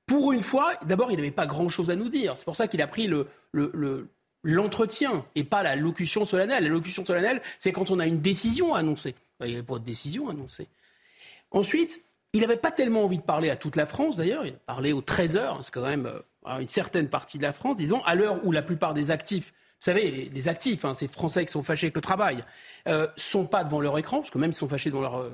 Pour 0.07 0.33
une 0.33 0.43
fois, 0.43 0.75
d'abord, 0.85 1.11
il 1.13 1.17
n'avait 1.17 1.31
pas 1.31 1.47
grand-chose 1.47 1.91
à 1.91 1.97
nous 1.97 2.09
dire. 2.09 2.37
C'est 2.37 2.45
pour 2.45 2.57
ça 2.57 2.67
qu'il 2.67 2.83
a 2.83 2.87
pris 2.87 3.07
le, 3.07 3.29
l'entretien 4.43 5.25
et 5.37 5.45
pas 5.45 5.63
la 5.63 5.77
locution 5.77 6.25
solennelle. 6.25 6.65
La 6.65 6.71
locution 6.71 7.07
solennelle, 7.07 7.41
c'est 7.59 7.73
quand 7.73 7.91
on 7.91 8.01
a 8.01 8.07
une 8.07 8.21
décision 8.21 8.75
à 8.75 8.81
annoncer. 8.81 9.15
Il 9.41 9.47
n'y 9.47 9.55
avait 9.55 9.63
pas 9.63 9.79
de 9.79 9.85
décision 9.85 10.29
à 10.29 10.33
annoncer. 10.33 10.67
Ensuite, 11.53 12.03
il 12.33 12.41
n'avait 12.41 12.57
pas 12.57 12.71
tellement 12.71 13.05
envie 13.05 13.19
de 13.19 13.23
parler 13.23 13.51
à 13.51 13.57
toute 13.57 13.77
la 13.77 13.87
France, 13.87 14.17
d'ailleurs. 14.17 14.47
Il 14.47 14.55
a 14.55 14.59
parlé 14.67 14.93
aux 14.93 15.03
13 15.03 15.37
heures, 15.37 15.61
c'est 15.63 15.73
quand 15.73 15.83
même 15.83 16.07
euh, 16.07 16.59
une 16.59 16.69
certaine 16.69 17.09
partie 17.09 17.39
de 17.39 17.43
la 17.43 17.53
France, 17.53 17.77
disons, 17.77 18.03
à 18.05 18.15
l'heure 18.15 18.41
où 18.45 18.53
la 18.53 18.63
plupart 18.63 18.95
des 18.95 19.11
actifs, 19.11 19.53
vous 19.83 19.87
savez, 19.87 20.31
les, 20.33 20.49
actifs, 20.49 20.85
hein, 20.85 20.95
ces 20.95 21.09
Français 21.09 21.45
qui 21.45 21.51
sont 21.51 21.63
fâchés 21.63 21.87
avec 21.87 21.97
le 21.97 22.01
travail, 22.01 22.45
euh, 22.87 23.09
sont 23.17 23.47
pas 23.47 23.65
devant 23.65 23.81
leur 23.81 23.99
écran, 23.99 24.19
parce 24.19 24.31
que 24.31 24.39
même 24.39 24.53
s'ils 24.53 24.61
sont 24.61 24.69
fâchés 24.69 24.93
euh, 24.95 25.31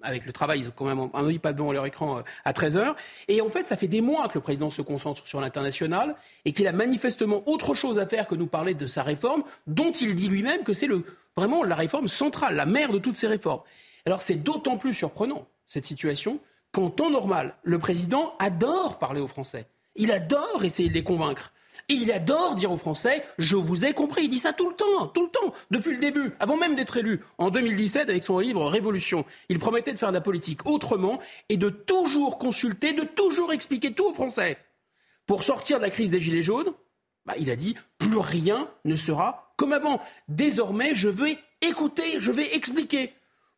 avec 0.00 0.24
le 0.24 0.32
travail, 0.32 0.60
ils 0.60 0.68
ont 0.68 0.72
quand 0.74 0.86
même 0.86 1.10
un 1.12 1.38
pas 1.38 1.52
devant 1.52 1.70
leur 1.70 1.84
écran 1.84 2.16
euh, 2.16 2.22
à 2.46 2.54
13 2.54 2.78
heures. 2.78 2.96
Et 3.28 3.42
en 3.42 3.50
fait, 3.50 3.66
ça 3.66 3.76
fait 3.76 3.88
des 3.88 4.00
mois 4.00 4.26
que 4.28 4.34
le 4.36 4.40
président 4.40 4.70
se 4.70 4.80
concentre 4.80 5.26
sur 5.26 5.38
l'international 5.38 6.16
et 6.46 6.54
qu'il 6.54 6.66
a 6.66 6.72
manifestement 6.72 7.42
autre 7.44 7.74
chose 7.74 7.98
à 7.98 8.06
faire 8.06 8.26
que 8.26 8.34
nous 8.34 8.46
parler 8.46 8.72
de 8.72 8.86
sa 8.86 9.02
réforme, 9.02 9.44
dont 9.66 9.92
il 9.92 10.14
dit 10.14 10.28
lui-même 10.28 10.62
que 10.62 10.72
c'est 10.72 10.88
vraiment 11.36 11.62
la 11.62 11.74
réforme 11.74 12.08
centrale, 12.08 12.56
la 12.56 12.64
mère 12.64 12.90
de 12.90 12.98
toutes 12.98 13.16
ces 13.16 13.26
réformes. 13.26 13.60
Alors 14.06 14.22
c'est 14.22 14.36
d'autant 14.36 14.78
plus 14.78 14.94
surprenant 14.94 15.46
cette 15.72 15.86
situation, 15.86 16.38
qu'en 16.70 16.90
temps 16.90 17.08
normal, 17.08 17.56
le 17.62 17.78
président 17.78 18.34
adore 18.38 18.98
parler 18.98 19.22
aux 19.22 19.26
Français. 19.26 19.66
Il 19.96 20.10
adore 20.10 20.64
essayer 20.64 20.90
de 20.90 20.94
les 20.94 21.02
convaincre. 21.02 21.54
Et 21.88 21.94
il 21.94 22.12
adore 22.12 22.54
dire 22.54 22.70
aux 22.70 22.76
Français 22.76 23.24
Je 23.38 23.56
vous 23.56 23.86
ai 23.86 23.94
compris. 23.94 24.24
Il 24.24 24.28
dit 24.28 24.38
ça 24.38 24.52
tout 24.52 24.68
le 24.68 24.76
temps, 24.76 25.06
tout 25.06 25.22
le 25.22 25.30
temps, 25.30 25.54
depuis 25.70 25.92
le 25.92 25.98
début, 25.98 26.34
avant 26.40 26.58
même 26.58 26.74
d'être 26.74 26.98
élu. 26.98 27.20
En 27.38 27.48
2017, 27.48 28.10
avec 28.10 28.22
son 28.22 28.38
livre 28.38 28.66
Révolution, 28.66 29.24
il 29.48 29.58
promettait 29.58 29.94
de 29.94 29.98
faire 29.98 30.10
de 30.10 30.16
la 30.16 30.20
politique 30.20 30.66
autrement 30.66 31.20
et 31.48 31.56
de 31.56 31.70
toujours 31.70 32.38
consulter, 32.38 32.92
de 32.92 33.04
toujours 33.04 33.54
expliquer 33.54 33.94
tout 33.94 34.04
aux 34.04 34.14
Français. 34.14 34.58
Pour 35.24 35.42
sortir 35.42 35.78
de 35.78 35.84
la 35.84 35.90
crise 35.90 36.10
des 36.10 36.20
Gilets 36.20 36.42
jaunes, 36.42 36.74
bah, 37.24 37.34
il 37.38 37.50
a 37.50 37.56
dit 37.56 37.76
Plus 37.96 38.18
rien 38.18 38.68
ne 38.84 38.96
sera 38.96 39.54
comme 39.56 39.72
avant. 39.72 40.02
Désormais, 40.28 40.94
je 40.94 41.08
vais 41.08 41.38
écouter, 41.62 42.20
je 42.20 42.30
vais 42.30 42.54
expliquer. 42.54 43.14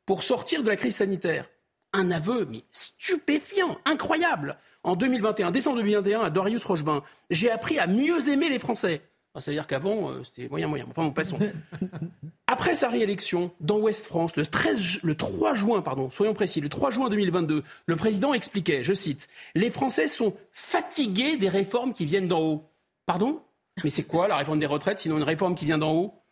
Pour 0.07 0.23
sortir 0.23 0.63
de 0.63 0.69
la 0.69 0.77
crise 0.77 0.97
sanitaire, 0.97 1.49
un 1.95 2.11
aveu, 2.11 2.47
mais 2.51 2.63
stupéfiant, 2.71 3.79
incroyable. 3.87 4.59
En 4.83 4.97
2021, 4.97 5.51
décembre 5.51 5.77
2021, 5.79 6.21
à 6.21 6.31
Darius 6.31 6.65
Rochebain, 6.65 7.03
j'ai 7.31 7.51
appris 7.51 7.79
à 7.79 7.87
mieux 7.87 8.29
aimer 8.29 8.51
les 8.51 8.59
Français. 8.59 9.01
ça 9.39 9.51
veut 9.51 9.57
dire 9.57 9.67
qu'avant, 9.67 10.11
euh, 10.11 10.23
c'était 10.25 10.49
moyen, 10.49 10.67
moyen. 10.67 10.85
Enfin, 10.91 11.05
bon, 11.05 11.13
passons. 11.13 11.39
Après 12.47 12.75
sa 12.75 12.89
réélection, 12.89 13.53
dans 13.61 13.79
Ouest 13.79 14.05
France, 14.05 14.37
le, 14.37 14.47
13, 14.47 15.01
le 15.03 15.15
3 15.15 15.55
juin, 15.55 15.81
pardon, 15.81 16.11
soyons 16.11 16.35
précis, 16.35 16.61
le 16.61 16.69
3 16.69 16.91
juin 16.91 17.09
2022, 17.09 17.63
le 17.87 17.97
président 17.97 18.35
expliquait, 18.35 18.83
je 18.83 18.93
cite, 18.93 19.29
Les 19.55 19.71
Français 19.71 20.09
sont 20.09 20.37
fatigués 20.53 21.37
des 21.37 21.49
réformes 21.49 21.95
qui 21.95 22.05
viennent 22.05 22.29
d'en 22.29 22.43
haut. 22.43 22.71
Pardon? 23.07 23.41
Mais 23.83 23.91
c'est 23.91 24.05
quoi 24.05 24.29
la 24.29 24.37
réforme 24.37 24.59
des 24.59 24.67
retraites, 24.67 24.99
sinon 24.99 25.17
une 25.17 25.25
réforme 25.25 25.55
qui 25.55 25.65
vient 25.65 25.79
d'en 25.79 25.93
haut? 25.93 26.24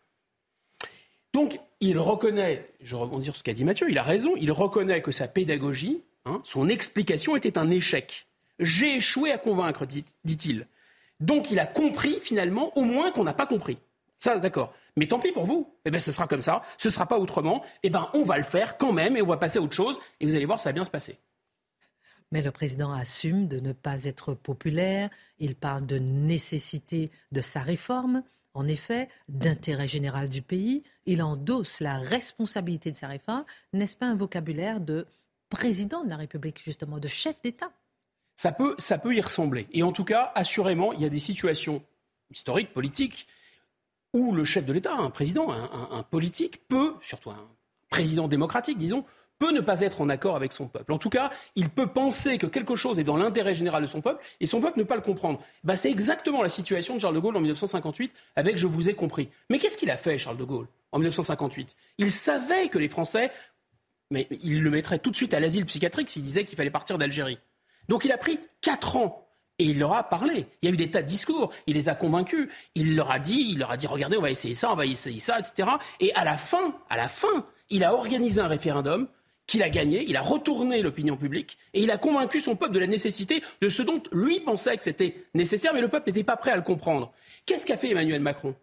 Donc, 1.33 1.59
il 1.79 1.97
reconnaît, 1.97 2.69
je 2.81 2.95
rebondis 2.95 3.25
sur 3.25 3.35
ce 3.35 3.43
qu'a 3.43 3.53
dit 3.53 3.63
Mathieu, 3.63 3.89
il 3.89 3.97
a 3.97 4.03
raison, 4.03 4.35
il 4.37 4.51
reconnaît 4.51 5.01
que 5.01 5.11
sa 5.11 5.27
pédagogie, 5.27 6.03
hein, 6.25 6.41
son 6.43 6.69
explication 6.69 7.35
était 7.35 7.57
un 7.57 7.69
échec. 7.71 8.27
J'ai 8.59 8.97
échoué 8.97 9.31
à 9.31 9.37
convaincre, 9.37 9.85
dit-il. 9.85 10.67
Donc 11.19 11.51
il 11.51 11.59
a 11.59 11.65
compris 11.65 12.19
finalement 12.21 12.77
au 12.77 12.83
moins 12.83 13.11
qu'on 13.11 13.23
n'a 13.23 13.33
pas 13.33 13.47
compris. 13.47 13.77
Ça, 14.19 14.37
d'accord. 14.37 14.73
Mais 14.95 15.07
tant 15.07 15.19
pis 15.19 15.31
pour 15.31 15.45
vous. 15.45 15.73
Eh 15.85 15.91
bien, 15.91 15.99
ce 15.99 16.11
sera 16.11 16.27
comme 16.27 16.41
ça. 16.41 16.61
Ce 16.77 16.87
ne 16.87 16.93
sera 16.93 17.07
pas 17.07 17.17
autrement. 17.17 17.63
Eh 17.81 17.89
bien, 17.89 18.09
on 18.13 18.23
va 18.23 18.37
le 18.37 18.43
faire 18.43 18.77
quand 18.77 18.93
même 18.93 19.17
et 19.17 19.21
on 19.21 19.27
va 19.27 19.37
passer 19.37 19.57
à 19.57 19.61
autre 19.61 19.73
chose. 19.73 19.99
Et 20.19 20.25
vous 20.25 20.35
allez 20.35 20.45
voir, 20.45 20.59
ça 20.59 20.69
va 20.69 20.73
bien 20.73 20.83
se 20.83 20.91
passer. 20.91 21.17
Mais 22.31 22.41
le 22.41 22.51
président 22.51 22.93
assume 22.93 23.47
de 23.47 23.59
ne 23.59 23.73
pas 23.73 24.05
être 24.05 24.33
populaire. 24.33 25.09
Il 25.39 25.55
parle 25.55 25.85
de 25.85 25.97
nécessité 25.97 27.11
de 27.31 27.41
sa 27.41 27.61
réforme, 27.61 28.23
en 28.53 28.67
effet, 28.67 29.09
d'intérêt 29.29 29.87
général 29.87 30.29
du 30.29 30.41
pays. 30.41 30.83
Il 31.05 31.21
endosse 31.23 31.79
la 31.79 31.97
responsabilité 31.97 32.91
de 32.91 32.95
sa 32.95 33.07
réforme. 33.07 33.45
N'est-ce 33.73 33.97
pas 33.97 34.05
un 34.05 34.15
vocabulaire 34.15 34.79
de 34.79 35.07
président 35.49 36.03
de 36.03 36.09
la 36.09 36.17
République, 36.17 36.61
justement, 36.63 36.99
de 36.99 37.07
chef 37.07 37.41
d'État? 37.41 37.71
Ça 38.35 38.51
peut, 38.51 38.75
ça 38.77 38.97
peut 38.97 39.15
y 39.15 39.21
ressembler. 39.21 39.67
Et 39.71 39.83
en 39.83 39.91
tout 39.91 40.03
cas, 40.03 40.31
assurément, 40.35 40.93
il 40.93 41.01
y 41.01 41.05
a 41.05 41.09
des 41.09 41.19
situations 41.19 41.83
historiques, 42.31 42.73
politiques, 42.73 43.27
où 44.13 44.33
le 44.33 44.43
chef 44.43 44.65
de 44.65 44.73
l'État, 44.73 44.93
un 44.93 45.09
président, 45.09 45.51
un 45.51 46.03
politique, 46.03 46.67
peut, 46.67 46.93
surtout 47.01 47.31
un 47.31 47.47
président 47.89 48.27
démocratique, 48.27 48.77
disons, 48.77 49.05
peut 49.39 49.51
ne 49.51 49.61
pas 49.61 49.81
être 49.81 50.01
en 50.01 50.09
accord 50.09 50.35
avec 50.35 50.51
son 50.51 50.67
peuple. 50.67 50.93
En 50.93 50.97
tout 50.97 51.09
cas, 51.09 51.29
il 51.55 51.69
peut 51.69 51.87
penser 51.87 52.37
que 52.37 52.45
quelque 52.47 52.75
chose 52.75 52.99
est 52.99 53.03
dans 53.03 53.17
l'intérêt 53.17 53.53
général 53.53 53.81
de 53.81 53.87
son 53.87 54.01
peuple 54.01 54.23
et 54.39 54.45
son 54.45 54.61
peuple 54.61 54.79
ne 54.79 54.83
pas 54.83 54.95
le 54.95 55.01
comprendre. 55.01 55.41
Bah, 55.63 55.75
c'est 55.75 55.91
exactement 55.91 56.41
la 56.41 56.49
situation 56.49 56.95
de 56.95 57.01
Charles 57.01 57.15
de 57.15 57.19
Gaulle 57.19 57.35
en 57.35 57.41
1958 57.41 58.11
avec 58.35 58.57
Je 58.57 58.67
vous 58.67 58.89
ai 58.89 58.93
compris. 58.93 59.29
Mais 59.49 59.59
qu'est-ce 59.59 59.77
qu'il 59.77 59.91
a 59.91 59.97
fait, 59.97 60.17
Charles 60.17 60.37
de 60.37 60.43
Gaulle, 60.43 60.67
en 60.91 60.99
1958 60.99 61.75
Il 61.97 62.11
savait 62.11 62.69
que 62.69 62.77
les 62.77 62.89
Français, 62.89 63.31
mais 64.11 64.27
il 64.41 64.61
le 64.61 64.69
mettrait 64.69 64.99
tout 64.99 65.11
de 65.11 65.15
suite 65.15 65.33
à 65.33 65.39
l'asile 65.39 65.65
psychiatrique 65.65 66.09
s'il 66.09 66.23
disait 66.23 66.45
qu'il 66.45 66.57
fallait 66.57 66.69
partir 66.69 66.97
d'Algérie. 66.97 67.39
Donc 67.89 68.05
il 68.05 68.11
a 68.11 68.17
pris 68.17 68.39
quatre 68.61 68.95
ans 68.95 69.27
et 69.59 69.65
il 69.65 69.79
leur 69.79 69.93
a 69.93 70.09
parlé. 70.09 70.47
Il 70.61 70.69
y 70.69 70.71
a 70.71 70.73
eu 70.73 70.77
des 70.77 70.89
tas 70.89 71.01
de 71.01 71.07
discours. 71.07 71.51
Il 71.67 71.75
les 71.75 71.89
a 71.89 71.95
convaincus. 71.95 72.49
Il 72.75 72.95
leur 72.95 73.11
a 73.11 73.19
dit, 73.19 73.47
il 73.49 73.59
leur 73.59 73.71
a 73.71 73.77
dit, 73.77 73.87
regardez, 73.87 74.17
on 74.17 74.21
va 74.21 74.31
essayer 74.31 74.55
ça, 74.55 74.71
on 74.71 74.75
va 74.75 74.85
essayer 74.85 75.19
ça, 75.19 75.39
etc. 75.39 75.69
Et 75.99 76.13
à 76.15 76.23
la 76.23 76.37
fin, 76.37 76.75
à 76.89 76.97
la 76.97 77.07
fin, 77.07 77.45
il 77.69 77.83
a 77.83 77.93
organisé 77.93 78.41
un 78.41 78.47
référendum 78.47 79.07
qu'il 79.47 79.61
a 79.63 79.69
gagné, 79.69 80.05
il 80.07 80.15
a 80.15 80.21
retourné 80.21 80.81
l'opinion 80.81 81.17
publique 81.17 81.57
et 81.73 81.81
il 81.81 81.91
a 81.91 81.97
convaincu 81.97 82.39
son 82.39 82.55
peuple 82.55 82.73
de 82.73 82.79
la 82.79 82.87
nécessité 82.87 83.43
de 83.61 83.69
ce 83.69 83.81
dont 83.81 84.01
lui 84.11 84.39
pensait 84.39 84.77
que 84.77 84.83
c'était 84.83 85.25
nécessaire, 85.33 85.73
mais 85.73 85.81
le 85.81 85.89
peuple 85.89 86.09
n'était 86.09 86.23
pas 86.23 86.37
prêt 86.37 86.51
à 86.51 86.55
le 86.55 86.61
comprendre. 86.61 87.11
Qu'est-ce 87.45 87.65
qu'a 87.65 87.77
fait 87.77 87.91
Emmanuel 87.91 88.21
Macron? 88.21 88.55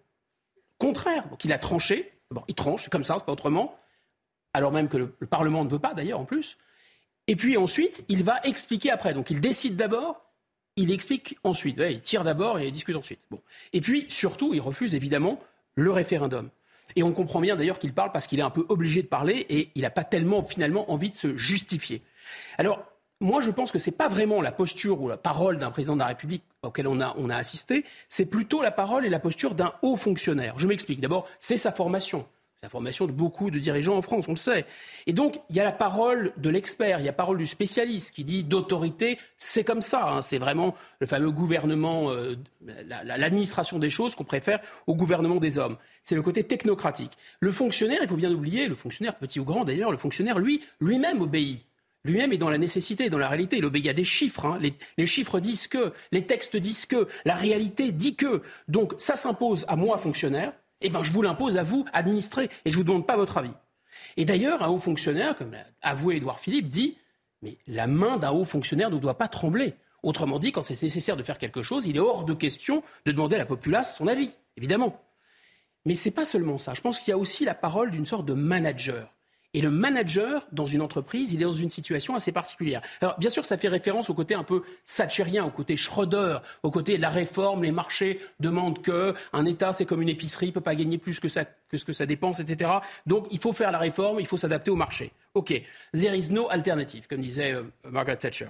Contraire, 0.79 1.29
donc 1.29 1.45
il 1.45 1.53
a 1.53 1.59
tranché, 1.59 2.12
il 2.49 2.55
tranche, 2.55 2.88
comme 2.88 3.05
ça, 3.05 3.16
c'est 3.19 3.27
pas 3.27 3.33
autrement, 3.33 3.79
alors 4.55 4.73
même 4.73 4.88
que 4.88 4.97
le, 4.97 5.09
Parlement 5.29 5.64
ne 5.64 5.71
veut 5.71 5.79
pas 5.79 5.95
d'ailleurs 5.95 6.21
en 6.21 6.25
plus. 6.25 6.57
Et 7.27 7.37
puis 7.37 7.57
ensuite, 7.57 8.05
il 8.09 8.25
va 8.25 8.40
expliquer 8.45 8.90
après. 8.90 9.14
Donc 9.14 9.31
il 9.31 9.40
décide 9.40 9.77
d'abord, 9.77 10.25
il 10.77 10.90
explique 10.90 11.38
ensuite. 11.45 11.77
il 11.79 12.01
tire 12.01 12.25
d'abord 12.25 12.59
et 12.59 12.66
il 12.66 12.73
discute 12.73 12.97
ensuite. 12.97 13.21
Et 13.73 13.81
puis 13.81 14.07
surtout, 14.09 14.55
il 14.55 14.61
refuse 14.61 14.95
évidemment 14.95 15.38
le 15.75 15.90
référendum. 15.90 16.49
Et 16.96 17.03
on 17.03 17.12
comprend 17.12 17.40
bien 17.40 17.57
d'ailleurs 17.57 17.79
qu'il 17.79 17.92
parle 17.92 18.12
parce 18.12 18.26
qu'il 18.26 18.38
est 18.38 18.42
un 18.42 18.50
peu 18.50 18.66
obligé 18.68 19.03
de 19.03 19.09
parler 19.09 19.46
et 19.48 19.70
il 19.74 19.83
n'a 19.83 19.90
pas 19.90 20.05
tellement 20.05 20.42
finalement 20.42 20.90
envie 20.90 21.11
de 21.11 21.16
se 21.16 21.37
justifier. 21.37 22.03
Alors, 22.59 22.85
moi, 23.20 23.42
je 23.42 23.50
pense 23.50 23.70
que 23.70 23.79
ce 23.79 23.90
n'est 23.90 23.96
pas 23.96 24.09
vraiment 24.09 24.40
la 24.40 24.53
posture 24.53 25.03
ou 25.03 25.09
la 25.09 25.18
parole 25.18 25.59
d'un 25.59 25.70
président 25.70 25.94
de 25.94 26.00
la 26.00 26.07
République 26.07 26.42
auquel 26.62 26.88
on 26.88 27.00
a, 27.00 27.14
on 27.18 27.29
a 27.29 27.37
assisté, 27.37 27.85
c'est 28.09 28.24
plutôt 28.26 28.62
la 28.62 28.70
parole 28.70 29.05
et 29.05 29.11
la 29.11 29.18
posture 29.18 29.55
d'un 29.55 29.74
haut 29.83 29.96
fonctionnaire. 29.96 30.59
Je 30.59 30.66
m'explique. 30.66 31.00
D'abord, 31.00 31.29
c'est 31.38 31.59
sa 31.59 31.70
formation. 31.70 32.26
C'est 32.62 32.66
la 32.66 32.70
formation 32.73 33.07
de 33.07 33.12
beaucoup 33.12 33.51
de 33.51 33.59
dirigeants 33.59 33.96
en 33.96 34.03
France, 34.03 34.29
on 34.29 34.33
le 34.33 34.37
sait. 34.37 34.66
Et 35.07 35.14
donc, 35.14 35.40
il 35.49 35.57
y 35.57 35.61
a 35.61 35.64
la 35.64 35.73
parole 35.73 36.31
de 36.37 36.51
l'expert, 36.51 37.01
il 37.01 37.05
y 37.05 37.09
a 37.09 37.12
la 37.12 37.14
parole 37.14 37.38
du 37.38 37.46
spécialiste 37.46 38.14
qui 38.14 38.23
dit 38.23 38.44
d'autorité, 38.44 39.18
c'est 39.38 39.64
comme 39.64 39.81
ça. 39.81 40.07
Hein. 40.07 40.20
c'est 40.20 40.37
vraiment 40.37 40.75
le 40.99 41.07
fameux 41.07 41.31
gouvernement, 41.31 42.11
euh, 42.11 42.37
l'administration 43.07 43.79
des 43.79 43.88
choses 43.88 44.14
qu'on 44.14 44.25
préfère 44.25 44.61
au 44.87 44.94
gouvernement 44.94 45.37
des 45.37 45.57
hommes. 45.57 45.79
C'est 46.05 46.14
le 46.14 46.20
côté 46.20 46.44
technocratique. 46.44 47.12
Le 47.40 47.51
fonctionnaire, 47.51 48.01
il 48.03 48.09
faut 48.09 48.16
bien 48.16 48.31
oublier, 48.31 48.68
le 48.68 48.75
fonctionnaire, 48.75 49.16
petit 49.16 49.40
ou 49.40 49.44
grand 49.44 49.64
d'ailleurs, 49.64 49.90
le 49.90 49.96
fonctionnaire, 49.96 50.38
lui, 50.38 50.62
lui-même 50.83 51.23
obéit. 51.23 51.64
Lui-même 52.05 52.35
est 52.35 52.38
dans 52.38 52.51
la 52.51 52.59
nécessité, 52.59 53.09
dans 53.09 53.16
la 53.16 53.29
réalité. 53.29 53.57
Il 53.57 53.64
obéit 53.64 53.88
à 53.88 53.94
des 53.94 54.05
chiffres. 54.05 54.44
Hein. 54.44 54.59
Les, 54.61 54.75
les, 54.99 55.07
chiffres 55.07 55.40
disent 55.40 55.66
que, 55.66 55.94
les 56.12 56.27
textes 56.27 56.59
disent 56.59 56.85
que, 56.85 57.09
la 57.25 57.37
réalité 57.37 57.90
dit 57.90 58.16
que. 58.16 58.42
Donc 58.68 58.92
ça 58.99 59.16
s'impose 59.16 59.64
à 59.66 59.77
moi, 59.77 59.96
fonctionnaire, 59.96 60.53
eh 60.81 60.88
bien, 60.88 61.03
je 61.03 61.12
vous 61.12 61.23
l'impose 61.23 61.57
à 61.57 61.62
vous, 61.62 61.85
administrer, 61.93 62.51
et 62.64 62.71
je 62.71 62.77
ne 62.77 62.77
vous 62.77 62.85
demande 62.85 63.07
pas 63.07 63.16
votre 63.16 63.38
avis. 63.38 63.53
Et 64.16 64.25
d'ailleurs, 64.25 64.62
un 64.62 64.69
haut 64.69 64.79
fonctionnaire, 64.79 65.37
comme 65.37 65.53
l'a 65.53 65.66
avoué 65.83 66.16
Édouard 66.16 66.40
Philippe, 66.40 66.69
dit 66.69 66.97
Mais 67.43 67.59
la 67.66 67.87
main 67.87 68.16
d'un 68.16 68.31
haut 68.31 68.45
fonctionnaire 68.45 68.90
ne 68.90 68.99
doit 68.99 69.19
pas 69.19 69.29
trembler. 69.29 69.75
Autrement 70.03 70.38
dit, 70.38 70.53
quand 70.53 70.64
c'est 70.64 70.81
nécessaire 70.83 71.16
de 71.16 71.23
faire 71.23 71.38
quelque 71.38 71.62
chose, 71.62 71.87
il 71.87 71.97
est 71.97 72.01
hors 72.01 72.25
de 72.25 72.33
question 72.33 72.83
de 73.05 73.12
demander 73.12 73.37
à 73.37 73.38
la 73.38 73.47
populace 73.47 73.97
son 73.97 74.07
avis, 74.07 74.31
évidemment. 74.57 74.99
Mais 75.85 75.95
ce 75.95 76.09
n'est 76.09 76.14
pas 76.14 76.25
seulement 76.25 76.59
ça. 76.59 76.75
Je 76.75 76.81
pense 76.81 76.99
qu'il 76.99 77.11
y 77.11 77.14
a 77.14 77.19
aussi 77.19 77.45
la 77.45 77.55
parole 77.55 77.90
d'une 77.90 78.07
sorte 78.07 78.27
de 78.27 78.35
manager. 78.35 79.14
Et 79.53 79.61
le 79.61 79.71
manager, 79.71 80.47
dans 80.53 80.67
une 80.67 80.81
entreprise, 80.81 81.33
il 81.33 81.41
est 81.41 81.45
dans 81.45 81.53
une 81.53 81.71
situation 81.71 82.15
assez 82.15 82.31
particulière. 82.31 82.83
Alors, 83.01 83.19
bien 83.19 83.31
sûr, 83.31 83.45
ça 83.45 83.57
fait 83.57 83.69
référence 83.69 84.09
au 84.09 84.15
côté 84.15 84.35
un 84.35 84.45
peu 84.45 84.63
satchérien, 84.85 85.45
au 85.45 85.51
côté 85.51 85.77
Schroeder, 85.77 86.39
au 86.63 86.71
côté 86.71 86.99
la 86.99 87.11
réforme, 87.11 87.65
les 87.65 87.73
marchés 87.73 88.21
demandent 88.39 88.81
que 88.81 89.13
un 89.33 89.45
État, 89.47 89.73
c'est 89.73 89.87
comme 89.87 90.03
une 90.03 90.09
épicerie, 90.09 90.47
il 90.47 90.53
peut 90.53 90.61
pas 90.61 90.77
gagner 90.77 90.99
plus 90.99 91.19
que, 91.19 91.29
ça, 91.29 91.45
que 91.45 91.77
ce 91.77 91.85
que 91.85 91.93
ça 91.93 92.07
dépense, 92.07 92.39
etc. 92.39 92.71
Donc, 93.07 93.27
il 93.33 93.39
faut 93.39 93.53
faire 93.53 93.73
la 93.73 93.79
réforme, 93.79 94.21
il 94.21 94.27
faut 94.27 94.37
s'adapter 94.37 94.71
au 94.71 94.77
marché. 94.77 95.11
OK. 95.35 95.53
There 95.93 96.17
is 96.17 96.31
no 96.31 96.49
alternative, 96.49 97.09
comme 97.09 97.21
disait 97.21 97.53
euh, 97.53 97.65
Margaret 97.91 98.19
Thatcher. 98.19 98.49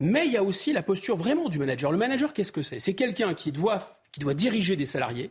Mais 0.00 0.26
il 0.26 0.32
y 0.32 0.36
a 0.36 0.42
aussi 0.42 0.72
la 0.72 0.82
posture 0.82 1.16
vraiment 1.16 1.48
du 1.48 1.58
manager. 1.58 1.92
Le 1.92 1.98
manager, 1.98 2.32
qu'est-ce 2.32 2.52
que 2.52 2.62
c'est? 2.62 2.80
C'est 2.80 2.94
quelqu'un 2.94 3.34
qui 3.34 3.52
doit, 3.52 3.80
qui 4.10 4.18
doit 4.18 4.34
diriger 4.34 4.74
des 4.74 4.86
salariés, 4.86 5.30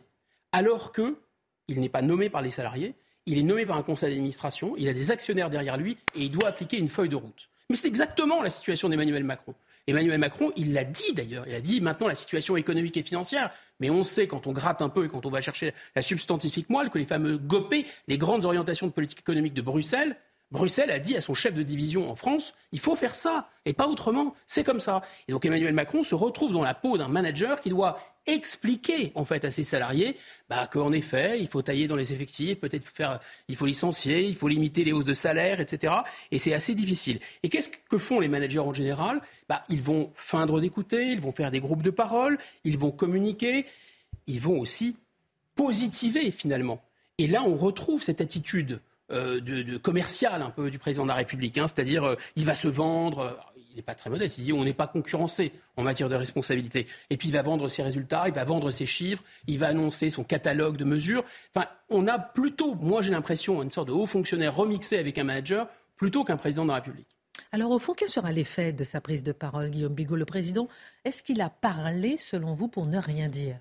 alors 0.52 0.92
qu'il 0.92 1.80
n'est 1.80 1.88
pas 1.90 2.02
nommé 2.02 2.30
par 2.30 2.40
les 2.40 2.50
salariés, 2.50 2.94
il 3.28 3.38
est 3.38 3.42
nommé 3.42 3.66
par 3.66 3.76
un 3.76 3.82
conseil 3.82 4.10
d'administration, 4.10 4.74
il 4.78 4.88
a 4.88 4.94
des 4.94 5.10
actionnaires 5.10 5.50
derrière 5.50 5.76
lui 5.76 5.98
et 6.14 6.22
il 6.22 6.30
doit 6.30 6.48
appliquer 6.48 6.78
une 6.78 6.88
feuille 6.88 7.10
de 7.10 7.16
route. 7.16 7.48
Mais 7.68 7.76
c'est 7.76 7.86
exactement 7.86 8.42
la 8.42 8.48
situation 8.48 8.88
d'Emmanuel 8.88 9.22
Macron. 9.22 9.54
Emmanuel 9.86 10.18
Macron, 10.18 10.52
il 10.56 10.72
l'a 10.72 10.84
dit 10.84 11.12
d'ailleurs, 11.12 11.46
il 11.46 11.54
a 11.54 11.60
dit 11.60 11.80
maintenant 11.80 12.08
la 12.08 12.14
situation 12.14 12.56
économique 12.56 12.96
et 12.96 13.02
financière, 13.02 13.50
mais 13.80 13.90
on 13.90 14.02
sait 14.02 14.26
quand 14.26 14.46
on 14.46 14.52
gratte 14.52 14.80
un 14.80 14.88
peu 14.88 15.04
et 15.04 15.08
quand 15.08 15.26
on 15.26 15.30
va 15.30 15.42
chercher 15.42 15.74
la 15.94 16.02
substantifique 16.02 16.70
moelle 16.70 16.88
que 16.90 16.98
les 16.98 17.04
fameux 17.04 17.36
GOPÉ, 17.36 17.86
les 18.06 18.18
grandes 18.18 18.46
orientations 18.46 18.86
de 18.86 18.92
politique 18.92 19.20
économique 19.20 19.54
de 19.54 19.62
Bruxelles, 19.62 20.16
Bruxelles 20.50 20.90
a 20.90 20.98
dit 20.98 21.16
à 21.16 21.20
son 21.20 21.34
chef 21.34 21.52
de 21.52 21.62
division 21.62 22.10
en 22.10 22.14
France, 22.14 22.54
il 22.72 22.80
faut 22.80 22.96
faire 22.96 23.14
ça, 23.14 23.50
et 23.66 23.74
pas 23.74 23.86
autrement, 23.86 24.34
c'est 24.46 24.64
comme 24.64 24.80
ça. 24.80 25.02
Et 25.28 25.32
donc 25.32 25.44
Emmanuel 25.44 25.74
Macron 25.74 26.02
se 26.02 26.14
retrouve 26.14 26.52
dans 26.52 26.62
la 26.62 26.74
peau 26.74 26.96
d'un 26.96 27.08
manager 27.08 27.60
qui 27.60 27.68
doit 27.68 27.98
expliquer 28.28 29.10
en 29.14 29.24
fait 29.24 29.44
à 29.44 29.50
ses 29.50 29.64
salariés 29.64 30.16
bah, 30.48 30.66
qu'en 30.70 30.92
effet, 30.92 31.40
il 31.40 31.48
faut 31.48 31.62
tailler 31.62 31.88
dans 31.88 31.96
les 31.96 32.12
effectifs, 32.12 32.60
peut-être 32.60 32.86
faire, 32.86 33.20
il 33.48 33.56
faut 33.56 33.66
licencier, 33.66 34.26
il 34.26 34.36
faut 34.36 34.48
limiter 34.48 34.84
les 34.84 34.92
hausses 34.92 35.04
de 35.04 35.14
salaire, 35.14 35.60
etc. 35.60 35.94
Et 36.30 36.38
c'est 36.38 36.54
assez 36.54 36.74
difficile. 36.74 37.20
Et 37.42 37.48
qu'est-ce 37.48 37.68
que 37.68 37.98
font 37.98 38.20
les 38.20 38.28
managers 38.28 38.58
en 38.58 38.72
général? 38.72 39.20
Bah, 39.48 39.64
Ils 39.68 39.82
vont 39.82 40.12
feindre 40.14 40.60
d'écouter, 40.60 41.12
ils 41.12 41.20
vont 41.20 41.32
faire 41.32 41.50
des 41.50 41.60
groupes 41.60 41.82
de 41.82 41.90
parole, 41.90 42.38
ils 42.64 42.78
vont 42.78 42.90
communiquer, 42.90 43.66
ils 44.26 44.40
vont 44.40 44.60
aussi 44.60 44.96
positiver 45.54 46.30
finalement. 46.30 46.82
Et 47.16 47.26
là, 47.26 47.42
on 47.42 47.56
retrouve 47.56 48.02
cette 48.02 48.20
attitude 48.20 48.80
euh, 49.10 49.40
de, 49.40 49.76
commercial 49.78 50.42
un 50.42 50.50
peu 50.50 50.70
du 50.70 50.78
président 50.78 51.04
de 51.04 51.08
la 51.08 51.14
République, 51.14 51.56
hein. 51.56 51.66
c'est-à-dire 51.66 52.04
euh, 52.04 52.16
il 52.36 52.44
va 52.44 52.54
se 52.54 52.68
vendre, 52.68 53.18
euh, 53.20 53.32
il 53.70 53.76
n'est 53.76 53.82
pas 53.82 53.94
très 53.94 54.10
modeste, 54.10 54.38
il 54.38 54.44
dit 54.44 54.52
on 54.52 54.64
n'est 54.64 54.74
pas 54.74 54.86
concurrencé 54.86 55.52
en 55.76 55.82
matière 55.82 56.08
de 56.08 56.14
responsabilité. 56.14 56.86
Et 57.08 57.16
puis 57.16 57.28
il 57.28 57.32
va 57.32 57.42
vendre 57.42 57.68
ses 57.68 57.82
résultats, 57.82 58.24
il 58.26 58.34
va 58.34 58.44
vendre 58.44 58.70
ses 58.70 58.86
chiffres, 58.86 59.22
il 59.46 59.58
va 59.58 59.68
annoncer 59.68 60.10
son 60.10 60.24
catalogue 60.24 60.76
de 60.76 60.84
mesures. 60.84 61.24
Enfin, 61.54 61.66
on 61.88 62.06
a 62.06 62.18
plutôt, 62.18 62.74
moi 62.74 63.00
j'ai 63.00 63.10
l'impression, 63.10 63.62
une 63.62 63.70
sorte 63.70 63.88
de 63.88 63.92
haut 63.92 64.06
fonctionnaire 64.06 64.54
remixé 64.54 64.98
avec 64.98 65.16
un 65.16 65.24
manager 65.24 65.68
plutôt 65.96 66.24
qu'un 66.24 66.36
président 66.36 66.64
de 66.64 66.68
la 66.68 66.76
République. 66.76 67.08
Alors 67.52 67.70
au 67.70 67.78
fond, 67.78 67.94
quel 67.94 68.08
sera 68.08 68.30
l'effet 68.30 68.72
de 68.72 68.84
sa 68.84 69.00
prise 69.00 69.22
de 69.22 69.32
parole, 69.32 69.70
Guillaume 69.70 69.94
Bigot, 69.94 70.16
le 70.16 70.26
président 70.26 70.68
Est-ce 71.04 71.22
qu'il 71.22 71.40
a 71.40 71.48
parlé, 71.48 72.16
selon 72.16 72.52
vous, 72.54 72.68
pour 72.68 72.84
ne 72.84 72.98
rien 72.98 73.28
dire? 73.28 73.58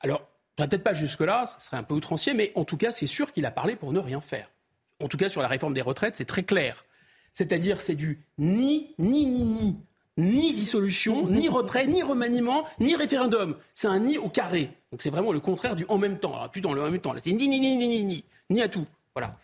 Alors, 0.00 0.29
peut-être 0.68 0.82
pas 0.82 0.94
jusque-là, 0.94 1.46
ce 1.46 1.64
serait 1.64 1.76
un 1.76 1.82
peu 1.82 1.94
outrancier, 1.94 2.34
mais 2.34 2.52
en 2.54 2.64
tout 2.64 2.76
cas, 2.76 2.92
c'est 2.92 3.06
sûr 3.06 3.32
qu'il 3.32 3.46
a 3.46 3.50
parlé 3.50 3.76
pour 3.76 3.92
ne 3.92 3.98
rien 3.98 4.20
faire. 4.20 4.50
En 5.02 5.08
tout 5.08 5.16
cas, 5.16 5.28
sur 5.28 5.42
la 5.42 5.48
réforme 5.48 5.74
des 5.74 5.80
retraites, 5.80 6.16
c'est 6.16 6.24
très 6.24 6.42
clair. 6.42 6.84
C'est-à-dire, 7.34 7.80
c'est 7.80 7.94
du 7.94 8.24
ni, 8.38 8.94
ni, 8.98 9.26
ni, 9.26 9.44
ni. 9.44 9.76
Ni 10.16 10.52
dissolution, 10.52 11.28
ni 11.28 11.48
retrait, 11.48 11.86
ni 11.86 12.02
remaniement, 12.02 12.66
ni 12.78 12.94
référendum. 12.94 13.56
C'est 13.74 13.88
un 13.88 14.00
ni 14.00 14.18
au 14.18 14.28
carré. 14.28 14.70
Donc 14.92 15.00
c'est 15.00 15.08
vraiment 15.08 15.32
le 15.32 15.40
contraire 15.40 15.76
du 15.76 15.86
en 15.88 15.96
même 15.96 16.18
temps. 16.18 16.34
Alors 16.34 16.50
plus 16.50 16.60
dans 16.60 16.74
le 16.74 16.90
même 16.90 17.00
temps. 17.00 17.12
Là, 17.12 17.20
c'est 17.24 17.32
ni, 17.32 17.48
ni, 17.48 17.60
ni, 17.60 17.76
ni, 17.76 17.88
ni, 17.88 18.04
ni. 18.04 18.24
Ni 18.50 18.60
à 18.60 18.68
tout. 18.68 18.86
Voilà. 19.14 19.38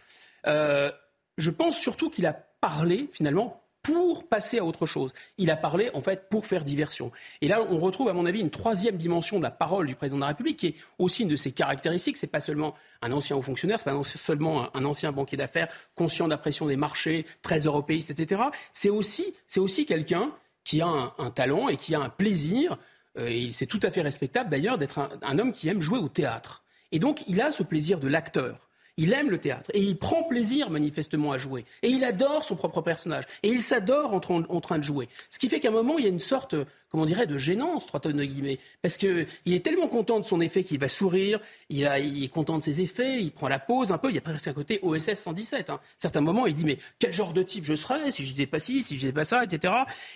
Euh, 0.47 0.91
je 1.39 1.51
pense 1.51 1.79
surtout 1.79 2.11
qu'il 2.11 2.27
a 2.27 2.33
parlé, 2.33 3.09
finalement, 3.13 3.63
pour 3.87 4.29
passer 4.29 4.59
à 4.59 4.65
autre 4.65 4.85
chose. 4.85 5.13
Il 5.39 5.49
a 5.51 5.57
parlé, 5.57 5.91
en 5.95 6.01
fait, 6.01 6.29
pour 6.29 6.45
faire 6.45 6.65
diversion. 6.65 7.13
Et 7.41 7.47
là, 7.47 7.63
on 7.63 7.79
retrouve, 7.79 8.09
à 8.09 8.13
mon 8.13 8.27
avis, 8.27 8.41
une 8.41 8.51
troisième 8.51 8.97
dimension 8.97 9.39
de 9.39 9.45
la 9.45 9.53
parole 9.53 9.87
du 9.87 9.95
président 9.95 10.17
de 10.17 10.23
la 10.23 10.29
République, 10.29 10.59
qui 10.59 10.67
est 10.69 10.75
aussi 10.99 11.23
une 11.23 11.29
de 11.29 11.37
ses 11.37 11.53
caractéristiques. 11.53 12.17
C'est 12.17 12.27
pas 12.27 12.41
seulement 12.41 12.75
un 13.01 13.13
ancien 13.13 13.37
haut 13.37 13.43
fonctionnaire, 13.43 13.79
c'est 13.79 13.91
pas 13.91 14.05
seulement 14.05 14.75
un 14.77 14.85
ancien 14.85 15.13
banquier 15.13 15.37
d'affaires 15.37 15.69
conscient 15.95 16.25
de 16.25 16.31
la 16.31 16.39
pression 16.39 16.67
des 16.67 16.77
marchés, 16.77 17.27
très 17.43 17.61
européiste, 17.61 18.11
etc. 18.11 18.43
C'est 18.73 18.91
aussi, 18.91 19.35
c'est 19.47 19.61
aussi 19.61 19.87
quelqu'un 19.87 20.33
qui 20.65 20.81
a 20.81 20.89
un, 21.19 21.31
talent 21.31 21.69
et 21.69 21.77
qui 21.77 21.95
a 21.95 22.01
un 22.01 22.09
plaisir, 22.09 22.77
euh, 23.17 23.29
et 23.29 23.53
c'est 23.53 23.67
tout 23.67 23.81
à 23.85 23.91
fait 23.93 24.03
respectable 24.03 24.51
d'ailleurs, 24.51 24.79
d'être 24.79 25.09
un 25.23 25.39
homme 25.39 25.53
qui 25.53 25.69
aime 25.69 25.81
jouer 25.81 25.99
au 25.99 26.09
théâtre. 26.09 26.65
Et 26.91 26.99
donc, 26.99 27.23
il 27.29 27.41
a 27.41 27.53
ce 27.53 27.63
plaisir 27.63 28.01
de 28.01 28.09
l'acteur. 28.09 28.66
Il 28.97 29.13
aime 29.13 29.31
le 29.31 29.39
théâtre 29.39 29.71
et 29.75 29.81
il 29.81 29.99
prend 29.99 30.23
plaisir 30.23 30.71
manifestement 30.71 31.33
à 31.33 31.39
jouer. 31.39 31.65
Et 31.83 31.89
il 31.91 32.03
adore 32.05 32.45
son 32.45 32.57
propre 32.57 32.81
personnage. 32.81 33.25
Et 33.43 33.49
il 33.49 33.61
s'adore 33.61 34.15
en, 34.15 34.21
train 34.21 34.79
de 34.79 34.85
jouer. 34.85 35.09
Ce 35.31 35.39
qui 35.39 35.49
fait 35.49 35.61
qu'à 35.61 35.69
un 35.69 35.73
moment, 35.73 35.99
il 35.99 36.05
y 36.05 36.07
a 36.07 36.11
une 36.11 36.19
sorte, 36.19 36.55
comment 36.91 37.03
on 37.03 37.07
dirait, 37.07 37.27
de 37.27 37.39
gênance, 37.39 37.87
trois 37.87 38.01
tonnes 38.01 38.17
de 38.17 38.25
guillemets. 38.25 38.59
Parce 38.83 38.97
qu'il 38.97 39.27
est 39.47 39.65
tellement 39.65 39.89
content 39.89 40.21
de 40.21 40.25
son 40.25 40.41
effet 40.41 40.65
qu'il 40.65 40.79
va 40.79 40.89
sourire, 40.89 41.41
il, 41.69 41.85
est 41.85 42.29
content 42.29 42.59
de 42.59 42.63
ses 42.63 42.81
effets, 42.81 43.23
il 43.23 43.33
prend 43.33 43.49
la 43.49 43.59
pause 43.59 43.93
un 43.93 43.99
peu. 43.99 44.11
Il 44.11 44.15
y 44.15 44.19
a 44.19 44.23
presque 44.23 44.49
un 44.49 44.53
côté 44.53 44.79
OSS 44.83 45.15
117. 45.15 45.71
Hein. 45.71 45.81
Certains 45.99 46.21
moments, 46.21 46.47
il 46.47 46.55
dit 46.55 46.65
Mais 46.65 46.79
quel 46.99 47.13
genre 47.13 47.33
de 47.33 47.43
type 47.43 47.65
je 47.65 47.75
serais 47.75 48.11
si 48.11 48.25
je 48.25 48.31
disais 48.31 48.47
pas 48.47 48.59
ci, 48.59 48.83
si 48.83 48.95
je 48.95 49.01
disais 49.01 49.13
pas 49.13 49.25
ça, 49.25 49.45
etc. 49.45 49.73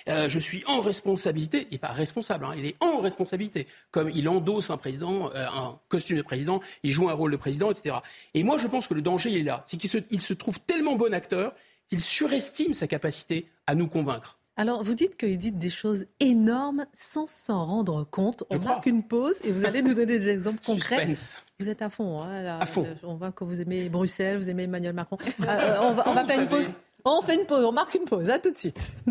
Euh, 0.09 0.29
je 0.29 0.39
suis 0.39 0.65
en 0.67 0.81
responsabilité. 0.81 1.67
Il 1.71 1.79
pas 1.79 1.89
responsable, 1.89 2.45
hein. 2.45 2.55
il 2.57 2.67
est 2.67 2.77
en 2.81 3.01
responsabilité. 3.01 3.67
Comme 3.91 4.11
il 4.11 4.29
endosse 4.29 4.71
un 4.71 4.77
président, 4.77 5.31
euh, 5.35 5.47
un 5.47 5.79
costume 5.89 6.17
de 6.19 6.23
président, 6.23 6.61
il 6.83 6.91
joue 6.91 7.09
un 7.09 7.15
rôle 7.15 7.33
de 7.33 7.37
président, 7.37 7.71
etc. 7.71 7.97
Et 8.35 8.43
moi, 8.43 8.59
je 8.59 8.67
pense 8.67 8.87
que 8.87 8.95
le 8.95 9.03
danger 9.03 9.39
est 9.39 9.43
là. 9.43 9.65
C'est 9.67 9.77
qu'il 9.77 9.91
il 10.11 10.21
se 10.21 10.35
trouve 10.35 10.61
tellement 10.61 10.97
bon 10.97 11.13
acteur 11.15 11.55
qu'il 11.89 12.01
surestime 12.01 12.75
sa 12.75 12.87
capacité 12.87 13.47
à 13.67 13.75
nous 13.75 13.89
convaincre. 13.89 14.40
Alors, 14.57 14.83
vous 14.83 14.95
dites 14.95 15.17
qu'il 15.17 15.39
dit 15.39 15.53
des 15.53 15.71
choses 15.71 16.05
énormes 16.19 16.87
sans 16.93 17.27
s'en 17.27 17.65
rendre 17.65 18.05
compte. 18.05 18.45
On 18.51 18.59
marque 18.59 18.87
une 18.87 19.03
pause 19.03 19.37
et 19.45 19.53
vous 19.53 19.65
allez 19.65 19.81
nous 19.81 19.95
donner 19.95 20.19
des 20.19 20.29
exemples 20.29 20.61
concrets. 20.65 21.11
Vous 21.59 21.69
êtes 21.69 21.83
à 21.83 21.89
fond, 21.89 22.21
hein, 22.21 22.59
à 22.61 22.67
fond. 22.67 22.87
On 23.03 23.15
voit 23.15 23.33
que 23.33 23.45
vous 23.45 23.61
aimez 23.61 23.89
Bruxelles, 23.89 24.39
vous 24.39 24.51
aimez 24.51 24.65
Emmanuel 24.65 24.93
Macron. 24.93 25.17
Euh, 25.41 25.45
euh, 25.45 25.79
on 25.81 25.95
va, 25.95 26.03
on 26.09 26.15
va 26.15 26.27
faire 26.27 26.41
une 26.41 26.49
pause. 26.49 26.71
On 27.05 27.23
fait 27.23 27.37
une 27.37 27.47
pause, 27.47 27.65
on 27.65 27.73
marque 27.73 27.95
une 27.95 28.05
pause. 28.05 28.29
À 28.29 28.39
tout 28.39 28.51
de 28.51 28.59
suite. 28.59 28.93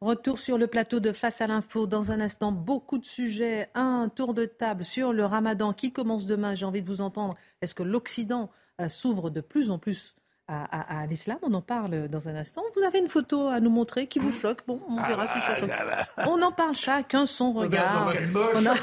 Retour 0.00 0.38
sur 0.38 0.58
le 0.58 0.66
plateau 0.66 1.00
de 1.00 1.12
Face 1.12 1.40
à 1.40 1.46
l'info. 1.46 1.86
Dans 1.86 2.12
un 2.12 2.20
instant, 2.20 2.52
beaucoup 2.52 2.98
de 2.98 3.06
sujets. 3.06 3.70
Un 3.74 4.10
tour 4.14 4.34
de 4.34 4.44
table 4.44 4.84
sur 4.84 5.14
le 5.14 5.24
ramadan 5.24 5.72
qui 5.72 5.92
commence 5.92 6.26
demain. 6.26 6.54
J'ai 6.54 6.66
envie 6.66 6.82
de 6.82 6.88
vous 6.88 7.00
entendre. 7.00 7.36
Est-ce 7.62 7.74
que 7.74 7.82
l'Occident 7.82 8.50
euh, 8.80 8.88
s'ouvre 8.88 9.30
de 9.30 9.40
plus 9.40 9.70
en 9.70 9.78
plus 9.78 10.14
à, 10.46 11.06
l'islam. 11.06 11.38
On 11.42 11.54
en 11.54 11.62
parle 11.62 12.08
dans 12.08 12.28
un 12.28 12.36
instant. 12.36 12.62
Vous 12.76 12.82
avez 12.82 12.98
une 12.98 13.08
photo 13.08 13.48
à 13.48 13.60
nous 13.60 13.70
montrer 13.70 14.06
qui 14.06 14.18
vous 14.18 14.32
choque. 14.32 14.66
Bon, 14.66 14.80
on 14.88 14.98
ah 14.98 15.08
verra 15.08 15.26
si 15.28 15.40
ça 15.40 15.66
bah, 15.66 16.06
choque. 16.06 16.26
On 16.26 16.42
en 16.42 16.52
parle 16.52 16.74
chacun 16.74 17.24
son 17.24 17.52
regard. 17.52 18.12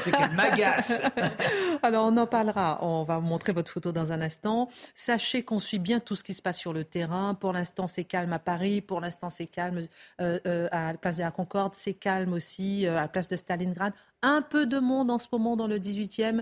c'est 0.04 0.12
qu'elle 0.12 0.32
m'agace. 0.32 0.92
Alors, 1.84 2.08
on 2.08 2.18
en 2.18 2.26
parlera. 2.26 2.80
On 2.82 3.04
va 3.04 3.20
vous 3.20 3.28
montrer 3.28 3.54
votre 3.54 3.72
photo 3.72 3.92
dans 3.92 4.12
un 4.12 4.22
instant. 4.22 4.70
Sachez 4.96 5.44
qu'on 5.44 5.60
suit 5.60 5.80
bien 5.80 6.00
tout 6.00 6.16
ce 6.16 6.24
qui 6.24 6.34
se 6.34 6.42
passe 6.42 6.58
sur 6.58 6.74
le 6.74 6.84
terrain. 6.84 7.36
Pour 7.36 7.54
l'instant, 7.54 7.88
c'est 7.88 8.06
calme 8.06 8.34
à 8.34 8.40
Paris. 8.40 8.82
Pour 8.82 9.00
l'instant, 9.00 9.30
c'est 9.30 9.48
calme 9.48 9.86
euh, 10.20 10.40
euh, 10.48 10.68
à 10.72 10.94
la 10.94 10.98
place 10.98 11.18
de 11.18 11.24
la 11.24 11.32
Concorde. 11.32 11.76
C'est 11.76 11.94
calme 11.94 12.34
aussi 12.34 12.88
euh, 12.88 12.98
à 12.98 13.02
la 13.02 13.08
place 13.08 13.28
de 13.28 13.38
Stalingrad. 13.38 13.94
Un 14.24 14.42
peu 14.42 14.66
de 14.66 14.80
monde 14.80 15.12
en 15.12 15.20
ce 15.20 15.28
moment 15.32 15.56
dans 15.56 15.68
le 15.68 15.78
18e. 15.78 16.42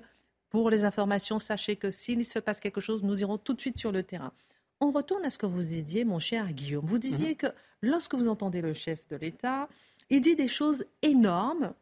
Pour 0.49 0.69
les 0.69 0.83
informations, 0.83 1.39
sachez 1.39 1.75
que 1.75 1.91
s'il 1.91 2.25
se 2.25 2.39
passe 2.39 2.59
quelque 2.59 2.81
chose, 2.81 3.03
nous 3.03 3.21
irons 3.21 3.37
tout 3.37 3.53
de 3.53 3.61
suite 3.61 3.77
sur 3.77 3.91
le 3.91 4.01
terrain. 4.01 4.31
On 4.81 4.91
retourne 4.91 5.25
à 5.25 5.29
ce 5.29 5.37
que 5.37 5.45
vous 5.45 5.61
disiez, 5.61 6.05
mon 6.05 6.19
cher 6.19 6.51
Guillaume. 6.53 6.85
Vous 6.85 6.99
disiez 6.99 7.29
mhm. 7.29 7.35
que 7.35 7.47
lorsque 7.81 8.15
vous 8.15 8.27
entendez 8.27 8.61
le 8.61 8.73
chef 8.73 9.05
de 9.09 9.15
l'État, 9.15 9.67
il 10.09 10.21
dit 10.21 10.35
des 10.35 10.47
choses 10.47 10.85
énormes, 11.01 11.73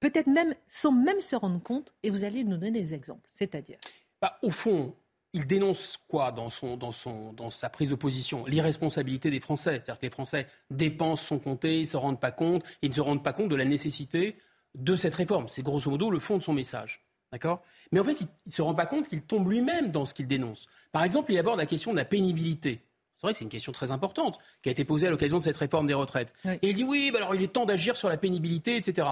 peut-être 0.00 0.26
même 0.26 0.54
sans 0.68 0.92
même 0.92 1.20
se 1.20 1.36
rendre 1.36 1.62
compte, 1.62 1.94
et 2.02 2.10
vous 2.10 2.24
allez 2.24 2.44
nous 2.44 2.56
donner 2.56 2.80
des 2.80 2.94
exemples. 2.94 3.28
C'est-à-dire 3.32 3.78
bah, 4.20 4.38
Au 4.42 4.50
fond, 4.50 4.94
il 5.32 5.46
dénonce 5.46 5.98
quoi 6.08 6.32
dans, 6.32 6.50
son, 6.50 6.76
dans, 6.76 6.92
son, 6.92 7.32
dans 7.32 7.50
sa 7.50 7.70
prise 7.70 7.88
de 7.88 7.94
position? 7.94 8.44
L'irresponsabilité 8.46 9.30
des 9.30 9.40
Français. 9.40 9.74
C'est-à-dire 9.74 9.98
que 9.98 10.06
les 10.06 10.10
Français 10.10 10.46
dépensent 10.70 11.24
son 11.24 11.38
compté, 11.38 11.76
ils 11.76 11.82
ne 11.82 11.86
se 11.86 11.96
rendent 11.96 12.20
pas 12.20 12.32
compte, 12.32 12.64
ils 12.82 12.90
ne 12.90 12.94
se 12.94 13.00
rendent 13.00 13.22
pas 13.22 13.32
compte 13.32 13.48
de 13.48 13.56
la 13.56 13.64
nécessité 13.64 14.36
de 14.74 14.96
cette 14.96 15.14
réforme. 15.14 15.48
C'est 15.48 15.62
grosso 15.62 15.90
modo 15.90 16.10
le 16.10 16.18
fond 16.18 16.38
de 16.38 16.42
son 16.42 16.52
message. 16.52 17.04
D'accord? 17.32 17.62
Mais 17.90 17.98
en 17.98 18.04
fait, 18.04 18.20
il 18.20 18.26
ne 18.46 18.52
se 18.52 18.60
rend 18.60 18.74
pas 18.74 18.86
compte 18.86 19.08
qu'il 19.08 19.22
tombe 19.22 19.50
lui-même 19.50 19.90
dans 19.90 20.04
ce 20.04 20.12
qu'il 20.12 20.26
dénonce. 20.26 20.66
Par 20.92 21.02
exemple, 21.02 21.32
il 21.32 21.38
aborde 21.38 21.58
la 21.58 21.66
question 21.66 21.92
de 21.92 21.96
la 21.96 22.04
pénibilité. 22.04 22.82
C'est 23.16 23.26
vrai 23.26 23.32
que 23.32 23.38
c'est 23.38 23.44
une 23.44 23.50
question 23.50 23.72
très 23.72 23.90
importante 23.90 24.38
qui 24.62 24.68
a 24.68 24.72
été 24.72 24.84
posée 24.84 25.06
à 25.06 25.10
l'occasion 25.10 25.38
de 25.38 25.44
cette 25.44 25.56
réforme 25.56 25.86
des 25.86 25.94
retraites. 25.94 26.34
Et 26.44 26.70
il 26.70 26.74
dit 26.74 26.84
oui, 26.84 27.10
bah 27.12 27.18
alors 27.18 27.34
il 27.34 27.42
est 27.42 27.48
temps 27.52 27.64
d'agir 27.64 27.96
sur 27.96 28.08
la 28.08 28.16
pénibilité, 28.16 28.76
etc. 28.76 29.08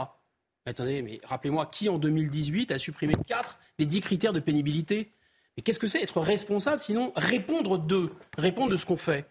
attendez, 0.67 1.01
mais 1.01 1.21
rappelez-moi, 1.25 1.67
qui 1.67 1.89
en 1.89 1.97
2018 1.97 2.73
a 2.73 2.79
supprimé 2.79 3.15
4 3.27 3.59
des 3.79 3.87
10 3.87 4.01
critères 4.01 4.33
de 4.33 4.41
pénibilité? 4.41 5.13
Mais 5.57 5.63
qu'est-ce 5.63 5.79
que 5.79 5.87
c'est 5.87 6.03
être 6.03 6.21
responsable 6.21 6.81
sinon 6.81 7.13
répondre 7.17 7.79
de, 7.79 8.11
répondre 8.37 8.71
de 8.71 8.77
ce 8.77 8.85
qu'on 8.85 8.97
fait? 8.97 9.27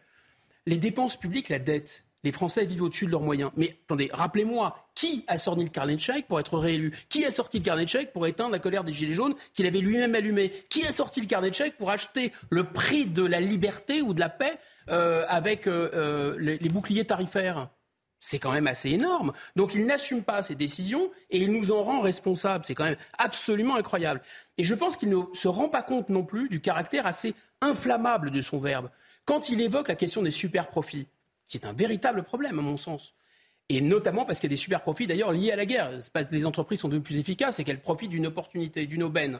Les 0.65 0.77
dépenses 0.77 1.17
publiques, 1.17 1.49
la 1.49 1.59
dette, 1.59 2.05
les 2.23 2.31
Français 2.31 2.65
vivent 2.65 2.83
au-dessus 2.83 3.05
de 3.05 3.11
leurs 3.11 3.21
moyens. 3.21 3.51
Mais 3.55 3.77
attendez, 3.85 4.09
rappelez-moi, 4.11 4.89
qui 4.95 5.23
a 5.27 5.37
sorti 5.37 5.63
le 5.63 5.69
carnet 5.69 5.95
de 5.95 6.01
chèques 6.01 6.27
pour 6.27 6.39
être 6.39 6.57
réélu? 6.57 6.93
Qui 7.09 7.25
a 7.25 7.31
sorti 7.31 7.59
le 7.59 7.63
carnet 7.63 7.85
de 7.85 7.89
chèques 7.89 8.11
pour 8.11 8.27
éteindre 8.27 8.51
la 8.51 8.59
colère 8.59 8.83
des 8.83 8.93
Gilets 8.93 9.13
jaunes 9.13 9.35
qu'il 9.53 9.65
avait 9.65 9.79
lui-même 9.79 10.15
allumé? 10.15 10.51
Qui 10.69 10.85
a 10.85 10.91
sorti 10.91 11.21
le 11.21 11.27
carnet 11.27 11.49
de 11.49 11.55
chèques 11.55 11.77
pour 11.77 11.91
acheter 11.91 12.33
le 12.49 12.63
prix 12.65 13.05
de 13.05 13.23
la 13.23 13.39
liberté 13.39 14.01
ou 14.01 14.13
de 14.13 14.19
la 14.19 14.29
paix 14.29 14.59
euh, 14.89 15.25
avec 15.27 15.67
euh, 15.67 15.89
euh, 15.93 16.37
les, 16.39 16.57
les 16.57 16.69
boucliers 16.69 17.05
tarifaires? 17.05 17.69
C'est 18.21 18.39
quand 18.39 18.51
même 18.51 18.67
assez 18.67 18.89
énorme. 18.89 19.31
Donc 19.55 19.73
il 19.73 19.85
n'assume 19.85 20.23
pas 20.23 20.43
ses 20.43 20.55
décisions 20.55 21.09
et 21.29 21.37
il 21.37 21.53
nous 21.53 21.71
en 21.71 21.83
rend 21.83 22.01
responsables. 22.01 22.65
C'est 22.65 22.75
quand 22.75 22.83
même 22.83 22.97
absolument 23.17 23.77
incroyable. 23.77 24.21
Et 24.57 24.65
je 24.65 24.75
pense 24.75 24.97
qu'il 24.97 25.09
ne 25.09 25.23
se 25.33 25.47
rend 25.47 25.69
pas 25.69 25.83
compte 25.83 26.09
non 26.09 26.25
plus 26.25 26.49
du 26.49 26.59
caractère 26.59 27.05
assez 27.05 27.33
inflammable 27.61 28.31
de 28.31 28.41
son 28.41 28.59
verbe. 28.59 28.89
Quand 29.23 29.47
il 29.47 29.61
évoque 29.61 29.87
la 29.87 29.95
question 29.95 30.21
des 30.21 30.31
super 30.31 30.67
profits, 30.67 31.07
qui 31.49 31.57
est 31.57 31.65
un 31.65 31.73
véritable 31.73 32.23
problème 32.23 32.59
à 32.59 32.61
mon 32.61 32.77
sens. 32.77 33.13
Et 33.67 33.81
notamment 33.81 34.23
parce 34.23 34.39
qu'il 34.39 34.49
y 34.49 34.53
a 34.53 34.55
des 34.55 34.61
super 34.61 34.81
profits 34.81 35.07
d'ailleurs 35.07 35.33
liés 35.33 35.51
à 35.51 35.55
la 35.55 35.65
guerre. 35.65 35.91
Pas 36.13 36.23
les 36.31 36.45
entreprises 36.45 36.79
sont 36.79 36.87
devenues 36.87 37.03
plus 37.03 37.19
efficaces, 37.19 37.57
c'est 37.57 37.63
qu'elles 37.63 37.81
profitent 37.81 38.11
d'une 38.11 38.27
opportunité, 38.27 38.87
d'une 38.87 39.03
aubaine. 39.03 39.39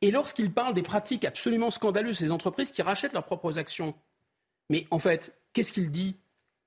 Et 0.00 0.10
lorsqu'il 0.10 0.52
parle 0.52 0.74
des 0.74 0.82
pratiques 0.82 1.24
absolument 1.24 1.70
scandaleuses 1.70 2.18
ces 2.18 2.30
entreprises 2.30 2.70
qui 2.70 2.82
rachètent 2.82 3.12
leurs 3.12 3.24
propres 3.24 3.58
actions, 3.58 3.94
mais 4.70 4.86
en 4.90 4.98
fait, 4.98 5.36
qu'est-ce 5.52 5.72
qu'il 5.72 5.90
dit? 5.90 6.16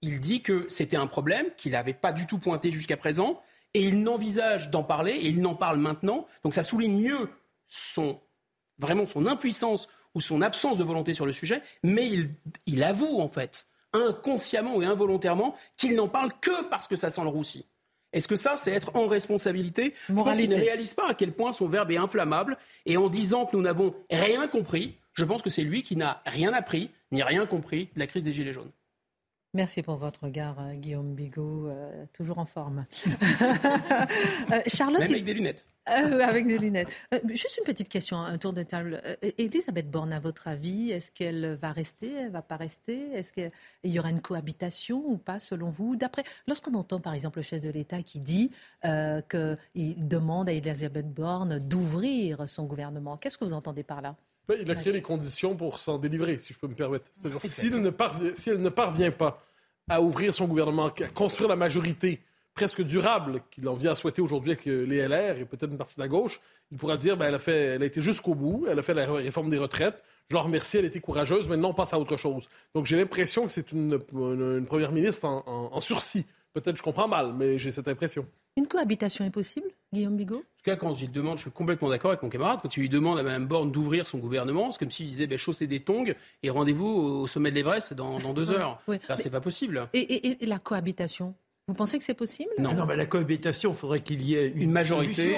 Il 0.02 0.20
dit 0.20 0.42
que 0.42 0.68
c'était 0.70 0.98
un 0.98 1.08
problème 1.08 1.46
qu'il 1.56 1.74
n'avait 1.74 1.94
pas 1.94 2.12
du 2.12 2.26
tout 2.26 2.40
pointé 2.40 2.72
jusqu'à 2.72 2.98
présent, 2.98 3.42
et 3.74 3.84
il 3.84 4.02
n'envisage 4.02 4.70
d'en 4.70 4.84
parler, 4.84 5.12
et 5.12 5.28
il 5.28 5.42
n'en 5.42 5.56
parle 5.56 5.78
maintenant. 5.78 6.28
Donc 6.44 6.54
ça 6.54 6.64
souligne 6.64 7.00
mieux 7.00 7.30
son, 7.68 8.20
vraiment 8.80 9.08
son 9.08 9.28
impuissance 9.28 9.88
ou 10.14 10.22
son 10.22 10.42
absence 10.42 10.78
de 10.78 10.84
volonté 10.84 11.14
sur 11.14 11.26
le 11.26 11.32
sujet, 11.32 11.62
mais 11.84 12.10
il 12.66 12.84
avoue 12.84 13.22
en 13.22 13.30
fait 13.30 13.68
inconsciemment 13.94 14.82
et 14.82 14.86
involontairement 14.86 15.56
qu'il 15.78 15.96
n'en 15.96 16.08
parle 16.08 16.32
que 16.40 16.64
parce 16.70 16.88
que 16.88 16.96
ça 16.96 17.10
sent 17.10 17.22
le 17.24 17.30
roussi. 17.30 17.66
Est-ce 18.14 18.28
que 18.28 18.36
ça, 18.36 18.58
c'est 18.58 18.72
être 18.72 18.96
en 18.96 19.08
responsabilité? 19.08 19.94
Je 20.10 20.14
pense 20.14 20.38
ne 20.38 20.56
réalise 20.56 20.94
pas 20.94 21.10
à 21.10 21.14
quel 21.14 21.32
point 21.32 21.54
son 21.54 21.68
verbe 21.68 21.92
est 21.92 21.98
inflammable. 21.98 22.58
Et 22.86 22.98
en 22.98 23.10
disant 23.10 23.46
que 23.46 23.56
nous 23.56 23.64
n'avons 23.64 23.96
rien 24.10 24.48
compris, 24.48 24.98
je 25.14 25.24
pense 25.24 25.42
que 25.42 25.50
c'est 25.50 25.64
lui 25.64 25.84
qui 25.84 25.96
n'a 25.96 26.22
rien 26.26 26.52
appris 26.54 26.90
ni 27.12 27.24
rien 27.24 27.46
compris 27.46 27.90
de 27.96 28.00
la 28.00 28.08
crise 28.08 28.24
des 28.24 28.34
Gilets 28.34 28.54
jaunes. 28.54 28.72
Merci 29.54 29.82
pour 29.84 29.98
votre 29.98 30.24
regard, 30.24 30.58
euh, 30.62 30.74
Guillaume 30.76 31.14
Bigot, 31.14 31.68
euh, 31.68 32.06
toujours 32.14 32.40
en 32.40 32.46
forme. 32.46 32.86
Euh, 34.52 34.60
Charlotte. 34.68 35.00
Même 35.00 35.12
avec 35.12 35.24
des 35.24 35.34
lunettes. 35.34 35.66
Avec 35.86 36.48
des 36.48 36.58
lunettes. 36.58 36.90
juste 37.30 37.58
une 37.58 37.66
petite 37.66 37.90
question, 37.90 38.18
un 38.18 38.38
tour 38.38 38.54
de 38.54 38.64
table. 38.64 39.02
Elisabeth 39.38 39.90
Borne, 39.90 40.14
à 40.14 40.20
votre 40.20 40.48
avis, 40.48 40.92
est-ce 40.92 41.12
qu'elle 41.12 41.58
va 41.62 41.72
rester, 41.72 42.14
elle 42.14 42.32
va 42.32 42.42
pas 42.42 42.58
rester? 42.58 43.12
Est-ce 43.14 43.34
qu'il 43.34 43.52
y 43.84 44.00
aura 44.00 44.10
une 44.10 44.22
cohabitation 44.22 45.04
ou 45.06 45.18
pas, 45.18 45.40
selon 45.40 45.70
vous? 45.70 45.96
D'après, 45.96 46.24
lorsqu'on 46.48 46.74
entend 46.74 47.00
par 47.00 47.14
exemple 47.14 47.40
le 47.40 47.44
chef 47.44 47.62
de 47.62 47.70
l'État 47.70 48.04
qui 48.04 48.20
dit 48.20 48.52
qu'il 48.84 50.08
demande 50.08 50.50
à 50.50 50.54
Elisabeth 50.54 51.12
Borne 51.12 51.60
d'ouvrir 51.60 52.48
son 52.48 52.66
gouvernement, 52.66 53.18
qu'est-ce 53.18 53.38
que 53.38 53.46
vous 53.46 53.54
entendez 53.54 53.84
par 53.84 54.02
là? 54.02 54.16
Il 54.60 54.70
a 54.70 54.76
créé 54.76 54.92
les 54.92 55.02
conditions 55.02 55.56
pour 55.56 55.80
s'en 55.80 55.98
délivrer, 55.98 56.38
si 56.38 56.54
je 56.54 56.60
peux 56.60 56.68
me 56.68 56.76
permettre. 56.76 57.06
C'est-à-dire, 57.14 57.40
si 57.42 57.68
elle, 57.68 58.62
ne 58.62 58.70
parvient, 58.70 59.12
pas 59.12 59.42
à 59.90 60.02
ouvrir 60.02 60.34
son 60.34 60.46
gouvernement, 60.46 60.88
à 60.88 60.92
construire 61.14 61.50
la 61.50 61.56
majorité 61.56 62.22
presque 62.54 62.82
durable 62.82 63.42
qu'il 63.52 63.68
en 63.68 63.74
vient 63.74 63.92
à 63.92 63.96
souhaiter 63.96 64.22
aujourd'hui 64.22 64.52
avec 64.52 64.68
euh, 64.68 64.84
les 64.86 65.08
LR 65.08 65.38
et 65.38 65.46
peut-être 65.46 65.72
une 65.72 65.78
partie 65.78 65.96
de 65.96 66.02
la 66.02 66.08
gauche, 66.08 66.42
il 66.72 66.78
pourra 66.78 66.98
dire 66.98 67.18
ben, 67.18 67.28
elle, 67.28 67.36
a 67.36 67.40
fait, 67.40 67.76
elle 67.76 67.84
a 67.84 67.86
été 67.86 68.02
jusqu'au 68.02 68.36
bout, 68.36 68.66
elle 68.70 68.80
a 68.80 68.82
fait 68.82 68.94
la 68.94 69.06
réforme 69.06 69.50
des 69.50 69.58
retraites, 69.58 70.02
je 70.30 70.36
la 70.36 70.42
remercie, 70.42 70.78
elle 70.78 70.86
a 70.86 70.88
été 70.88 71.00
courageuse, 71.00 71.48
maintenant 71.48 71.70
on 71.70 71.74
passe 71.74 71.94
à 71.94 72.00
autre 72.00 72.18
chose. 72.18 72.50
Donc 72.76 72.86
j'ai 72.86 72.98
l'impression 72.98 73.46
que 73.46 73.52
c'est 73.52 73.72
une, 73.72 73.98
première 74.66 74.92
ministre 74.92 75.26
en 75.26 75.80
sursis. 75.80 76.26
Peut-être 76.54 76.78
je 76.78 76.84
comprends 76.84 77.08
mal, 77.08 77.34
mais 77.34 77.58
j'ai 77.58 77.72
cette 77.72 77.88
impression. 77.88 78.26
Une 78.58 78.68
cohabitation 78.68 79.24
est 79.24 79.32
possible, 79.32 79.68
Guillaume 79.94 80.18
Bigot? 80.18 80.36
En 80.36 80.40
tout 80.40 80.64
cas, 80.66 80.76
quand 80.76 80.94
il 81.02 81.10
demande, 81.10 81.38
je 81.38 81.44
suis 81.44 81.52
complètement 81.52 81.88
d'accord 81.88 82.12
avec 82.12 82.22
mon 82.22 82.28
camarade, 82.30 82.60
quand 82.62 82.76
il 82.76 82.82
lui 82.82 82.90
demande 82.90 83.18
à 83.18 83.24
Mme 83.24 83.48
Borne 83.48 83.72
d'ouvrir 83.72 84.06
son 84.06 84.18
gouvernement, 84.18 84.72
c'est 84.72 84.80
comme 84.80 84.92
s'il 84.92 85.08
disait 85.08 85.28
ben, 85.28 85.38
chausser 85.38 85.68
des 85.68 85.80
tongs 85.80 86.14
et 86.44 86.50
rendez-vous 86.50 86.86
au 86.86 87.28
sommet 87.28 87.52
de 87.52 87.56
l'Everest 87.56 87.94
dans, 87.94 88.20
deux 88.34 88.52
heures. 88.52 88.82
Oui. 88.90 89.00
c'est 89.16 89.30
pas 89.30 89.40
possible. 89.40 89.88
Et, 89.94 90.38
la 90.46 90.60
cohabitation? 90.60 91.34
Vous 91.72 91.78
pensez 91.78 91.98
que 91.98 92.04
c'est 92.04 92.14
possible? 92.14 92.52
Non. 92.60 92.74
non, 92.74 92.86
mais 92.86 92.98
la 92.98 93.06
cohabitation, 93.06 93.72
il 93.72 93.78
faudrait 93.78 94.02
qu'il 94.02 94.22
y 94.24 94.36
ait 94.36 94.50
une, 94.50 94.72
majorité. 94.72 95.38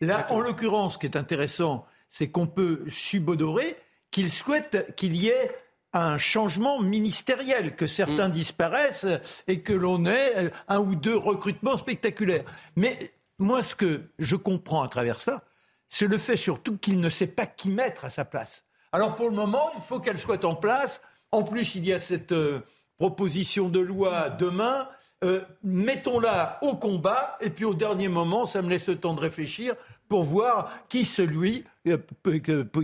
Là, 0.00 0.26
en 0.30 0.40
l'occurrence, 0.40 0.94
ce 0.94 0.98
qui 0.98 1.04
est 1.04 1.16
intéressant, 1.16 1.84
c'est 2.08 2.30
qu'on 2.30 2.46
peut 2.46 2.84
subodorer 2.88 3.76
qu'il 4.10 4.30
souhaite 4.30 4.94
qu'il 4.96 5.14
y 5.14 5.28
ait 5.28 5.50
un 5.92 6.16
changement 6.16 6.80
ministériel, 6.80 7.76
que 7.76 7.86
certains 7.86 8.28
mm. 8.28 8.32
disparaissent 8.32 9.06
et 9.46 9.60
que 9.60 9.74
l'on 9.74 10.06
ait 10.06 10.50
un 10.68 10.78
ou 10.78 10.94
deux 10.94 11.16
recrutements 11.16 11.76
spectaculaires. 11.76 12.44
Mais 12.76 13.12
moi, 13.38 13.62
ce 13.62 13.74
que 13.74 14.04
je 14.18 14.36
comprends 14.36 14.82
à 14.82 14.88
travers 14.88 15.20
ça, 15.20 15.42
c'est 15.90 16.06
le 16.06 16.16
fait 16.16 16.36
surtout 16.36 16.78
qu'il 16.78 16.98
ne 16.98 17.10
sait 17.10 17.26
pas 17.26 17.44
qui 17.44 17.68
mettre 17.68 18.06
à 18.06 18.10
sa 18.10 18.24
place. 18.24 18.64
Alors 18.90 19.16
pour 19.16 19.28
le 19.28 19.36
moment, 19.36 19.70
il 19.76 19.82
faut 19.82 20.00
qu'elle 20.00 20.18
soit 20.18 20.46
en 20.46 20.54
place. 20.54 21.02
En 21.30 21.42
plus, 21.42 21.74
il 21.74 21.86
y 21.86 21.92
a 21.92 21.98
cette 21.98 22.32
euh, 22.32 22.60
proposition 22.96 23.68
de 23.68 23.80
loi 23.80 24.30
demain. 24.30 24.88
Euh, 25.24 25.40
mettons-la 25.62 26.58
au 26.62 26.76
combat 26.76 27.38
et 27.40 27.50
puis 27.50 27.64
au 27.64 27.74
dernier 27.74 28.08
moment, 28.08 28.44
ça 28.44 28.62
me 28.62 28.68
laisse 28.68 28.88
le 28.88 28.96
temps 28.96 29.14
de 29.14 29.20
réfléchir 29.20 29.74
pour 30.08 30.22
voir 30.22 30.70
qui 30.88 31.04
celui 31.04 31.64
euh, 31.88 31.98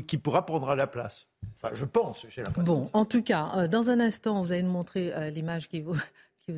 qui 0.07 0.17
pourra 0.17 0.47
prendre 0.47 0.75
la 0.75 0.87
place. 0.87 1.29
Enfin, 1.55 1.75
je 1.75 1.85
pense. 1.85 2.27
Bon, 2.57 2.89
en 2.95 3.05
tout 3.05 3.23
cas, 3.23 3.69
dans 3.69 3.91
un 3.91 4.01
instant, 4.01 4.43
vous 4.43 4.53
allez 4.53 4.63
nous 4.63 4.73
montrer 4.73 5.31
l'image 5.31 5.69
qui 5.69 5.83
vous, 5.83 5.97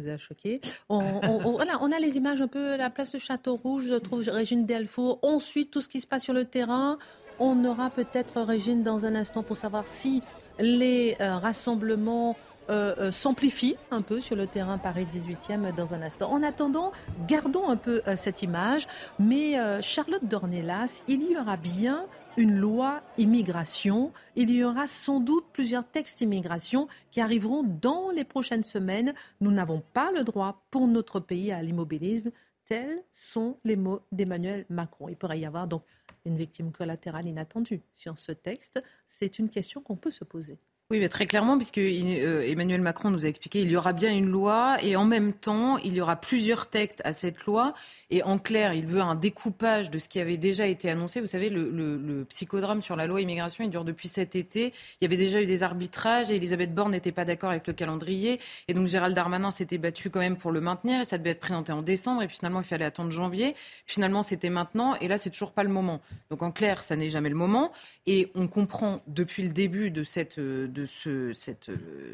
a 0.08 0.16
choqué. 0.16 0.60
On, 0.88 1.00
on, 1.22 1.92
a 1.92 1.98
les 1.98 2.16
images 2.16 2.40
un 2.40 2.48
peu, 2.48 2.76
la 2.76 2.88
place 2.88 3.12
de 3.12 3.18
Château-Rouge, 3.18 3.86
je 3.88 3.96
trouve 3.96 4.22
Régine 4.28 4.64
Delfour. 4.64 5.18
On 5.22 5.40
suit 5.40 5.66
tout 5.66 5.80
ce 5.80 5.88
qui 5.88 6.00
se 6.00 6.06
passe 6.06 6.22
sur 6.22 6.32
le 6.32 6.44
terrain. 6.44 6.96
On 7.38 7.64
aura 7.64 7.90
peut-être 7.90 8.40
Régine 8.40 8.82
dans 8.82 9.04
un 9.04 9.14
instant 9.14 9.42
pour 9.42 9.56
savoir 9.56 9.86
si 9.86 10.22
les 10.58 11.16
euh, 11.20 11.36
rassemblements 11.36 12.36
euh, 12.70 12.94
euh, 12.98 13.10
s'amplifient 13.10 13.76
un 13.90 14.02
peu 14.02 14.20
sur 14.20 14.36
le 14.36 14.46
terrain 14.46 14.78
Paris 14.78 15.06
18e 15.12 15.74
dans 15.74 15.94
un 15.94 16.02
instant. 16.02 16.30
En 16.30 16.42
attendant, 16.42 16.92
gardons 17.26 17.68
un 17.68 17.76
peu 17.76 18.02
cette 18.16 18.42
image. 18.42 18.86
Mais 19.18 19.56
Charlotte 19.82 20.24
Dornelas, 20.24 21.02
il 21.08 21.22
y 21.30 21.36
aura 21.36 21.56
bien 21.56 22.06
une 22.36 22.56
loi 22.58 23.02
immigration. 23.18 24.12
Il 24.36 24.50
y 24.50 24.64
aura 24.64 24.86
sans 24.86 25.20
doute 25.20 25.44
plusieurs 25.52 25.86
textes 25.86 26.20
immigration 26.20 26.88
qui 27.10 27.20
arriveront 27.20 27.62
dans 27.62 28.10
les 28.10 28.24
prochaines 28.24 28.64
semaines. 28.64 29.14
Nous 29.40 29.50
n'avons 29.50 29.82
pas 29.92 30.10
le 30.12 30.24
droit 30.24 30.64
pour 30.70 30.86
notre 30.86 31.20
pays 31.20 31.52
à 31.52 31.62
l'immobilisme. 31.62 32.30
Tels 32.66 33.02
sont 33.14 33.58
les 33.64 33.76
mots 33.76 34.00
d'Emmanuel 34.12 34.64
Macron. 34.70 35.08
Il 35.08 35.16
pourrait 35.16 35.40
y 35.40 35.46
avoir 35.46 35.66
donc 35.66 35.82
une 36.24 36.36
victime 36.36 36.70
collatérale 36.70 37.26
inattendue 37.26 37.82
sur 37.96 38.18
ce 38.18 38.32
texte. 38.32 38.82
C'est 39.08 39.38
une 39.38 39.50
question 39.50 39.80
qu'on 39.80 39.96
peut 39.96 40.10
se 40.10 40.24
poser. 40.24 40.58
Oui, 40.92 41.08
très 41.08 41.24
clairement, 41.24 41.56
puisque 41.56 41.78
euh, 41.78 42.42
Emmanuel 42.46 42.82
Macron 42.82 43.08
nous 43.08 43.24
a 43.24 43.28
expliqué, 43.28 43.62
il 43.62 43.70
y 43.70 43.76
aura 43.76 43.94
bien 43.94 44.12
une 44.14 44.28
loi 44.28 44.76
et 44.82 44.94
en 44.94 45.06
même 45.06 45.32
temps, 45.32 45.78
il 45.78 45.94
y 45.94 46.02
aura 46.02 46.16
plusieurs 46.16 46.66
textes 46.66 47.00
à 47.06 47.14
cette 47.14 47.46
loi. 47.46 47.72
Et 48.10 48.22
en 48.22 48.36
clair, 48.36 48.74
il 48.74 48.84
veut 48.84 49.00
un 49.00 49.14
découpage 49.14 49.90
de 49.90 49.98
ce 49.98 50.06
qui 50.06 50.20
avait 50.20 50.36
déjà 50.36 50.66
été 50.66 50.90
annoncé. 50.90 51.22
Vous 51.22 51.26
savez, 51.26 51.48
le, 51.48 52.26
psychodrame 52.28 52.82
sur 52.82 52.94
la 52.94 53.06
loi 53.06 53.22
immigration, 53.22 53.64
il 53.64 53.70
dure 53.70 53.84
depuis 53.84 54.06
cet 54.06 54.36
été. 54.36 54.74
Il 55.00 55.04
y 55.04 55.06
avait 55.06 55.16
déjà 55.16 55.40
eu 55.40 55.46
des 55.46 55.62
arbitrages 55.62 56.30
et 56.30 56.36
Elisabeth 56.36 56.74
Borne 56.74 56.90
n'était 56.92 57.10
pas 57.10 57.24
d'accord 57.24 57.48
avec 57.48 57.66
le 57.66 57.72
calendrier. 57.72 58.38
Et 58.68 58.74
donc 58.74 58.86
Gérald 58.86 59.16
Darmanin 59.16 59.50
s'était 59.50 59.78
battu 59.78 60.10
quand 60.10 60.20
même 60.20 60.36
pour 60.36 60.52
le 60.52 60.60
maintenir 60.60 61.00
et 61.00 61.04
ça 61.06 61.16
devait 61.16 61.30
être 61.30 61.40
présenté 61.40 61.72
en 61.72 61.80
décembre. 61.80 62.22
Et 62.22 62.26
puis 62.26 62.36
finalement, 62.36 62.60
il 62.60 62.66
fallait 62.66 62.84
attendre 62.84 63.10
janvier. 63.10 63.54
Finalement, 63.86 64.22
c'était 64.22 64.50
maintenant 64.50 64.94
et 64.96 65.08
là, 65.08 65.16
c'est 65.16 65.30
toujours 65.30 65.52
pas 65.52 65.62
le 65.62 65.70
moment. 65.70 66.02
Donc 66.28 66.42
en 66.42 66.50
clair, 66.50 66.82
ça 66.82 66.96
n'est 66.96 67.08
jamais 67.08 67.30
le 67.30 67.34
moment. 67.34 67.72
Et 68.06 68.30
on 68.34 68.46
comprend 68.46 69.00
depuis 69.06 69.42
le 69.42 69.54
début 69.54 69.90
de 69.90 70.04
cette 70.04 70.38
de 70.38 70.81
euh, 71.06 71.32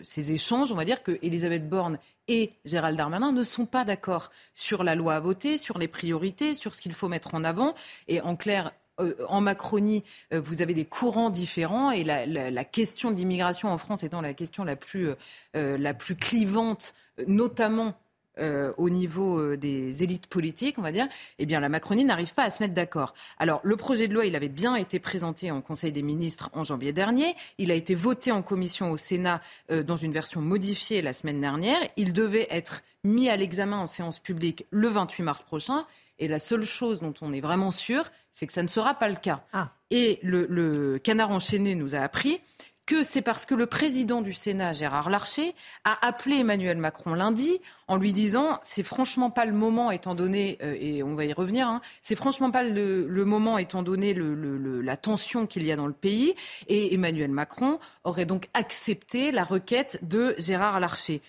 ces 0.02 0.33
échanges, 0.33 0.72
on 0.72 0.76
va 0.76 0.85
dire 0.85 1.02
que 1.02 1.18
Elisabeth 1.22 1.68
Borne 1.68 1.98
et 2.28 2.52
Gérald 2.64 2.96
Darmanin 2.96 3.33
ne 3.33 3.42
sont 3.42 3.66
pas 3.66 3.85
d'accord 3.85 4.31
sur 4.54 4.85
la 4.85 4.94
loi 4.94 5.14
à 5.14 5.20
voter, 5.20 5.57
sur 5.57 5.78
les 5.78 5.88
priorités, 5.88 6.54
sur 6.54 6.74
ce 6.74 6.83
qu'il 6.83 6.92
faut 6.92 7.09
mettre 7.09 7.35
en 7.35 7.44
avant. 7.44 7.74
Et 8.07 8.20
en 8.20 8.37
clair, 8.37 8.72
euh, 9.00 9.14
en 9.28 9.40
Macronie, 9.40 10.04
euh, 10.33 10.40
vous 10.40 10.62
avez 10.62 10.74
des 10.74 10.85
courants 10.85 11.31
différents 11.31 11.90
et 11.90 12.04
la, 12.04 12.26
la 12.26 12.64
question 12.64 13.11
de 13.11 13.16
l'immigration 13.16 13.70
en 13.70 13.78
France 13.78 14.04
étant 14.04 14.20
la 14.20 14.35
question 14.35 14.64
la 14.64 14.76
plus, 14.76 15.11
la 15.54 15.94
plus 15.94 16.16
clivante, 16.16 16.94
notamment 17.26 17.94
euh, 18.38 18.72
au 18.77 18.90
niveau 18.90 19.38
euh, 19.38 19.57
des 19.57 20.03
élites 20.03 20.27
politiques, 20.27 20.79
on 20.79 20.83
va 20.83 20.92
dire, 20.92 21.09
eh 21.38 21.46
bien 21.46 21.61
la 21.61 21.68
Macronie 21.68 22.05
n'arrive 22.05 22.35
pas 22.35 22.44
à 22.44 22.51
se 22.51 22.62
mettre 22.62 22.74
d'accord. 22.74 23.14
Alors 23.38 23.61
le 23.64 23.77
projet 23.77 24.09
de 24.09 24.14
loi, 24.14 24.27
il 24.27 24.37
avait 24.37 24.48
bien 24.48 24.77
été 24.77 24.98
présenté 24.98 25.51
en 25.51 25.61
Conseil 25.61 25.92
des 25.92 26.03
ministres 26.03 26.51
en 26.53 26.64
janvier 26.64 26.92
dernier. 26.92 27.35
Il 27.59 27.70
a 27.70 27.74
été 27.74 27.94
voté 27.94 28.33
en 28.33 28.42
commission 28.42 28.90
au 28.90 28.96
Sénat 28.96 29.40
euh, 29.70 29.83
dans 29.83 29.96
une 29.96 30.12
version 30.12 30.40
modifiée 30.40 31.03
la 31.03 31.12
semaine 31.12 31.40
dernière. 31.40 31.81
Il 31.96 32.12
devait 32.12 32.46
être 32.51 32.83
mis 33.05 33.29
à 33.29 33.37
l'examen 33.37 33.79
en 33.79 33.87
séance 33.87 34.18
publique 34.18 34.66
le 34.70 34.88
28 34.88 35.22
mars 35.22 35.42
prochain. 35.42 35.87
Et 36.20 36.27
la 36.27 36.40
seule 36.40 36.64
chose 36.64 36.98
dont 36.98 37.14
on 37.20 37.33
est 37.33 37.40
vraiment 37.40 37.70
sûr, 37.70 38.05
c'est 38.33 38.46
que 38.46 38.53
ça 38.53 38.62
ne 38.62 38.68
sera 38.68 38.94
pas 38.94 39.09
le 39.09 39.14
cas. 39.14 39.44
Ah. 39.53 39.70
Et 39.90 40.18
le, 40.22 40.46
le 40.51 40.98
canard 40.98 41.31
enchaîné 41.31 41.74
nous 41.74 41.94
a 41.94 41.98
appris 41.98 42.40
que 42.88 43.03
c'est 43.03 43.20
parce 43.20 43.44
que 43.44 43.55
le 43.55 43.66
président 43.66 44.22
du 44.22 44.33
Sénat, 44.33 44.72
Gérard 44.72 45.11
Larcher, 45.11 45.55
a 45.85 46.07
appelé 46.07 46.37
Emmanuel 46.37 46.79
Macron 46.79 47.12
lundi 47.12 47.61
en 47.87 47.96
lui 47.96 48.14
disant 48.14 48.59
c'est 48.62 48.83
franchement 48.83 49.29
pas 49.29 49.44
le 49.44 49.53
moment 49.53 49.90
étant 49.90 50.14
donné 50.14 50.57
euh, 50.62 50.74
et 50.81 51.03
on 51.03 51.14
va 51.14 51.27
y 51.27 51.35
revenir 51.35 51.68
hein, 51.68 51.83
c'est 52.01 52.16
franchement 52.16 52.51
pas 52.51 52.62
le, 52.62 53.24
moment 53.27 53.59
étant 53.59 53.83
donné 53.83 54.14
le, 54.14 54.81
la 54.81 54.96
tension 54.96 55.46
qu'il 55.46 55.64
y 55.64 55.70
a 55.70 55.77
dans 55.77 55.87
le 55.87 55.92
pays. 55.92 56.35
Et 56.68 56.94
Emmanuel 56.94 57.31
Macron 57.31 57.79
aurait 58.05 58.24
donc 58.24 58.48
accepté 58.55 59.33
la 59.33 59.44
requête 59.44 59.98
de 60.01 60.35
Gérard 60.38 60.81
Larcher 60.81 61.20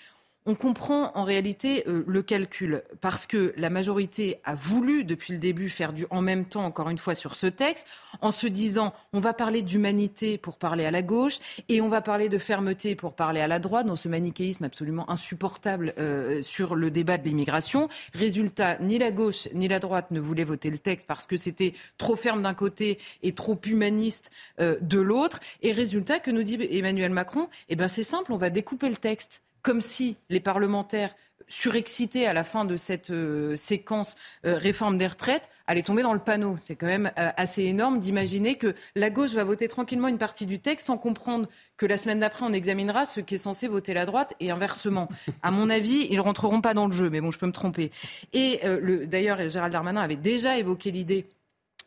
on 0.49 0.55
comprend 0.55 1.11
en 1.13 1.25
réalité 1.25 1.83
euh, 1.87 2.03
le 2.07 2.23
calcul 2.23 2.81
parce 3.01 3.27
que 3.27 3.53
la 3.55 3.69
majorité 3.69 4.39
a 4.43 4.55
voulu 4.55 5.03
depuis 5.03 5.33
le 5.33 5.37
début 5.37 5.69
faire 5.69 5.93
du 5.93 6.07
en 6.09 6.23
même 6.23 6.45
temps, 6.45 6.65
encore 6.65 6.89
une 6.89 6.97
fois, 6.97 7.13
sur 7.13 7.35
ce 7.35 7.45
texte, 7.45 7.85
en 8.21 8.31
se 8.31 8.47
disant 8.47 8.91
on 9.13 9.19
va 9.19 9.33
parler 9.33 9.61
d'humanité 9.61 10.39
pour 10.39 10.57
parler 10.57 10.85
à 10.85 10.91
la 10.91 11.03
gauche 11.03 11.37
et 11.67 11.81
on 11.81 11.87
va 11.87 12.01
parler 12.01 12.29
de 12.29 12.39
fermeté 12.39 12.95
pour 12.95 13.13
parler 13.13 13.41
à 13.41 13.47
la 13.47 13.59
droite, 13.59 13.85
dans 13.85 13.95
ce 13.95 14.09
manichéisme 14.09 14.63
absolument 14.63 15.07
insupportable 15.11 15.93
euh, 15.99 16.41
sur 16.41 16.73
le 16.73 16.89
débat 16.89 17.19
de 17.19 17.25
l'immigration. 17.25 17.87
Résultat, 18.15 18.79
ni 18.79 18.97
la 18.97 19.11
gauche 19.11 19.49
ni 19.53 19.67
la 19.67 19.77
droite 19.77 20.09
ne 20.09 20.19
voulaient 20.19 20.45
voter 20.45 20.71
le 20.71 20.79
texte 20.79 21.05
parce 21.05 21.27
que 21.27 21.37
c'était 21.37 21.73
trop 21.99 22.15
ferme 22.15 22.41
d'un 22.41 22.55
côté 22.55 22.97
et 23.21 23.35
trop 23.35 23.59
humaniste 23.67 24.31
euh, 24.59 24.77
de 24.81 24.97
l'autre. 24.97 25.41
Et 25.61 25.73
résultat, 25.73 26.19
que 26.19 26.31
nous 26.31 26.41
dit 26.41 26.57
Emmanuel 26.71 27.11
Macron 27.11 27.49
Eh 27.69 27.75
bien, 27.75 27.87
c'est 27.87 28.01
simple, 28.01 28.33
on 28.33 28.37
va 28.37 28.49
découper 28.49 28.89
le 28.89 28.95
texte 28.95 29.43
comme 29.61 29.81
si 29.81 30.17
les 30.29 30.39
parlementaires 30.39 31.15
surexcités 31.49 32.27
à 32.27 32.33
la 32.33 32.43
fin 32.43 32.63
de 32.63 32.77
cette 32.77 33.09
euh, 33.09 33.55
séquence 33.55 34.15
euh, 34.45 34.55
réforme 34.55 34.97
des 34.97 35.07
retraites 35.07 35.49
allaient 35.67 35.83
tomber 35.83 36.03
dans 36.03 36.13
le 36.13 36.19
panneau. 36.19 36.57
C'est 36.63 36.75
quand 36.75 36.87
même 36.87 37.11
euh, 37.17 37.29
assez 37.35 37.63
énorme 37.63 37.99
d'imaginer 37.99 38.55
que 38.55 38.75
la 38.95 39.09
gauche 39.09 39.33
va 39.33 39.43
voter 39.43 39.67
tranquillement 39.67 40.07
une 40.07 40.17
partie 40.19 40.45
du 40.45 40.59
texte 40.59 40.85
sans 40.85 40.97
comprendre 40.97 41.49
que 41.75 41.85
la 41.85 41.97
semaine 41.97 42.19
d'après 42.19 42.45
on 42.45 42.53
examinera 42.53 43.05
ce 43.05 43.19
qui 43.19 43.35
est 43.35 43.39
censé 43.39 43.67
voter 43.67 43.93
la 43.93 44.05
droite 44.05 44.35
et 44.39 44.51
inversement. 44.51 45.09
À 45.41 45.51
mon 45.51 45.69
avis, 45.69 46.07
ils 46.09 46.17
ne 46.17 46.21
rentreront 46.21 46.61
pas 46.61 46.73
dans 46.73 46.87
le 46.87 46.93
jeu, 46.93 47.09
mais 47.09 47.19
bon, 47.19 47.31
je 47.31 47.39
peux 47.39 47.47
me 47.47 47.51
tromper. 47.51 47.91
Et 48.33 48.61
d'ailleurs, 49.05 49.49
Gérald 49.49 49.71
Darmanin 49.71 50.01
avait 50.01 50.15
déjà 50.15 50.57
évoqué 50.57 50.91
l'idée 50.91 51.27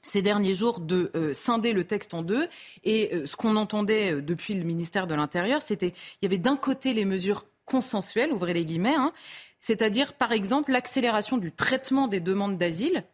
ces 0.02 0.22
derniers 0.22 0.54
jours 0.54 0.80
de 0.80 1.10
scinder 1.32 1.72
le 1.72 1.84
texte 1.84 2.14
en 2.14 2.22
deux. 2.22 2.48
Et 2.84 3.10
ce 3.26 3.36
qu'on 3.36 3.56
entendait 3.56 4.20
depuis 4.22 4.54
le 4.54 4.64
ministère 4.64 5.06
de 5.06 5.14
l'Intérieur, 5.14 5.60
c'était 5.60 5.88
il 5.88 6.24
y 6.24 6.26
avait 6.26 6.38
d'un 6.38 6.56
côté 6.56 6.94
les 6.94 7.04
mesures 7.04 7.44
consensuelles, 7.64 8.32
ouvrez 8.32 8.54
les 8.54 8.64
guillemets, 8.64 8.94
hein, 8.94 9.12
c'est-à-dire 9.60 10.14
par 10.14 10.32
exemple 10.32 10.72
l'accélération 10.72 11.38
du 11.38 11.52
traitement 11.52 12.08
des 12.08 12.20
demandes 12.20 12.58
d'asile. 12.58 13.04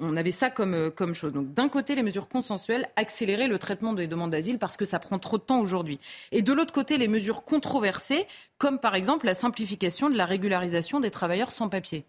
On 0.00 0.16
avait 0.16 0.32
ça 0.32 0.50
comme, 0.50 0.90
comme 0.90 1.14
chose. 1.14 1.32
Donc 1.32 1.54
d'un 1.54 1.68
côté, 1.70 1.94
les 1.94 2.02
mesures 2.02 2.28
consensuelles, 2.28 2.88
accélérer 2.96 3.48
le 3.48 3.58
traitement 3.58 3.94
des 3.94 4.06
demandes 4.06 4.32
d'asile 4.32 4.58
parce 4.58 4.76
que 4.76 4.84
ça 4.84 4.98
prend 4.98 5.18
trop 5.18 5.38
de 5.38 5.42
temps 5.42 5.60
aujourd'hui. 5.60 5.98
Et 6.30 6.42
de 6.42 6.52
l'autre 6.52 6.74
côté, 6.74 6.98
les 6.98 7.08
mesures 7.08 7.44
controversées, 7.44 8.26
comme 8.58 8.78
par 8.78 8.94
exemple 8.94 9.24
la 9.24 9.34
simplification 9.34 10.10
de 10.10 10.16
la 10.16 10.26
régularisation 10.26 11.00
des 11.00 11.10
travailleurs 11.10 11.52
sans 11.52 11.70
papier. 11.70 12.04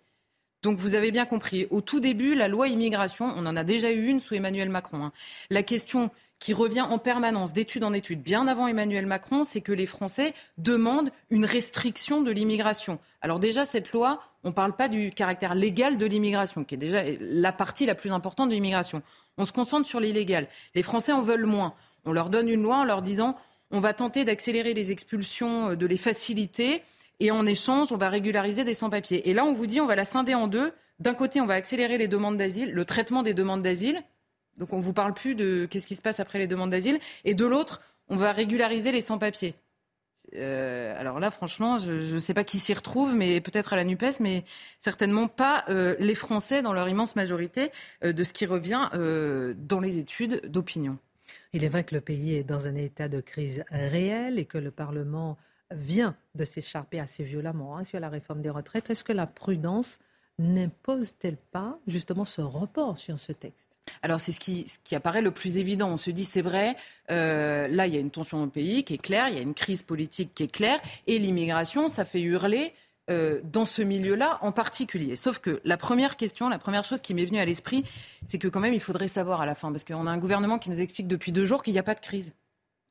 Donc 0.62 0.78
vous 0.78 0.94
avez 0.94 1.12
bien 1.12 1.26
compris, 1.26 1.68
au 1.70 1.80
tout 1.80 2.02
début, 2.02 2.36
la 2.36 2.50
loi 2.50 2.68
immigration, 2.68 3.32
on 3.38 3.46
en 3.46 3.56
a 3.56 3.64
déjà 3.64 3.92
eu 3.92 4.08
une 4.08 4.20
sous 4.20 4.34
Emmanuel 4.34 4.70
Macron. 4.70 5.06
Hein. 5.06 5.14
La 5.50 5.64
question 5.64 6.12
qui 6.40 6.54
revient 6.54 6.82
en 6.82 6.98
permanence 6.98 7.54
d'étude 7.54 7.84
en 7.84 7.94
étude, 7.94 8.22
bien 8.22 8.48
avant 8.48 8.68
Emmanuel 8.68 9.06
Macron, 9.06 9.44
c'est 9.44 9.62
que 9.62 9.72
les 9.72 9.86
Français 9.86 10.34
demandent 10.58 11.12
une 11.30 11.46
restriction 11.46 12.22
de 12.22 12.32
l'immigration. 12.32 13.00
Alors 13.22 13.40
déjà, 13.40 13.66
cette 13.66 13.92
loi, 13.92 14.22
on 14.44 14.50
ne 14.50 14.54
parle 14.54 14.76
pas 14.76 14.88
du 14.88 15.12
caractère 15.12 15.54
légal 15.54 15.98
de 15.98 16.06
l'immigration, 16.06 16.64
qui 16.64 16.76
est 16.76 16.78
déjà 16.80 17.04
la 17.20 17.52
partie 17.52 17.86
la 17.86 17.96
plus 17.96 18.12
importante 18.12 18.50
de 18.50 18.54
l'immigration. 18.54 19.02
On 19.38 19.46
se 19.46 19.52
concentre 19.52 19.88
sur 19.88 20.00
l'illégal. 20.00 20.48
Les 20.76 20.84
Français 20.84 21.12
en 21.12 21.22
veulent 21.22 21.46
moins. 21.46 21.74
On 22.06 22.14
leur 22.14 22.30
donne 22.30 22.48
une 22.48 22.64
loi 22.64 22.78
en 22.78 22.84
leur 22.86 23.02
disant 23.02 23.36
on 23.72 23.82
va 23.82 23.94
tenter 23.94 24.26
d'accélérer 24.26 24.74
les 24.74 24.92
expulsions, 24.92 25.76
de 25.76 25.86
les 25.86 25.98
faciliter 25.98 26.82
et 27.20 27.32
en 27.32 27.46
échange, 27.46 27.92
on 27.92 27.98
va 27.98 28.10
régulariser 28.10 28.64
des 28.64 28.74
sans-papiers. 28.74 29.30
Et 29.30 29.34
là, 29.34 29.46
on 29.46 29.54
vous 29.54 29.68
dit, 29.68 29.82
on 29.82 29.86
va 29.86 29.96
la 29.96 30.06
scinder 30.06 30.36
en 30.36 30.48
deux. 30.48 30.72
D'un 31.00 31.14
côté, 31.14 31.42
on 31.42 31.46
va 31.46 31.56
accélérer 31.56 31.98
les 31.98 32.08
demandes 32.08 32.38
d'asile, 32.38 32.72
le 32.72 32.86
traitement 32.86 33.24
des 33.24 33.34
demandes 33.34 33.62
d'asile. 33.62 34.02
Donc, 34.60 34.74
on 34.74 34.78
ne 34.78 34.84
vous 34.84 34.94
parle 34.94 35.14
plus 35.14 35.36
de 35.36 35.68
qu'est-ce 35.70 35.88
qui 35.88 35.96
se 35.96 36.02
passe 36.02 36.20
après 36.20 36.38
les 36.38 36.48
demandes 36.48 36.70
d'asile. 36.70 37.00
Et 37.26 37.34
de 37.34 37.46
l'autre, 37.46 37.82
on 38.10 38.18
va 38.18 38.32
régulariser 38.32 38.92
les 38.92 39.02
sans-papiers. 39.02 39.56
Euh, 40.36 41.00
alors 41.00 41.20
là, 41.20 41.32
franchement, 41.32 41.80
je 41.80 42.14
ne 42.14 42.18
sais 42.20 42.34
pas 42.34 42.44
qui 42.44 42.60
s'y 42.60 42.74
retrouve, 42.74 43.16
mais 43.16 43.42
peut-être 43.42 43.74
à 43.74 43.76
la 43.76 43.84
NUPES, 43.84 44.20
mais 44.20 44.44
certainement 44.78 45.28
pas 45.28 45.64
euh, 45.70 45.96
les 46.00 46.16
Français 46.16 46.62
dans 46.62 46.74
leur 46.74 46.88
immense 46.88 47.16
majorité 47.16 47.72
euh, 48.04 48.14
de 48.14 48.24
ce 48.24 48.34
qui 48.34 48.46
revient 48.46 48.90
dans 48.94 49.80
les 49.80 49.98
études 49.98 50.42
d'opinion. 50.46 50.98
Il 51.54 51.64
est 51.64 51.70
vrai 51.70 51.84
que 51.84 51.96
le 51.96 52.02
pays 52.02 52.36
est 52.36 52.44
dans 52.44 52.68
un 52.68 52.76
état 52.76 53.08
de 53.08 53.22
crise 53.22 53.64
réelle 53.70 54.40
et 54.40 54.46
que 54.46 54.58
le 54.58 54.72
Parlement 54.72 55.38
vient 55.72 56.16
de 56.36 56.46
s'écharper 56.46 57.00
assez 57.00 57.24
violemment 57.24 57.78
hein, 57.78 57.84
sur 57.84 58.00
la 58.00 58.10
réforme 58.10 58.42
des 58.42 58.50
retraites. 58.50 58.90
Est-ce 58.90 59.04
que 59.04 59.14
la 59.14 59.28
prudence 59.28 60.00
n'impose-t-elle 60.40 61.38
pas 61.38 61.80
justement 61.88 62.26
ce 62.26 62.42
report 62.42 62.98
sur 62.98 63.20
ce 63.20 63.32
texte? 63.32 63.79
Alors 64.02 64.22
c'est 64.22 64.32
ce 64.32 64.40
qui, 64.40 64.66
apparaît 64.96 65.22
le 65.22 65.32
plus 65.32 65.58
évident. 65.58 65.90
On 65.90 65.98
se 65.98 66.12
dit 66.12 66.26
c'est 66.26 66.42
vrai, 66.42 66.76
euh, 67.12 67.68
là 67.68 67.88
il 67.88 67.94
y 67.94 67.98
a 67.98 68.00
une 68.00 68.12
tension 68.12 68.44
au 68.44 68.48
pays 68.48 68.84
qui 68.84 68.96
est 68.96 69.02
claire, 69.02 69.30
il 69.30 69.36
y 69.36 69.40
a 69.40 69.42
une 69.42 69.54
crise 69.54 69.82
politique 69.82 70.34
qui 70.34 70.44
est 70.44 70.52
claire, 70.52 70.80
et 71.08 71.20
l'immigration, 71.20 71.88
ça 71.88 72.06
fait 72.06 72.22
hurler. 72.22 72.74
Euh, 73.10 73.42
dans 73.44 73.66
ce 73.66 73.82
milieu-là 73.82 74.38
en 74.44 74.52
particulier. 74.52 75.16
Sauf 75.16 75.40
que 75.40 75.62
la 75.64 75.78
première 75.78 76.16
question, 76.16 76.48
la 76.48 76.60
première 76.60 76.86
chose 76.86 77.02
qui 77.02 77.16
m'est 77.16 77.26
venue 77.26 77.40
à 77.40 77.46
l'esprit, 77.46 77.84
c'est 78.28 78.38
que 78.38 78.48
quand 78.48 78.60
même 78.60 78.76
il 78.76 78.80
faudrait 78.80 79.08
savoir 79.08 79.42
à 79.42 79.48
la 79.48 79.56
fin, 79.56 79.72
parce 79.72 79.84
qu'on 79.84 80.06
a 80.06 80.12
un 80.12 80.20
gouvernement 80.20 80.60
qui 80.60 80.70
nous 80.70 80.80
explique 80.80 81.08
depuis 81.08 81.32
deux 81.32 81.46
jours 81.46 81.64
qu'il 81.64 81.74
n'y 81.74 81.80
a 81.80 81.84
pas 81.84 81.96
de 81.96 82.02
crise 82.02 82.34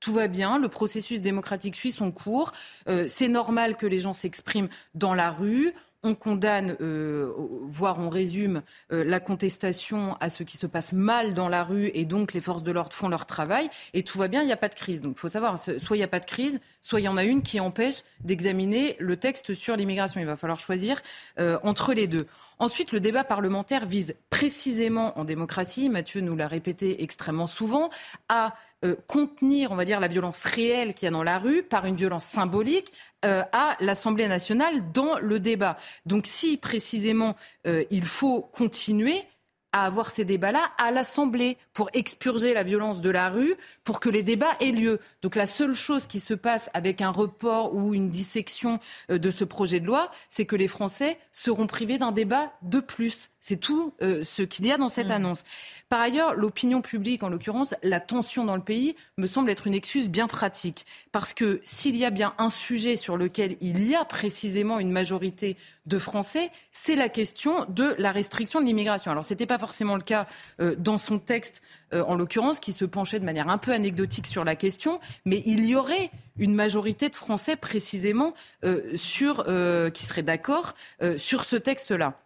tout 0.00 0.12
va 0.12 0.28
bien, 0.28 0.58
le 0.58 0.68
processus 0.68 1.20
démocratique 1.20 1.74
suit 1.74 1.90
son 1.90 2.10
cours, 2.10 2.52
euh, 2.88 3.04
c'est 3.08 3.28
normal 3.28 3.76
que 3.76 3.86
les 3.86 3.98
gens 3.98 4.12
s'expriment 4.12 4.68
dans 4.94 5.14
la 5.14 5.30
rue, 5.30 5.72
on 6.08 6.14
condamne, 6.14 6.76
euh, 6.80 7.32
voire 7.68 7.98
on 7.98 8.08
résume 8.08 8.62
euh, 8.92 9.04
la 9.04 9.20
contestation 9.20 10.16
à 10.20 10.30
ce 10.30 10.42
qui 10.42 10.56
se 10.56 10.66
passe 10.66 10.92
mal 10.92 11.34
dans 11.34 11.48
la 11.48 11.62
rue 11.62 11.90
et 11.94 12.04
donc 12.04 12.32
les 12.32 12.40
forces 12.40 12.62
de 12.62 12.72
l'ordre 12.72 12.92
font 12.92 13.08
leur 13.08 13.26
travail 13.26 13.68
et 13.94 14.02
tout 14.02 14.18
va 14.18 14.28
bien, 14.28 14.42
il 14.42 14.46
n'y 14.46 14.52
a 14.52 14.56
pas 14.56 14.68
de 14.68 14.74
crise. 14.74 15.00
Donc 15.00 15.14
il 15.16 15.20
faut 15.20 15.28
savoir, 15.28 15.58
soit 15.58 15.96
il 15.96 16.00
n'y 16.00 16.04
a 16.04 16.08
pas 16.08 16.20
de 16.20 16.26
crise, 16.26 16.60
soit 16.80 17.00
il 17.00 17.04
y 17.04 17.08
en 17.08 17.16
a 17.16 17.24
une 17.24 17.42
qui 17.42 17.60
empêche 17.60 18.02
d'examiner 18.20 18.96
le 18.98 19.16
texte 19.16 19.54
sur 19.54 19.76
l'immigration. 19.76 20.20
Il 20.20 20.26
va 20.26 20.36
falloir 20.36 20.58
choisir 20.58 21.00
euh, 21.38 21.58
entre 21.62 21.92
les 21.92 22.06
deux. 22.06 22.26
Ensuite, 22.60 22.90
le 22.90 22.98
débat 22.98 23.22
parlementaire 23.22 23.86
vise 23.86 24.16
précisément 24.30 25.16
en 25.18 25.24
démocratie, 25.24 25.88
Mathieu 25.88 26.20
nous 26.20 26.34
l'a 26.34 26.48
répété 26.48 27.04
extrêmement 27.04 27.46
souvent, 27.46 27.88
à 28.28 28.54
euh, 28.84 28.94
contenir, 29.08 29.72
on 29.72 29.74
va 29.74 29.84
dire, 29.84 29.98
la 29.98 30.06
violence 30.06 30.44
réelle 30.44 30.94
qu'il 30.94 31.06
y 31.06 31.08
a 31.08 31.10
dans 31.10 31.24
la 31.24 31.38
rue 31.38 31.64
par 31.64 31.84
une 31.84 31.96
violence 31.96 32.24
symbolique 32.24 32.92
euh, 33.24 33.42
à 33.50 33.76
l'Assemblée 33.80 34.28
nationale 34.28 34.92
dans 34.92 35.18
le 35.18 35.40
débat. 35.40 35.76
Donc 36.06 36.26
si 36.26 36.56
précisément 36.56 37.34
euh, 37.66 37.82
il 37.90 38.04
faut 38.04 38.40
continuer, 38.40 39.24
à 39.72 39.84
avoir 39.84 40.10
ces 40.10 40.24
débats-là 40.24 40.70
à 40.78 40.90
l'Assemblée 40.90 41.58
pour 41.74 41.90
expurger 41.92 42.54
la 42.54 42.62
violence 42.62 43.02
de 43.02 43.10
la 43.10 43.28
rue, 43.28 43.54
pour 43.84 44.00
que 44.00 44.08
les 44.08 44.22
débats 44.22 44.56
aient 44.60 44.72
lieu. 44.72 44.98
Donc 45.20 45.36
la 45.36 45.44
seule 45.44 45.74
chose 45.74 46.06
qui 46.06 46.20
se 46.20 46.32
passe 46.32 46.70
avec 46.72 47.02
un 47.02 47.10
report 47.10 47.74
ou 47.74 47.94
une 47.94 48.08
dissection 48.08 48.80
de 49.10 49.30
ce 49.30 49.44
projet 49.44 49.78
de 49.78 49.86
loi, 49.86 50.10
c'est 50.30 50.46
que 50.46 50.56
les 50.56 50.68
Français 50.68 51.18
seront 51.32 51.66
privés 51.66 51.98
d'un 51.98 52.12
débat 52.12 52.50
de 52.62 52.80
plus. 52.80 53.28
C'est 53.40 53.56
tout 53.56 53.94
euh, 54.02 54.22
ce 54.22 54.42
qu'il 54.42 54.66
y 54.66 54.72
a 54.72 54.76
dans 54.76 54.88
cette 54.88 55.08
mmh. 55.08 55.12
annonce. 55.12 55.44
Par 55.88 56.00
ailleurs, 56.00 56.34
l'opinion 56.34 56.82
publique, 56.82 57.22
en 57.22 57.30
l'occurrence, 57.30 57.74
la 57.82 57.98
tension 57.98 58.44
dans 58.44 58.56
le 58.56 58.62
pays, 58.62 58.94
me 59.16 59.26
semble 59.26 59.48
être 59.48 59.66
une 59.66 59.72
excuse 59.72 60.10
bien 60.10 60.26
pratique. 60.26 60.84
Parce 61.12 61.32
que 61.32 61.62
s'il 61.64 61.96
y 61.96 62.04
a 62.04 62.10
bien 62.10 62.34
un 62.36 62.50
sujet 62.50 62.94
sur 62.94 63.16
lequel 63.16 63.56
il 63.62 63.88
y 63.88 63.94
a 63.94 64.04
précisément 64.04 64.80
une 64.80 64.90
majorité 64.90 65.56
de 65.86 65.98
Français, 65.98 66.50
c'est 66.72 66.94
la 66.94 67.08
question 67.08 67.64
de 67.70 67.94
la 67.96 68.12
restriction 68.12 68.60
de 68.60 68.66
l'immigration. 68.66 69.10
Alors, 69.10 69.24
ce 69.24 69.32
n'était 69.32 69.46
pas 69.46 69.58
forcément 69.58 69.96
le 69.96 70.02
cas 70.02 70.26
euh, 70.60 70.74
dans 70.76 70.98
son 70.98 71.18
texte, 71.18 71.62
euh, 71.94 72.04
en 72.04 72.16
l'occurrence, 72.16 72.60
qui 72.60 72.72
se 72.72 72.84
penchait 72.84 73.18
de 73.18 73.24
manière 73.24 73.48
un 73.48 73.58
peu 73.58 73.72
anecdotique 73.72 74.26
sur 74.26 74.44
la 74.44 74.56
question, 74.56 75.00
mais 75.24 75.42
il 75.46 75.64
y 75.64 75.74
aurait 75.74 76.10
une 76.36 76.54
majorité 76.54 77.08
de 77.08 77.16
Français 77.16 77.56
précisément 77.56 78.34
euh, 78.62 78.94
sur, 78.94 79.46
qui 79.94 80.04
seraient 80.04 80.22
d'accord 80.22 80.74
sur 81.16 81.44
ce 81.44 81.56
texte-là. 81.56 82.20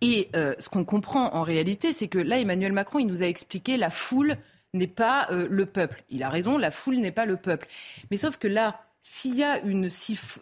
Et 0.00 0.28
euh, 0.36 0.54
ce 0.58 0.68
qu'on 0.68 0.84
comprend 0.84 1.34
en 1.34 1.42
réalité, 1.42 1.92
c'est 1.92 2.08
que 2.08 2.18
là, 2.18 2.38
Emmanuel 2.38 2.72
Macron, 2.72 2.98
il 2.98 3.06
nous 3.06 3.22
a 3.22 3.26
expliqué 3.26 3.76
la 3.76 3.90
foule 3.90 4.36
n'est 4.74 4.86
pas 4.86 5.26
euh, 5.30 5.46
le 5.50 5.66
peuple. 5.66 6.04
Il 6.10 6.22
a 6.22 6.28
raison, 6.28 6.58
la 6.58 6.70
foule 6.70 6.96
n'est 6.96 7.12
pas 7.12 7.24
le 7.24 7.36
peuple. 7.36 7.66
Mais 8.10 8.16
sauf 8.16 8.36
que 8.36 8.48
là, 8.48 8.80
s'il 9.02 9.36
y 9.36 9.42
a 9.42 9.60
une, 9.60 9.88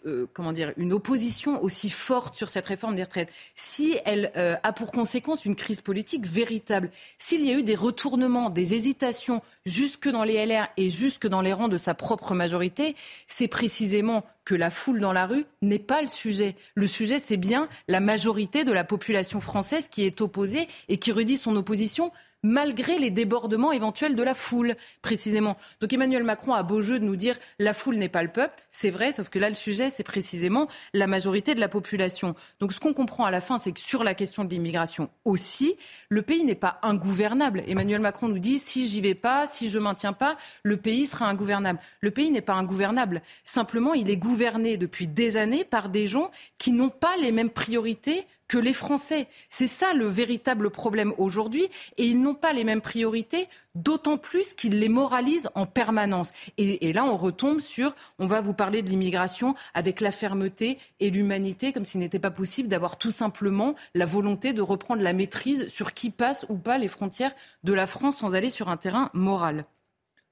euh, 0.05 0.27
comment 0.33 0.51
dire, 0.51 0.73
une 0.77 0.93
opposition 0.93 1.63
aussi 1.63 1.89
forte 1.89 2.35
sur 2.35 2.49
cette 2.49 2.65
réforme 2.65 2.95
des 2.95 3.03
retraites, 3.03 3.29
si 3.55 3.97
elle 4.05 4.31
a 4.35 4.73
pour 4.73 4.91
conséquence 4.91 5.45
une 5.45 5.55
crise 5.55 5.81
politique 5.81 6.25
véritable, 6.25 6.91
s'il 7.17 7.45
y 7.45 7.51
a 7.51 7.57
eu 7.57 7.63
des 7.63 7.75
retournements, 7.75 8.49
des 8.49 8.73
hésitations 8.73 9.41
jusque 9.65 10.09
dans 10.09 10.23
les 10.23 10.45
LR 10.45 10.67
et 10.77 10.89
jusque 10.89 11.27
dans 11.27 11.41
les 11.41 11.53
rangs 11.53 11.67
de 11.67 11.77
sa 11.77 11.93
propre 11.93 12.33
majorité, 12.33 12.95
c'est 13.27 13.47
précisément 13.47 14.23
que 14.47 14.55
la 14.55 14.69
foule 14.69 15.01
dans 15.01 15.11
la 15.11 15.25
rue 15.25 15.45
n'est 15.61 15.77
pas 15.77 16.01
le 16.01 16.07
sujet. 16.07 16.55
Le 16.73 16.87
sujet, 16.87 17.19
c'est 17.19 17.35
bien 17.35 17.67
la 17.89 17.99
majorité 17.99 18.63
de 18.63 18.71
la 18.71 18.85
population 18.85 19.41
française 19.41 19.89
qui 19.89 20.05
est 20.05 20.21
opposée 20.21 20.69
et 20.87 20.97
qui 20.97 21.11
redit 21.11 21.37
son 21.37 21.55
opposition 21.57 22.13
malgré 22.43 22.97
les 22.97 23.09
débordements 23.09 23.71
éventuels 23.71 24.15
de 24.15 24.23
la 24.23 24.33
foule, 24.33 24.75
précisément. 25.01 25.57
Donc 25.81 25.91
Emmanuel 25.93 26.23
Macron 26.23 26.53
a 26.53 26.63
beau 26.63 26.81
jeu 26.81 26.99
de 26.99 27.05
nous 27.05 27.15
dire 27.15 27.37
la 27.59 27.73
foule 27.73 27.97
n'est 27.97 28.09
pas 28.09 28.23
le 28.23 28.31
peuple, 28.31 28.61
c'est 28.69 28.89
vrai, 28.89 29.11
sauf 29.11 29.29
que 29.29 29.39
là 29.39 29.49
le 29.49 29.55
sujet 29.55 29.89
c'est 29.89 30.03
précisément 30.03 30.67
la 30.93 31.07
majorité 31.07 31.55
de 31.55 31.59
la 31.59 31.67
population. 31.67 32.35
Donc 32.59 32.73
ce 32.73 32.79
qu'on 32.79 32.93
comprend 32.93 33.25
à 33.25 33.31
la 33.31 33.41
fin, 33.41 33.57
c'est 33.57 33.71
que 33.71 33.79
sur 33.79 34.03
la 34.03 34.13
question 34.13 34.43
de 34.43 34.49
l'immigration 34.49 35.09
aussi, 35.25 35.75
le 36.09 36.21
pays 36.21 36.43
n'est 36.43 36.55
pas 36.55 36.79
ingouvernable. 36.83 37.63
Emmanuel 37.67 38.01
Macron 38.01 38.27
nous 38.27 38.39
dit 38.39 38.59
si 38.59 38.87
j'y 38.87 39.01
vais 39.01 39.15
pas, 39.15 39.47
si 39.47 39.69
je 39.69 39.79
maintiens 39.79 40.13
pas, 40.13 40.37
le 40.63 40.77
pays 40.77 41.05
sera 41.05 41.27
ingouvernable. 41.27 41.79
Le 42.01 42.11
pays 42.11 42.31
n'est 42.31 42.41
pas 42.41 42.53
ingouvernable. 42.53 43.21
Simplement, 43.43 43.93
il 43.93 44.09
est 44.09 44.17
gouverné 44.17 44.77
depuis 44.77 45.07
des 45.07 45.37
années 45.37 45.63
par 45.63 45.89
des 45.89 46.07
gens 46.07 46.31
qui 46.57 46.71
n'ont 46.71 46.89
pas 46.89 47.15
les 47.17 47.31
mêmes 47.31 47.49
priorités 47.49 48.25
que 48.47 48.57
les 48.57 48.73
Français. 48.73 49.27
C'est 49.49 49.67
ça 49.67 49.93
le 49.93 50.07
véritable 50.07 50.69
problème 50.69 51.13
aujourd'hui. 51.17 51.69
Et 51.97 52.05
ils 52.05 52.21
n'ont 52.21 52.33
pas 52.33 52.53
les 52.53 52.63
mêmes 52.63 52.81
priorités, 52.81 53.47
d'autant 53.75 54.17
plus 54.17 54.53
qu'ils 54.53 54.79
les 54.79 54.89
moralisent 54.89 55.49
en 55.55 55.65
permanence. 55.65 56.31
Et, 56.57 56.93
là, 56.93 57.05
on 57.05 57.17
retombe 57.17 57.59
sur, 57.59 57.95
on 58.19 58.27
va 58.27 58.41
vous 58.41 58.53
parler 58.53 58.81
de 58.81 58.89
l'immigration 58.89 59.55
avec 59.73 60.01
la 60.01 60.11
fermeté 60.11 60.77
et 60.99 61.09
l'humanité, 61.09 61.73
comme 61.73 61.85
s'il 61.85 61.99
n'était 61.99 62.19
pas 62.19 62.31
possible 62.31 62.69
d'avoir 62.69 62.97
tout 62.97 63.11
simplement 63.11 63.75
la 63.93 64.05
volonté 64.05 64.53
de 64.53 64.61
reprendre 64.61 65.01
la 65.01 65.13
maîtrise 65.13 65.67
sur 65.67 65.93
qui 65.93 66.09
passe 66.09 66.45
ou 66.49 66.57
pas 66.57 66.77
les 66.77 66.87
frontières 66.87 67.35
de 67.63 67.73
la 67.73 67.87
France 67.87 68.17
sans 68.17 68.35
aller 68.35 68.49
sur 68.49 68.69
un 68.69 68.77
terrain 68.77 69.09
moral. 69.13 69.65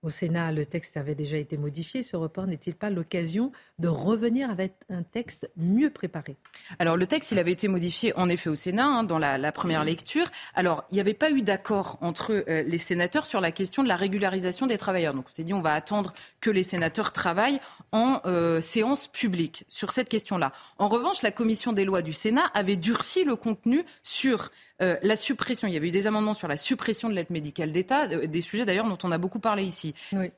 Au 0.05 0.11
Sénat, 0.11 0.51
le 0.51 0.67
texte 0.67 0.97
avait 0.97 1.15
déjà 1.15 1.35
été 1.37 1.57
modifié. 1.57 2.03
Ce 2.03 2.15
report 2.15 2.45
n'est-il 2.45 2.75
pas 2.75 2.91
l'occasion 2.91 3.51
de 3.79 3.87
revenir 3.87 4.51
avec 4.51 4.73
un 4.91 5.01
texte 5.01 5.49
mieux 5.57 5.89
préparé? 5.89 6.35
Alors, 6.77 6.95
le 6.95 7.07
texte, 7.07 7.31
il 7.31 7.39
avait 7.39 7.53
été 7.53 7.67
modifié 7.67 8.15
en 8.15 8.29
effet 8.29 8.51
au 8.51 8.53
Sénat, 8.53 8.85
hein, 8.85 9.03
dans 9.03 9.17
la, 9.17 9.51
première 9.51 9.83
lecture. 9.83 10.27
Alors, 10.53 10.83
il 10.91 10.93
n'y 10.93 11.01
avait 11.01 11.15
pas 11.15 11.31
eu 11.31 11.41
d'accord 11.41 11.97
entre 12.01 12.33
euh, 12.47 12.61
les 12.61 12.77
sénateurs 12.77 13.25
sur 13.25 13.41
la 13.41 13.49
question 13.49 13.81
de 13.81 13.87
la 13.87 13.95
régularisation 13.95 14.67
des 14.67 14.77
travailleurs. 14.77 15.15
Donc, 15.15 15.25
on 15.27 15.33
s'est 15.33 15.43
dit, 15.43 15.55
on 15.55 15.61
va 15.61 15.73
attendre 15.73 16.13
que 16.39 16.51
les 16.51 16.61
sénateurs 16.61 17.11
travaillent 17.11 17.59
en 17.91 18.21
euh, 18.27 18.61
séance 18.61 19.07
publique 19.07 19.65
sur 19.69 19.91
cette 19.91 20.09
question-là. 20.09 20.51
En 20.77 20.87
revanche, 20.87 21.23
la 21.23 21.31
commission 21.31 21.73
des 21.73 21.83
lois 21.83 22.03
du 22.03 22.13
Sénat 22.13 22.45
avait 22.53 22.75
durci 22.75 23.23
le 23.23 23.35
contenu 23.35 23.83
sur 24.03 24.51
euh, 24.81 24.97
la 25.01 25.15
suppression, 25.15 25.67
il 25.67 25.73
y 25.73 25.77
avait 25.77 25.87
eu 25.87 25.91
des 25.91 26.07
amendements 26.07 26.33
sur 26.33 26.47
la 26.47 26.57
suppression 26.57 27.09
de 27.09 27.13
l'aide 27.13 27.29
médicale 27.29 27.71
d'État, 27.71 28.09
euh, 28.09 28.27
des 28.27 28.41
sujets 28.41 28.65
d'ailleurs 28.65 28.87
dont 28.87 28.97
on 29.03 29.11
a 29.11 29.17
beaucoup 29.17 29.39
parlé 29.39 29.63
ici, 29.63 29.93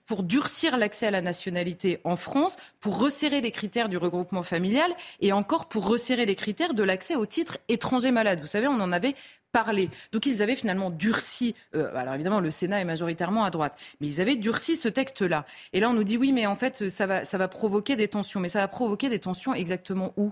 pour 0.06 0.24
durcir 0.24 0.78
l'accès 0.78 1.08
à 1.08 1.12
la 1.12 1.22
nationalité 1.22 2.00
en 2.04 2.16
France, 2.16 2.58
pour 2.80 3.00
resserrer 3.00 3.42
les 3.42 3.52
critères 3.52 3.90
du 3.90 3.98
regroupement 3.98 4.44
familial 4.44 4.92
et 5.22 5.32
encore 5.32 5.68
pour 5.68 5.88
resserrer 5.88 6.26
les 6.26 6.36
critères 6.36 6.74
de 6.74 6.84
l'accès 6.84 7.16
au 7.16 7.26
titre 7.26 7.58
étranger 7.68 8.12
malade. 8.12 8.40
Vous 8.40 8.48
savez, 8.48 8.68
on 8.68 8.80
en 8.80 8.92
avait 8.92 9.16
parlé. 9.52 9.90
Donc 10.12 10.26
ils 10.26 10.44
avaient 10.44 10.56
finalement 10.56 10.92
durci, 10.92 11.56
euh, 11.74 11.96
alors 11.96 12.14
évidemment 12.14 12.40
le 12.40 12.52
Sénat 12.52 12.82
est 12.82 12.86
majoritairement 12.86 13.44
à 13.44 13.50
droite, 13.50 13.76
mais 14.00 14.08
ils 14.08 14.22
avaient 14.22 14.36
durci 14.36 14.76
ce 14.76 14.88
texte-là. 14.88 15.46
Et 15.74 15.80
là 15.80 15.90
on 15.90 15.94
nous 15.94 16.04
dit 16.04 16.18
oui 16.18 16.32
mais 16.32 16.46
en 16.46 16.56
fait 16.56 16.90
ça 16.90 17.08
va, 17.08 17.24
ça 17.24 17.38
va 17.38 17.48
provoquer 17.48 17.96
des 17.96 18.08
tensions. 18.08 18.40
Mais 18.40 18.50
ça 18.50 18.60
va 18.60 18.68
provoquer 18.68 19.10
des 19.10 19.20
tensions 19.20 19.54
exactement 19.54 20.14
où? 20.18 20.32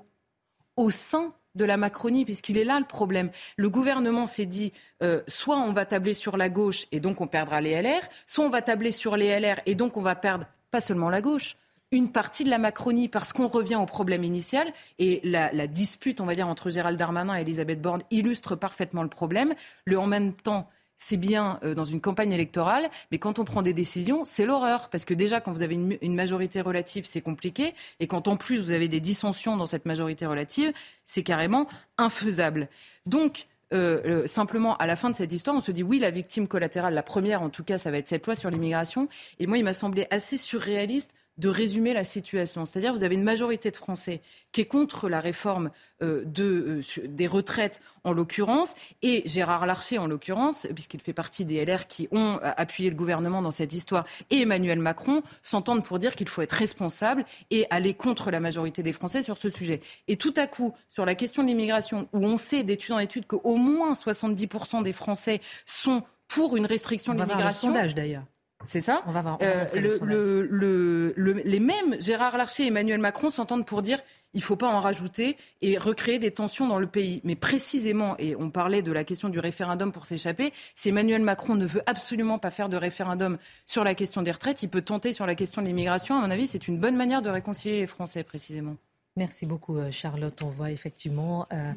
Au 0.76 0.90
sein 0.90 1.34
de 1.56 1.66
la 1.66 1.78
Macronie, 1.78 2.26
puisqu'il 2.26 2.58
est 2.58 2.64
là 2.64 2.80
le 2.80 2.86
problème. 2.86 3.32
Le 3.58 3.70
gouvernement 3.70 4.28
s'est 4.28 4.46
dit, 4.46 4.74
euh, 5.02 5.22
soit 5.28 5.58
on 5.58 5.72
va 5.72 5.86
tabler 5.86 6.14
sur 6.14 6.38
la 6.38 6.50
gauche 6.50 6.86
et 6.92 7.00
donc 7.00 7.22
on 7.22 7.28
perdra 7.28 7.62
les 7.62 7.82
LR, 7.82 8.02
soit 8.28 8.46
on 8.46 8.50
va 8.50 8.62
tabler 8.62 8.92
sur 8.92 9.18
les 9.18 9.40
LR 9.40 9.60
et 9.66 9.76
donc 9.76 9.98
on 9.98 10.02
va 10.02 10.16
perdre 10.16 10.46
pas 10.72 10.82
seulement 10.82 11.10
la 11.10 11.22
gauche, 11.22 11.56
une 11.92 12.12
partie 12.12 12.44
de 12.44 12.50
la 12.50 12.58
Macronie 12.58 13.08
parce 13.08 13.32
qu'on 13.32 13.48
revient 13.48 13.76
au 13.76 13.86
problème 13.86 14.24
initial 14.24 14.68
et 15.00 15.22
la, 15.24 15.52
la, 15.54 15.68
dispute, 15.68 16.20
on 16.20 16.26
va 16.26 16.36
dire, 16.36 16.48
entre 16.48 16.70
Gérald 16.70 16.98
Darmanin 16.98 17.38
et 17.38 17.42
Elisabeth 17.42 17.82
Borne 17.82 18.02
illustre 18.12 18.56
parfaitement 18.56 19.04
le 19.04 19.10
problème. 19.10 19.54
Le 19.86 19.98
en 19.98 20.08
même 20.08 20.34
temps, 20.34 20.68
c'est 20.98 21.18
bien 21.18 21.60
euh, 21.64 21.76
dans 21.76 21.86
une 21.86 22.02
campagne 22.02 22.32
électorale, 22.32 22.90
mais 23.12 23.18
quand 23.18 23.40
on 23.40 23.46
prend 23.46 23.62
des 23.62 23.74
décisions, 23.74 24.26
c'est 24.26 24.46
l'horreur. 24.46 24.90
Parce 24.90 25.06
que 25.06 25.14
déjà, 25.14 25.42
quand 25.42 25.52
vous 25.52 25.64
avez 25.64 25.76
une, 25.76 26.16
majorité 26.16 26.62
relative, 26.62 27.06
c'est 27.06 27.22
compliqué. 27.22 27.74
Et 28.00 28.08
quand 28.08 28.28
en 28.28 28.38
plus 28.38 28.58
vous 28.60 28.72
avez 28.72 28.88
des 28.88 29.00
dissensions 29.00 29.58
dans 29.58 29.66
cette 29.66 29.86
majorité 29.86 30.26
relative, 30.26 30.72
c'est 31.06 31.24
carrément 31.24 31.68
infaisable. 31.98 32.70
Donc, 33.06 33.48
euh, 33.74 34.26
simplement, 34.28 34.78
à 34.78 34.88
la 34.88 34.96
fin 34.96 35.10
de 35.10 35.16
cette 35.16 35.34
histoire, 35.34 35.56
on 35.56 35.60
se 35.60 35.72
dit 35.72 35.84
oui, 35.84 36.00
la 36.00 36.12
victime 36.12 36.48
collatérale, 36.48 36.94
la 36.94 37.04
première 37.04 37.42
en 37.42 37.50
tout 37.50 37.64
cas, 37.64 37.78
ça 37.78 37.92
va 37.92 37.98
être 37.98 38.08
cette 38.08 38.26
loi 38.26 38.36
sur 38.36 38.50
l'immigration. 38.50 39.10
Et 39.40 39.48
moi, 39.48 39.58
il 39.58 39.64
m'a 39.64 39.74
semblé 39.74 40.08
assez 40.12 40.38
surréaliste 40.38 41.12
de 41.38 41.50
résumer 41.50 41.94
la 41.94 42.04
situation. 42.04 42.66
C'est-à-dire, 42.66 42.94
vous 42.94 43.04
avez 43.04 43.16
une 43.16 43.24
majorité 43.24 43.72
de 43.72 43.76
Français 43.76 44.22
qui 44.52 44.62
est 44.62 44.66
contre 44.66 45.10
la 45.10 45.20
réforme 45.20 45.70
euh, 46.02 46.24
de, 46.26 46.82
euh, 46.98 47.08
des 47.08 47.28
retraites, 47.28 47.82
en 48.04 48.14
l'occurrence, 48.14 48.74
et 49.02 49.24
Gérard 49.26 49.66
Larcher, 49.66 49.98
en 49.98 50.08
l'occurrence, 50.08 50.68
puisqu'il 50.74 51.02
fait 51.02 51.14
partie 51.14 51.44
des 51.44 51.64
LR 51.66 51.88
qui 51.88 52.08
ont 52.12 52.40
euh, 52.42 52.52
appuyé 52.58 52.90
le 52.90 52.96
gouvernement 52.96 53.42
dans 53.42 53.52
cette 53.52 53.74
histoire, 53.74 54.06
et 54.30 54.42
Emmanuel 54.42 54.80
Macron 54.80 55.22
s'entendent 55.44 55.84
pour 55.84 56.00
dire 56.00 56.16
qu'il 56.16 56.30
faut 56.30 56.42
être 56.42 56.54
responsable 56.54 57.26
et 57.52 57.66
aller 57.70 57.94
contre 57.94 58.32
la 58.32 58.40
majorité 58.40 58.84
des 58.84 58.94
Français 58.94 59.22
sur 59.22 59.38
ce 59.38 59.50
sujet. 59.50 59.82
Et 60.08 60.16
tout 60.16 60.34
à 60.38 60.48
coup, 60.48 60.74
sur 60.90 61.06
la 61.06 61.16
question 61.16 61.44
de 61.44 61.48
l'immigration, 61.48 62.08
où 62.14 62.26
on 62.26 62.38
sait 62.38 62.64
d'études 62.64 62.94
en 62.94 63.00
études 63.00 63.28
qu'au 63.28 63.58
moins 63.58 63.94
70% 63.94 64.84
des 64.84 64.94
Français 64.94 65.42
sont 65.66 66.04
pour 66.28 66.56
une 66.56 66.66
restriction 66.66 67.14
de 67.14 67.20
l'immigration. 67.20 67.70
sondage 67.70 67.94
d'ailleurs. 67.94 68.24
C'est 68.66 68.82
ça 68.82 69.04
On 69.08 69.12
va 69.12 69.22
voir. 69.22 69.38
euh, 69.42 69.66
le, 69.74 71.14
les 71.46 71.60
mêmes, 71.60 72.00
Gérard 72.02 72.38
Larcher 72.38 72.64
et 72.64 72.68
Emmanuel 72.68 73.00
Macron, 73.00 73.30
s'entendent 73.30 73.66
pour 73.66 73.82
dire 73.82 74.00
il 74.34 74.40
ne 74.40 74.44
faut 74.44 74.58
pas 74.58 74.68
en 74.68 74.82
rajouter 74.82 75.38
et 75.62 75.78
recréer 75.78 76.20
des 76.20 76.32
tensions 76.32 76.68
dans 76.68 76.78
le 76.78 76.88
pays. 76.88 77.22
Mais 77.24 77.36
précisément, 77.36 78.16
et 78.20 78.36
on 78.36 78.50
parlait 78.50 78.82
de 78.82 78.92
la 78.92 79.06
question 79.06 79.30
du 79.30 79.40
référendum 79.40 79.94
pour 79.94 80.06
s'échapper, 80.06 80.52
si 80.76 80.90
Emmanuel 80.90 81.22
Macron 81.22 81.56
ne 81.56 81.66
veut 81.66 81.82
absolument 81.86 82.38
pas 82.38 82.52
faire 82.52 82.68
de 82.68 82.76
référendum 82.76 83.38
sur 83.66 83.86
la 83.86 83.96
question 83.96 84.22
des 84.24 84.32
retraites, 84.32 84.62
il 84.62 84.68
peut 84.68 84.82
tenter 84.82 85.14
sur 85.14 85.26
la 85.26 85.36
question 85.36 85.62
de 85.62 85.68
l'immigration. 85.68 86.18
À 86.18 86.22
mon 86.22 86.32
avis, 86.32 86.48
c'est 86.48 86.68
une 86.68 86.78
bonne 86.78 86.98
manière 86.98 87.22
de 87.22 87.30
réconcilier 87.30 87.80
les 87.80 87.88
Français, 87.88 88.24
précisément. 88.24 88.76
Merci 89.16 89.46
beaucoup, 89.46 89.78
euh, 89.78 89.90
Charlotte. 89.92 90.42
On 90.42 90.50
voit 90.50 90.72
effectivement. 90.72 91.48
Euh, 91.54 91.72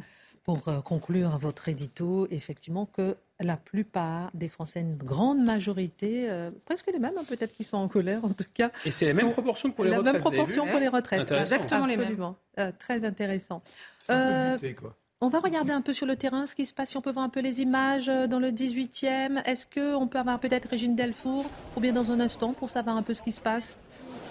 pour 0.45 0.63
conclure 0.83 1.37
votre 1.37 1.69
édito, 1.69 2.27
effectivement, 2.31 2.87
que 2.87 3.17
la 3.41 3.57
plupart 3.57 4.31
des 4.35 4.49
Français, 4.49 4.81
une 4.81 4.97
grande 4.97 5.45
majorité, 5.45 6.29
euh, 6.29 6.51
presque 6.65 6.89
les 6.93 6.99
mêmes, 6.99 7.15
hein, 7.17 7.25
peut-être 7.29 7.53
qui 7.53 7.65
sont 7.65 7.77
en 7.77 7.89
colère 7.89 8.25
en 8.25 8.31
tout 8.31 8.45
cas. 8.53 8.71
Et 8.85 8.91
c'est 8.91 9.07
la 9.07 9.15
même 9.15 9.31
proportion 9.31 9.71
pour 9.71 9.85
les 9.85 9.91
retraites. 9.91 10.07
La 10.07 10.13
même 10.13 10.21
proportion 10.21 10.67
pour 10.67 10.81
les 10.81 10.89
retraites. 10.89 11.31
Exactement 11.31 11.87
les 11.87 11.97
mêmes. 11.97 12.35
Euh, 12.59 12.73
très 12.79 13.05
intéressant. 13.05 13.63
Euh, 14.11 14.59
on 15.21 15.29
va 15.29 15.41
regarder 15.41 15.73
un 15.73 15.81
peu 15.81 15.93
sur 15.93 16.07
le 16.07 16.17
terrain 16.17 16.47
ce 16.47 16.55
qui 16.55 16.67
se 16.67 16.75
passe, 16.75 16.91
si 16.91 16.97
on 16.97 17.01
peut 17.01 17.13
voir 17.13 17.25
un 17.25 17.29
peu 17.29 17.41
les 17.41 17.61
images 17.61 18.07
dans 18.07 18.39
le 18.39 18.51
18e. 18.51 19.43
Est-ce 19.45 19.67
qu'on 19.67 20.07
peut 20.07 20.19
avoir 20.19 20.39
peut-être 20.39 20.69
Régine 20.69 20.95
Delfour 20.95 21.45
ou 21.77 21.81
bien 21.81 21.93
dans 21.93 22.13
un 22.13 22.21
instant 22.21 22.53
pour 22.53 22.71
savoir 22.71 22.97
un 22.97 23.03
peu 23.03 23.15
ce 23.15 23.23
qui 23.23 23.33
se 23.33 23.41
passe? 23.41 23.79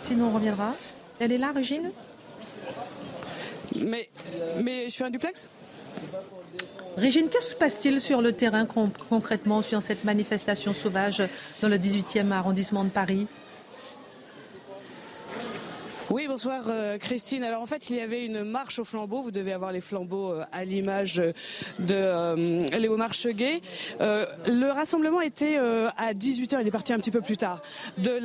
Sinon, 0.02 0.28
on 0.28 0.32
reviendra. 0.32 0.76
Elle 1.20 1.32
est 1.32 1.38
là, 1.38 1.52
Régine? 1.52 1.92
Mais, 3.82 4.10
mais 4.64 4.90
je 4.90 4.96
fais 4.96 5.04
un 5.04 5.10
duplex? 5.10 5.50
Régine, 6.98 7.30
que 7.30 7.44
se 7.44 7.56
passe-t-il 7.56 8.02
sur 8.02 8.22
le 8.24 8.32
terrain 8.32 8.66
concrètement 9.10 9.62
sur 9.62 9.82
cette 9.84 10.04
manifestation 10.04 10.74
sauvage 10.74 11.22
dans 11.62 11.70
le 11.70 11.78
18e 11.78 12.32
arrondissement 12.32 12.84
de 12.84 12.90
Paris? 12.90 13.28
Oui, 16.18 16.26
bonsoir 16.28 16.64
euh, 16.70 16.98
Christine. 16.98 17.44
Alors 17.44 17.62
en 17.62 17.68
fait, 17.68 17.92
il 17.92 17.98
y 17.98 18.00
avait 18.00 18.26
une 18.26 18.44
marche 18.44 18.80
au 18.80 18.84
flambeau. 18.84 19.22
Vous 19.22 19.30
devez 19.30 19.54
avoir 19.54 19.72
les 19.72 19.82
flambeaux 19.82 20.32
euh, 20.32 20.46
à 20.52 20.66
l'image 20.66 21.18
de 21.18 21.94
euh, 21.94 22.68
Léomar 22.72 23.14
Cheguet. 23.14 23.62
le 24.00 24.72
rassemblement 24.72 25.22
était 25.22 25.58
à 25.58 26.14
18h, 26.14 26.58
il 26.62 26.68
est 26.68 26.72
parti 26.72 26.92
un 26.92 26.98
petit 26.98 27.12
peu 27.12 27.22
plus 27.22 27.38
tard, 27.38 27.62
de 28.00 28.18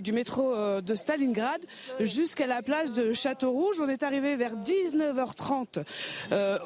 du 0.00 0.12
métro 0.12 0.54
de 0.82 0.94
Stalingrad 0.94 1.62
jusqu'à 2.00 2.46
la 2.46 2.60
place 2.60 2.92
de 2.92 3.14
Château-Rouge. 3.14 3.80
On 3.80 3.88
est 3.88 4.02
arrivé 4.02 4.36
vers 4.36 4.56
19h30 4.56 5.84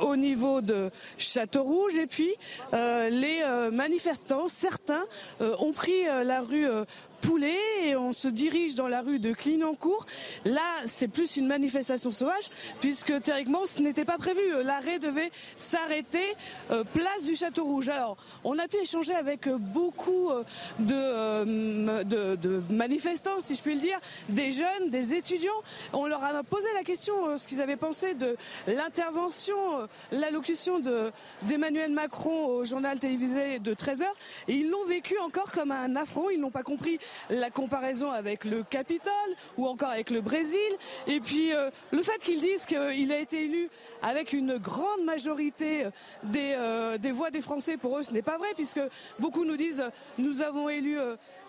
au 0.01 0.17
niveau 0.17 0.61
de 0.61 0.91
Château-Rouge 1.19 1.95
et 1.95 2.07
puis 2.07 2.35
les 2.73 3.43
manifestants, 3.73 4.49
certains, 4.49 5.05
ont 5.41 5.73
pris 5.73 6.05
la 6.05 6.41
rue 6.41 6.67
poulet 7.27 7.59
et 7.85 7.97
on 7.97 8.13
se 8.13 8.29
dirige 8.29 8.75
dans 8.75 8.89
la 8.89 9.01
rue 9.01 9.19
de 9.19 9.33
Clignancourt. 9.33 10.07
Là, 10.45 10.61
c'est 10.87 11.09
plus 11.09 11.37
une 11.37 11.47
manifestation 11.47 12.13
sauvage 12.13 12.51
puisque 12.81 13.23
théoriquement, 13.23 13.67
ce 13.67 13.81
n'était 13.81 14.05
pas 14.05 14.19
prévu. 14.19 14.43
L'arrêt 14.63 14.99
devait 14.99 15.31
s'arrêter 15.57 16.25
euh, 16.71 16.85
place 16.85 17.25
du 17.25 17.35
Château 17.35 17.65
Rouge. 17.65 17.89
Alors, 17.89 18.17
on 18.45 18.59
a 18.59 18.69
pu 18.69 18.77
échanger 18.77 19.15
avec 19.15 19.49
beaucoup 19.49 20.31
euh, 20.31 20.45
euh, 20.91 22.05
de, 22.05 22.37
de, 22.37 22.63
manifestants, 22.71 23.41
si 23.41 23.55
je 23.55 23.63
puis 23.63 23.75
le 23.75 23.81
dire, 23.81 23.99
des 24.29 24.51
jeunes, 24.51 24.91
des 24.91 25.15
étudiants. 25.15 25.53
On 25.93 26.07
leur 26.07 26.23
a 26.23 26.43
posé 26.43 26.67
la 26.75 26.85
question 26.85 27.39
ce 27.39 27.49
qu'ils 27.49 27.63
avaient 27.63 27.77
pensé 27.77 28.15
de 28.15 28.37
l'intervention, 28.67 29.89
l'allocution 30.13 30.81
d'Emmanuel 31.43 31.93
Macron 31.93 32.47
au 32.47 32.65
journal 32.65 32.99
télévisé 32.99 33.59
de 33.59 33.75
13h. 33.75 34.05
Et 34.49 34.55
ils 34.55 34.71
l'ont 34.71 34.85
vécu 34.87 35.19
encore 35.19 35.51
comme 35.53 35.71
un 35.71 35.97
affront. 35.97 36.31
Ils 36.31 36.41
n'ont 36.41 36.51
pas 36.51 36.63
compris 36.63 36.99
la 37.31 37.51
comparaison 37.51 38.11
avec 38.11 38.45
le 38.45 38.63
Capitole 38.63 39.13
ou 39.57 39.67
encore 39.67 39.91
avec 39.91 40.11
le 40.11 40.21
Brésil. 40.21 40.61
Et 41.07 41.21
puis 41.21 41.53
euh, 41.53 41.71
le 41.91 42.03
fait 42.03 42.19
qu'ils 42.19 42.41
disent 42.41 42.67
qu'il 42.67 43.13
a 43.13 43.19
été 43.19 43.45
élu 43.45 43.69
avec 44.03 44.33
une 44.33 44.57
grande 44.59 45.05
majorité 45.05 45.85
des, 46.23 46.55
euh, 46.57 46.99
des 46.99 47.13
voix 47.13 47.31
des 47.31 47.41
Français, 47.41 47.77
pour 47.77 47.99
eux, 47.99 48.03
ce 48.03 48.13
n'est 48.13 48.23
pas 48.23 48.39
vrai, 48.39 48.49
puisque 48.55 48.81
beaucoup 49.19 49.45
nous 49.45 49.57
disent 49.57 49.85
nous 50.19 50.43
avons 50.43 50.69
élu 50.69 50.99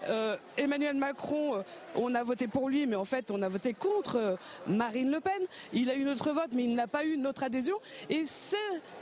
euh, 0.10 0.38
Emmanuel 0.58 0.96
Macron, 0.96 1.64
on 1.96 2.14
a 2.16 2.24
voté 2.24 2.48
pour 2.48 2.70
lui, 2.70 2.86
mais 2.86 2.96
en 2.96 3.06
fait, 3.06 3.32
on 3.32 3.42
a 3.42 3.50
voté 3.50 3.74
contre 3.74 4.38
Marine 4.68 5.12
Le 5.12 5.20
Pen. 5.20 5.34
Il 5.74 5.90
a 5.90 5.96
eu 5.96 6.04
notre 6.04 6.32
vote, 6.32 6.50
mais 6.54 6.64
il 6.64 6.76
n'a 6.76 6.88
pas 6.88 7.06
eu 7.06 7.18
notre 7.18 7.44
adhésion. 7.44 7.78
Et 8.10 8.26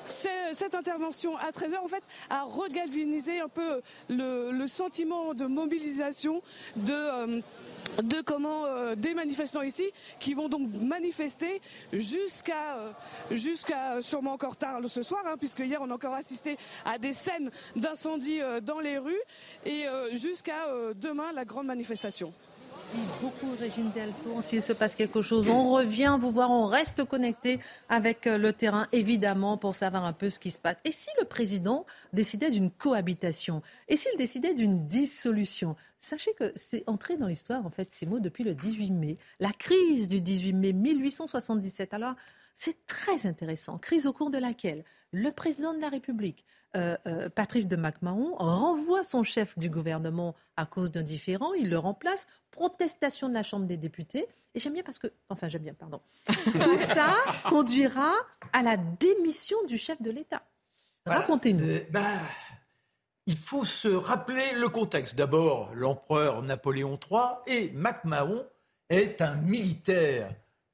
cette 0.07 0.75
intervention 0.75 1.37
à 1.37 1.51
13h, 1.51 1.77
en 1.83 1.87
fait, 1.87 2.03
a 2.29 2.43
regalvanisé 2.43 3.39
un 3.39 3.49
peu 3.49 3.81
le, 4.09 4.65
sentiment 4.67 5.33
de 5.33 5.45
mobilisation 5.45 6.41
de 6.77 6.93
euh, 6.93 7.41
de 8.01 8.21
comment 8.21 8.65
euh, 8.65 8.95
des 8.95 9.13
manifestants 9.13 9.61
ici 9.61 9.91
qui 10.19 10.33
vont 10.33 10.49
donc 10.49 10.69
manifester 10.81 11.61
jusqu'à 11.91 12.77
euh, 12.77 12.91
jusqu'à 13.31 14.01
sûrement 14.01 14.33
encore 14.33 14.55
tard 14.55 14.79
ce 14.87 15.03
soir 15.03 15.21
hein, 15.25 15.35
puisque 15.37 15.59
hier 15.59 15.81
on 15.81 15.89
a 15.89 15.93
encore 15.93 16.13
assisté 16.13 16.57
à 16.85 16.97
des 16.97 17.13
scènes 17.13 17.51
d'incendie 17.75 18.39
dans 18.61 18.79
les 18.79 18.97
rues 18.97 19.21
et 19.65 19.85
jusqu'à 20.13 20.67
demain 20.95 21.31
la 21.33 21.45
grande 21.45 21.67
manifestation. 21.67 22.33
Merci 22.75 22.97
beaucoup, 23.21 23.55
Régine 23.59 23.91
Delfour. 23.91 24.41
S'il 24.41 24.61
se 24.61 24.73
passe 24.73 24.95
quelque 24.95 25.21
chose, 25.21 25.47
on 25.47 25.73
revient 25.73 26.17
vous 26.19 26.31
voir, 26.31 26.49
on 26.49 26.65
reste 26.65 27.03
connecté 27.03 27.59
avec 27.89 28.25
euh, 28.25 28.37
le 28.37 28.51
terrain, 28.51 28.87
évidemment, 28.91 29.57
pour 29.57 29.75
savoir 29.75 30.05
un 30.05 30.13
peu 30.13 30.29
ce 30.29 30.39
qui 30.39 30.49
se 30.49 30.57
passe. 30.57 30.77
Et 30.83 30.91
si 30.91 31.09
le 31.19 31.25
président 31.25 31.85
décidait 32.13 32.49
d'une 32.49 32.71
cohabitation? 32.71 33.61
Et 33.89 33.97
s'il 33.97 34.15
décidait 34.17 34.53
d'une 34.53 34.87
dissolution? 34.87 35.75
Sachez 35.99 36.33
que 36.33 36.51
c'est 36.55 36.83
entré 36.87 37.15
dans 37.15 37.27
l'histoire, 37.27 37.65
en 37.65 37.69
fait, 37.69 37.89
ces 37.91 38.05
mots 38.05 38.19
depuis 38.19 38.43
le 38.43 38.55
18 38.55 38.91
mai. 38.91 39.17
La 39.39 39.51
crise 39.51 40.07
du 40.07 40.19
18 40.19 40.53
mai 40.53 40.73
1877. 40.73 41.93
Alors, 41.93 42.15
c'est 42.55 42.85
très 42.87 43.27
intéressant. 43.27 43.77
Crise 43.77 44.07
au 44.07 44.13
cours 44.13 44.31
de 44.31 44.37
laquelle 44.37 44.83
le 45.11 45.31
président 45.31 45.73
de 45.73 45.79
la 45.79 45.89
République, 45.89 46.45
euh, 46.75 46.95
euh, 47.05 47.29
Patrice 47.29 47.67
de 47.67 47.75
MacMahon, 47.75 48.35
renvoie 48.35 49.03
son 49.03 49.23
chef 49.23 49.57
du 49.59 49.69
gouvernement 49.69 50.35
à 50.57 50.65
cause 50.65 50.91
d'un 50.91 51.03
différend, 51.03 51.53
il 51.53 51.69
le 51.69 51.77
remplace, 51.77 52.27
protestation 52.51 53.29
de 53.29 53.33
la 53.33 53.43
Chambre 53.43 53.65
des 53.65 53.77
députés, 53.77 54.27
et 54.55 54.59
j'aime 54.59 54.73
bien 54.73 54.83
parce 54.83 54.99
que, 54.99 55.07
enfin 55.29 55.49
j'aime 55.49 55.63
bien, 55.63 55.73
pardon, 55.73 56.01
tout 56.27 56.77
ça 56.77 57.15
conduira 57.47 58.11
à 58.53 58.63
la 58.63 58.77
démission 58.77 59.57
du 59.67 59.77
chef 59.77 60.01
de 60.01 60.11
l'État. 60.11 60.41
Racontez-nous. 61.05 61.65
Euh, 61.65 61.85
bah, 61.91 62.01
il 63.25 63.37
faut 63.37 63.65
se 63.65 63.87
rappeler 63.87 64.53
le 64.53 64.67
contexte. 64.69 65.15
D'abord, 65.15 65.71
l'empereur 65.75 66.41
Napoléon 66.41 66.99
III 67.09 67.19
et 67.47 67.71
MacMahon 67.71 68.45
est 68.89 69.21
un 69.21 69.35
militaire 69.35 70.29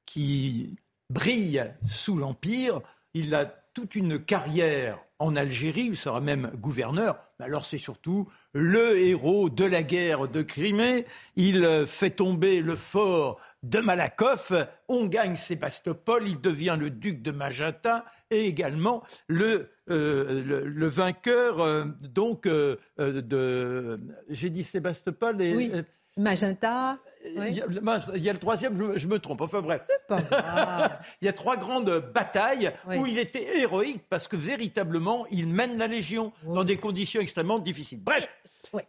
qui 0.06 0.76
brille 1.10 1.72
sous 1.88 2.16
l'Empire. 2.16 2.80
Il 3.14 3.34
a 3.34 3.59
toute 3.74 3.94
une 3.94 4.18
carrière 4.18 4.98
en 5.18 5.36
Algérie, 5.36 5.88
il 5.90 5.96
sera 5.96 6.20
même 6.20 6.50
gouverneur. 6.56 7.18
Alors 7.38 7.64
c'est 7.64 7.78
surtout 7.78 8.28
le 8.52 8.98
héros 8.98 9.50
de 9.50 9.64
la 9.64 9.82
guerre 9.82 10.28
de 10.28 10.42
Crimée. 10.42 11.06
Il 11.36 11.84
fait 11.86 12.10
tomber 12.10 12.62
le 12.62 12.74
fort 12.74 13.38
de 13.62 13.78
Malakoff, 13.78 14.52
on 14.88 15.06
gagne 15.06 15.36
Sébastopol, 15.36 16.26
il 16.26 16.40
devient 16.40 16.76
le 16.80 16.88
duc 16.88 17.20
de 17.20 17.30
Magenta 17.30 18.06
et 18.30 18.46
également 18.46 19.02
le, 19.28 19.68
euh, 19.90 20.64
le, 20.64 20.88
vainqueur 20.88 21.60
euh, 21.60 21.84
donc 22.02 22.46
euh, 22.46 22.76
de... 22.98 24.00
J'ai 24.30 24.48
dit 24.48 24.64
Sébastopol 24.64 25.42
et... 25.42 25.54
Oui. 25.54 25.72
Magenta. 26.16 26.98
Il, 27.24 27.54
y 27.54 27.60
a, 27.60 28.32
le 28.32 28.38
troisième, 28.38 28.96
je, 28.96 29.06
me 29.06 29.18
trompe. 29.18 29.42
Enfin 29.42 29.60
bref. 29.60 29.86
Pas 30.08 30.20
il 31.20 31.26
y 31.26 31.28
a 31.28 31.32
trois 31.32 31.56
grandes 31.56 32.10
batailles 32.14 32.72
où 32.86 33.06
il 33.06 33.18
était 33.18 33.58
héroïque 33.58 34.04
parce 34.08 34.26
que 34.26 34.36
véritablement, 34.36 35.26
il 35.30 35.46
mène 35.46 35.78
la 35.78 35.86
Légion 35.86 36.32
dans 36.44 36.64
des 36.64 36.78
conditions 36.78 37.20
extrêmement 37.20 37.58
difficiles. 37.58 38.02
Bref. 38.02 38.28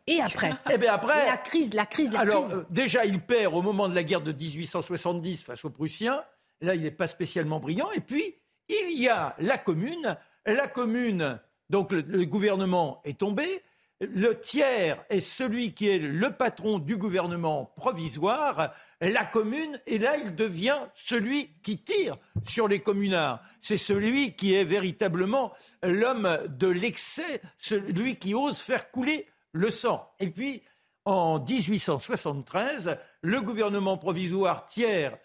Et 0.07 0.21
après 0.21 0.51
Et 0.51 0.73
eh 0.73 0.77
bien 0.77 0.93
après. 0.93 1.25
la 1.25 1.37
crise, 1.37 1.73
la 1.73 1.85
crise, 1.85 2.13
la 2.13 2.19
alors, 2.19 2.45
crise. 2.45 2.57
Euh, 2.57 2.65
déjà, 2.69 3.03
il 3.03 3.19
perd 3.19 3.53
au 3.53 3.61
moment 3.61 3.89
de 3.89 3.95
la 3.95 4.03
guerre 4.03 4.21
de 4.21 4.31
1870 4.31 5.43
face 5.43 5.65
aux 5.65 5.71
Prussiens. 5.71 6.23
Là, 6.61 6.75
il 6.75 6.81
n'est 6.81 6.91
pas 6.91 7.07
spécialement 7.07 7.59
brillant. 7.59 7.89
Et 7.95 8.01
puis, 8.01 8.35
il 8.69 9.01
y 9.01 9.09
a 9.09 9.35
la 9.39 9.57
commune. 9.57 10.17
La 10.45 10.67
commune, 10.67 11.39
donc 11.69 11.91
le 11.91 12.25
gouvernement 12.25 13.01
est 13.03 13.19
tombé. 13.19 13.63
Le 14.01 14.39
tiers 14.39 15.05
est 15.09 15.19
celui 15.19 15.73
qui 15.73 15.89
est 15.89 15.99
le 15.99 16.31
patron 16.31 16.79
du 16.79 16.97
gouvernement 16.97 17.65
provisoire, 17.75 18.73
la 18.99 19.25
commune, 19.25 19.79
et 19.85 19.99
là 19.99 20.17
il 20.17 20.35
devient 20.35 20.79
celui 20.95 21.53
qui 21.61 21.77
tire 21.77 22.17
sur 22.43 22.67
les 22.67 22.81
communards. 22.81 23.43
C'est 23.59 23.77
celui 23.77 24.35
qui 24.35 24.55
est 24.55 24.63
véritablement 24.63 25.53
l'homme 25.83 26.39
de 26.49 26.67
l'excès, 26.67 27.41
celui 27.57 28.17
qui 28.17 28.33
ose 28.33 28.59
faire 28.59 28.89
couler 28.89 29.27
le 29.51 29.69
sang. 29.69 30.11
Et 30.19 30.29
puis, 30.29 30.63
en 31.05 31.39
1873, 31.39 32.97
le 33.21 33.41
gouvernement 33.41 33.97
provisoire 33.97 34.65
tiers 34.65 35.17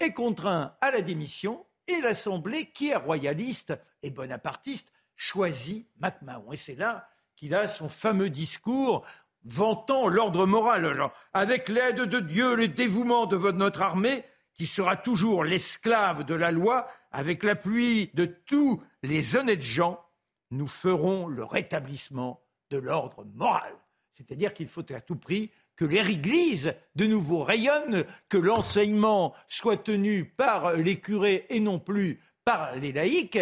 est 0.00 0.12
contraint 0.12 0.74
à 0.80 0.90
la 0.90 1.02
démission 1.02 1.66
et 1.86 2.00
l'Assemblée, 2.00 2.70
qui 2.70 2.88
est 2.88 2.96
royaliste 2.96 3.74
et 4.02 4.10
bonapartiste, 4.10 4.90
choisit 5.16 5.88
MacMahon. 5.98 6.52
Et 6.52 6.56
c'est 6.56 6.74
là 6.74 7.08
qu'il 7.36 7.54
a 7.54 7.68
son 7.68 7.88
fameux 7.88 8.30
discours 8.30 9.04
vantant 9.44 10.08
l'ordre 10.08 10.46
moral. 10.46 11.10
avec 11.32 11.68
l'aide 11.68 12.00
de 12.00 12.18
Dieu, 12.18 12.56
le 12.56 12.66
dévouement 12.66 13.26
de 13.26 13.36
notre 13.52 13.82
armée, 13.82 14.24
qui 14.54 14.66
sera 14.66 14.96
toujours 14.96 15.44
l'esclave 15.44 16.24
de 16.24 16.34
la 16.34 16.50
loi, 16.50 16.88
avec 17.12 17.44
l'appui 17.44 18.10
de 18.14 18.24
tous 18.24 18.82
les 19.02 19.36
honnêtes 19.36 19.62
gens, 19.62 20.02
nous 20.50 20.66
ferons 20.66 21.26
le 21.28 21.44
rétablissement 21.44 22.42
de 22.70 22.78
l'ordre 22.78 23.24
moral. 23.34 23.74
C'est-à-dire 24.14 24.54
qu'il 24.54 24.66
faut 24.66 24.92
à 24.92 25.00
tout 25.00 25.16
prix 25.16 25.52
que 25.76 25.84
l'Église 25.84 26.74
de 26.94 27.06
nouveau 27.06 27.44
rayonne, 27.44 28.04
que 28.28 28.38
l'enseignement 28.38 29.34
soit 29.46 29.76
tenu 29.76 30.24
par 30.24 30.72
les 30.72 30.98
curés 30.98 31.44
et 31.50 31.60
non 31.60 31.78
plus 31.78 32.20
par 32.44 32.74
les 32.76 32.92
laïcs. 32.92 33.38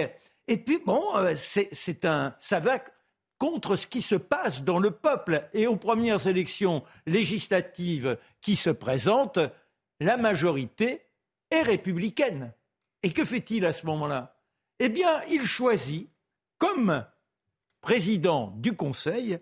Et 0.49 0.57
puis, 0.57 0.81
bon, 0.85 1.03
euh, 1.17 1.35
c'est 1.37 2.05
un, 2.05 2.35
ça 2.41 2.59
va 2.59 2.81
contre 3.39 3.77
ce 3.77 3.87
qui 3.87 4.03
se 4.03 4.15
passe 4.15 4.63
dans 4.63 4.79
le 4.79 4.91
peuple. 4.91 5.49
Et 5.53 5.67
aux 5.67 5.77
premières 5.77 6.27
élections 6.27 6.85
législatives 7.07 8.19
qui 8.41 8.57
se 8.57 8.71
présentent, 8.71 9.41
la 10.01 10.17
majorité 10.17 11.03
est 11.51 11.63
républicaine. 11.63 12.53
Et 13.03 13.13
que 13.13 13.25
fait-il 13.25 13.67
à 13.67 13.73
ce 13.73 13.87
moment-là? 13.87 14.37
Eh 14.79 14.89
bien, 14.89 15.23
il 15.31 15.43
choisit 15.43 16.09
comme 16.59 17.05
président 17.81 18.55
du 18.57 18.75
Conseil 18.75 19.39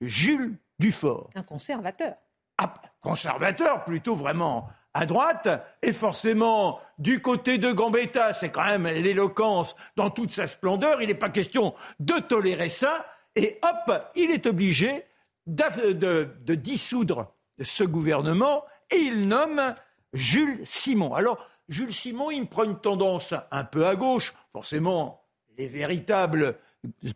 Jules 0.00 0.58
Dufort. 0.78 1.30
Un 1.34 1.42
conservateur. 1.42 2.14
Ah, 2.58 2.74
conservateur, 3.00 3.84
plutôt 3.84 4.14
vraiment 4.14 4.68
à 4.94 5.06
droite, 5.06 5.48
et 5.82 5.92
forcément, 5.92 6.80
du 6.98 7.20
côté 7.20 7.58
de 7.58 7.70
Gambetta, 7.70 8.32
c'est 8.32 8.50
quand 8.50 8.64
même 8.66 8.86
l'éloquence 8.86 9.76
dans 9.96 10.10
toute 10.10 10.32
sa 10.32 10.46
splendeur, 10.46 11.00
il 11.00 11.08
n'est 11.08 11.14
pas 11.14 11.30
question 11.30 11.74
de 12.00 12.14
tolérer 12.14 12.68
ça, 12.68 13.06
et 13.38 13.58
hop, 13.62 14.10
il 14.16 14.32
est 14.32 14.46
obligé 14.46 15.04
de, 15.46 16.54
dissoudre 16.54 17.32
ce 17.60 17.84
gouvernement, 17.84 18.64
et 18.90 18.96
il 18.96 19.28
nomme 19.28 19.74
Jules 20.12 20.60
Simon. 20.64 21.14
Alors, 21.14 21.38
Jules 21.68 21.92
Simon, 21.92 22.32
il 22.32 22.46
prend 22.48 22.64
une 22.64 22.80
tendance 22.80 23.34
un 23.52 23.64
peu 23.64 23.86
à 23.86 23.94
gauche, 23.94 24.34
forcément, 24.52 25.22
les 25.56 25.68
véritables 25.68 26.56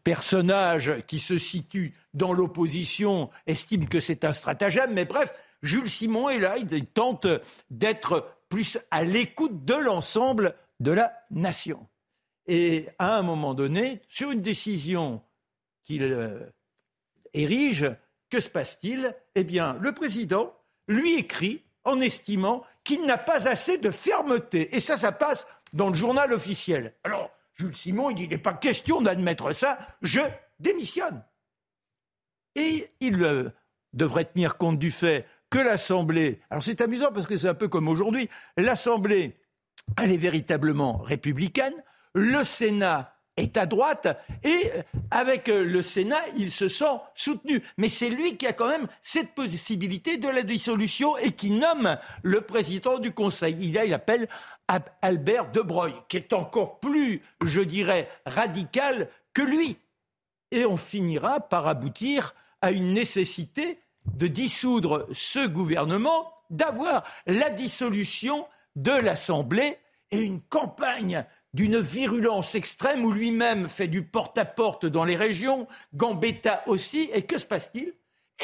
personnages 0.05 0.95
qui 1.07 1.19
se 1.19 1.39
situent 1.39 1.95
dans 2.15 2.33
l'opposition 2.33 3.31
estiment 3.49 3.87
que 3.87 4.01
c'est 4.01 4.25
un 4.25 4.33
stratagème, 4.33 4.93
mais 4.93 5.05
bref, 5.05 5.35
Jules 5.63 5.91
Simon 5.91 6.29
est 6.29 6.41
là, 6.41 6.57
il 6.57 6.87
tente 6.87 7.27
d'être 7.71 8.37
plus 8.49 8.79
à 8.93 9.03
l'écoute 9.03 9.65
de 9.65 9.75
l'ensemble 9.75 10.55
de 10.79 10.93
la 10.93 11.13
nation. 11.31 11.89
Et 12.47 12.89
à 12.99 13.17
un 13.17 13.23
moment 13.23 13.55
donné, 13.55 14.03
sur 14.09 14.31
une 14.31 14.43
décision 14.43 15.23
qu'il 15.83 16.03
euh, 16.03 16.47
érige, 17.35 17.91
que 18.31 18.41
se 18.41 18.49
passe-t-il? 18.49 19.15
Eh 19.35 19.45
bien, 19.45 19.77
le 19.81 19.93
président 19.93 20.55
lui 20.89 21.19
écrit 21.19 21.65
en 21.85 22.01
estimant 22.01 22.65
qu'il 22.85 23.05
n'a 23.05 23.19
pas 23.19 23.49
assez 23.49 23.79
de 23.79 23.91
fermeté. 23.91 24.75
Et 24.77 24.81
ça, 24.81 24.97
ça 24.97 25.13
passe 25.13 25.47
dans 25.73 25.89
le 25.89 25.95
journal 25.95 26.33
officiel. 26.33 26.95
Alors, 27.05 27.31
Jules 27.55 27.77
Simon, 27.77 28.11
il 28.11 28.17
dit, 28.17 28.25
il 28.25 28.31
n'est 28.31 28.39
pas 28.39 28.55
question 28.55 29.01
d'admettre 29.03 29.53
ça, 29.53 29.79
je 30.01 30.21
démissionne. 30.59 31.25
Et 32.55 32.89
il 33.01 33.23
euh, 33.23 33.51
devrait 33.93 34.25
tenir 34.25 34.57
compte 34.57 34.79
du 34.79 34.91
fait 34.91 35.27
que 35.51 35.59
l'Assemblée, 35.59 36.41
alors 36.51 36.63
c'est 36.63 36.81
amusant 36.81 37.13
parce 37.13 37.27
que 37.27 37.37
c'est 37.37 37.49
un 37.49 37.55
peu 37.55 37.69
comme 37.69 37.89
aujourd'hui, 37.89 38.29
l'Assemblée, 38.57 39.37
elle 40.01 40.13
est 40.13 40.19
véritablement 40.19 40.99
républicaine, 40.99 41.75
le 42.15 42.45
Sénat 42.45 43.15
est 43.37 43.57
à 43.57 43.67
droite 43.67 44.09
et 44.45 44.71
euh, 44.75 44.83
avec 45.11 45.49
euh, 45.49 45.65
le 45.65 45.83
Sénat, 45.83 46.23
il 46.37 46.51
se 46.51 46.69
sent 46.69 47.01
soutenu. 47.15 47.63
Mais 47.79 47.89
c'est 47.89 48.11
lui 48.11 48.37
qui 48.37 48.47
a 48.47 48.53
quand 48.53 48.69
même 48.69 48.89
cette 49.01 49.35
possibilité 49.35 50.19
de 50.19 50.29
la 50.29 50.43
dissolution 50.43 51.17
et 51.19 51.33
qui 51.33 51.51
nomme 51.51 51.97
le 52.23 52.43
président 52.43 52.99
du 52.99 53.13
Conseil. 53.13 53.57
Il, 53.61 53.79
appelle 53.93 54.29
Albert 55.01 55.51
de 55.53 55.61
Broglie, 55.61 55.95
qui 56.09 56.19
est 56.19 56.33
encore 56.33 56.81
plus, 56.81 57.23
je 57.43 57.61
dirais, 57.61 58.09
radical 58.27 59.09
que 59.33 59.43
lui. 59.43 59.79
Et 60.51 60.67
on 60.67 60.77
finira 60.77 61.41
par 61.41 61.67
aboutir 61.67 62.35
à 62.61 62.71
une 62.71 62.93
nécessité 62.93 63.79
de 64.15 64.27
dissoudre 64.27 65.09
ce 65.13 65.47
gouvernement, 65.47 66.33
d'avoir 66.51 67.05
la 67.27 67.49
dissolution 67.51 68.47
de 68.77 68.93
l'Assemblée 68.93 69.79
et 70.11 70.21
une 70.21 70.43
campagne 70.43 71.25
d'une 71.55 71.79
virulence 71.79 72.55
extrême 72.55 73.05
où 73.05 73.13
lui-même 73.13 73.69
fait 73.69 73.89
du 73.89 74.03
porte-à-porte 74.03 74.87
dans 74.87 75.05
les 75.05 75.17
régions, 75.17 75.67
Gambetta 75.95 76.63
aussi, 76.67 77.11
et 77.13 77.23
que 77.23 77.39
se 77.39 77.47
passe-t-il? 77.47 77.93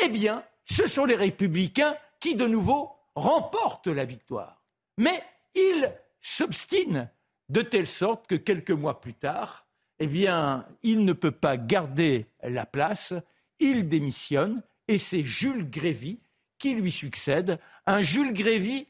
Eh 0.05 0.09
bien, 0.09 0.45
ce 0.65 0.87
sont 0.87 1.05
les 1.05 1.15
républicains 1.15 1.97
qui, 2.21 2.35
de 2.35 2.47
nouveau, 2.47 2.91
remportent 3.15 3.87
la 3.87 4.05
victoire. 4.05 4.63
Mais 4.99 5.23
ils 5.55 5.93
s'obstinent 6.21 7.09
de 7.49 7.63
telle 7.63 7.87
sorte 7.87 8.27
que 8.27 8.35
quelques 8.35 8.71
mois 8.71 9.01
plus 9.01 9.15
tard, 9.15 9.67
eh 9.99 10.07
bien, 10.07 10.67
il 10.83 11.05
ne 11.05 11.13
peut 11.13 11.33
pas 11.33 11.57
garder 11.57 12.27
la 12.43 12.67
place, 12.67 13.15
il 13.59 13.89
démissionne, 13.89 14.63
et 14.87 14.99
c'est 14.99 15.23
Jules 15.23 15.69
Grévy 15.69 16.21
qui 16.59 16.75
lui 16.75 16.91
succède, 16.91 17.59
un 17.87 18.03
Jules 18.03 18.33
Grévy 18.33 18.87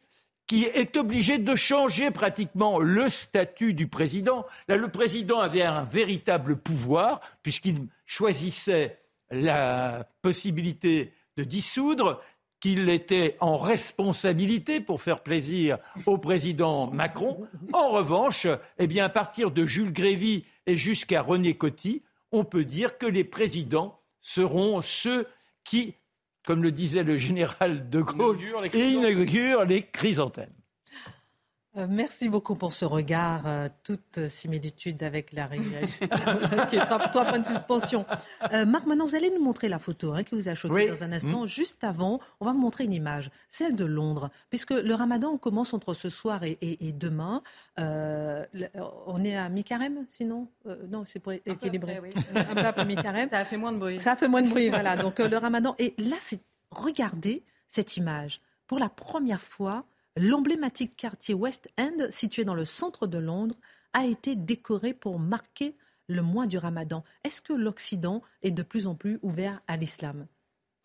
qui 0.49 0.65
est 0.65 0.97
obligé 0.97 1.39
de 1.39 1.55
changer 1.55 2.11
pratiquement 2.11 2.81
le 2.81 3.09
statut 3.11 3.75
du 3.75 3.87
président. 3.87 4.47
Là, 4.67 4.77
le 4.77 4.89
président 4.89 5.39
avait 5.39 5.63
un 5.63 5.85
véritable 5.85 6.57
pouvoir, 6.57 7.21
puisqu'il 7.43 7.87
choisissait 8.07 8.99
la 9.31 10.09
possibilité 10.23 11.13
de 11.37 11.45
dissoudre, 11.45 12.21
qu'il 12.61 12.89
était 12.89 13.37
en 13.39 13.57
responsabilité 13.57 14.81
pour 14.81 15.01
faire 15.01 15.21
plaisir 15.21 15.79
au 16.07 16.19
président 16.19 16.91
Macron. 16.91 17.47
En 17.73 17.91
revanche, 17.91 18.49
eh 18.79 18.87
bien, 18.89 19.05
à 19.05 19.09
partir 19.09 19.53
de 19.53 19.65
Jules 19.65 19.93
Grévy 19.93 20.45
et 20.67 20.77
jusqu'à 20.77 21.23
René 21.23 21.55
Coty, 21.55 22.03
on 22.33 22.43
peut 22.43 22.65
dire 22.65 22.99
que 22.99 23.07
les 23.07 23.23
présidents 23.23 24.01
seront 24.21 24.83
ceux 24.83 25.29
qui 25.63 25.95
comme 26.49 26.63
le 26.63 26.73
disait 26.73 27.05
le 27.05 27.19
général 27.19 27.91
de 27.91 28.01
Gaulle, 28.01 28.39
inaugure 28.73 29.67
les 29.67 29.83
chrysanthèmes. 29.83 30.49
Euh, 31.77 31.87
merci 31.89 32.31
beaucoup 32.31 32.55
pour 32.55 32.73
ce 32.73 32.87
regard, 32.87 33.43
euh, 33.47 33.69
toute 33.85 34.27
similitude 34.29 35.03
avec 35.03 35.35
la 35.35 35.47
réalité, 35.47 36.09
qui 36.71 36.77
est 36.77 36.85
trois, 36.85 37.09
points 37.09 37.39
de 37.39 37.47
suspension. 37.47 38.07
Euh, 38.53 38.65
Marc, 38.65 38.87
maintenant, 38.87 39.07
vous 39.07 39.15
allez 39.15 39.31
nous 39.31 39.43
montrer 39.43 39.69
la 39.69 39.79
photo 39.79 40.15
hein, 40.15 40.23
qui 40.23 40.35
vous 40.35 40.49
a 40.49 40.55
choqué 40.55 40.89
dans 40.89 41.05
un 41.05 41.13
instant. 41.13 41.45
Mmh. 41.45 41.47
Juste 41.47 41.85
avant, 41.85 42.21
on 42.41 42.47
va 42.47 42.53
vous 42.53 42.59
montrer 42.59 42.85
une 42.85 42.95
image, 42.95 43.31
celle 43.51 43.77
de 43.77 43.85
Londres, 43.85 44.31
puisque 44.49 44.71
le 44.71 44.95
ramadan 44.95 45.37
commence 45.37 45.75
entre 45.75 45.93
ce 45.93 46.09
soir 46.09 46.43
et, 46.43 46.59
demain. 46.95 47.43
on 47.77 49.25
est 49.25 49.37
à 49.37 49.49
mi-carême, 49.51 50.07
sinon? 50.09 50.49
Non, 50.89 51.05
c'est 51.07 51.21
pour 51.21 51.33
équilibrer. 51.33 52.01
Un 52.35 52.55
peu 52.55 52.67
après 52.67 52.87
mi-carême. 52.87 53.29
Ça 53.29 53.39
a 53.39 53.45
fait 53.45 53.59
moins 53.59 53.73
de 53.73 53.79
bruit. 53.79 54.01
Ça 54.01 54.13
a 54.13 54.17
fait 54.17 54.29
moins 54.29 54.43
de 54.43 54.49
bruit, 54.49 54.71
voilà. 54.71 54.97
Donc 54.97 55.19
le 55.19 55.37
ramadan. 55.37 55.75
Et 55.79 55.95
là, 55.99 56.17
c'est 56.19 56.41
regardez 56.71 57.45
cette 57.69 57.97
image. 57.97 58.41
Pour 58.67 58.79
la 58.79 58.89
première 58.89 59.41
fois, 59.41 59.85
l'emblématique 60.19 60.97
quartier 60.97 61.35
West 61.35 61.71
End, 61.79 62.11
situé 62.11 62.45
dans 62.45 62.55
le 62.55 62.65
centre 62.65 63.07
de 63.07 63.19
Londres, 63.19 63.55
a 63.93 64.05
été 64.05 64.37
décoré 64.37 64.93
pour 64.93 65.19
marquer 65.19 65.77
le 66.09 66.23
mois 66.23 66.47
du 66.47 66.59
Ramadan. 66.59 67.05
Est-ce 67.25 67.41
que 67.41 67.53
l'Occident 67.53 68.23
est 68.43 68.51
de 68.51 68.63
plus 68.63 68.87
en 68.87 68.95
plus 68.95 69.19
ouvert 69.23 69.61
à 69.67 69.77
l'islam? 69.77 70.27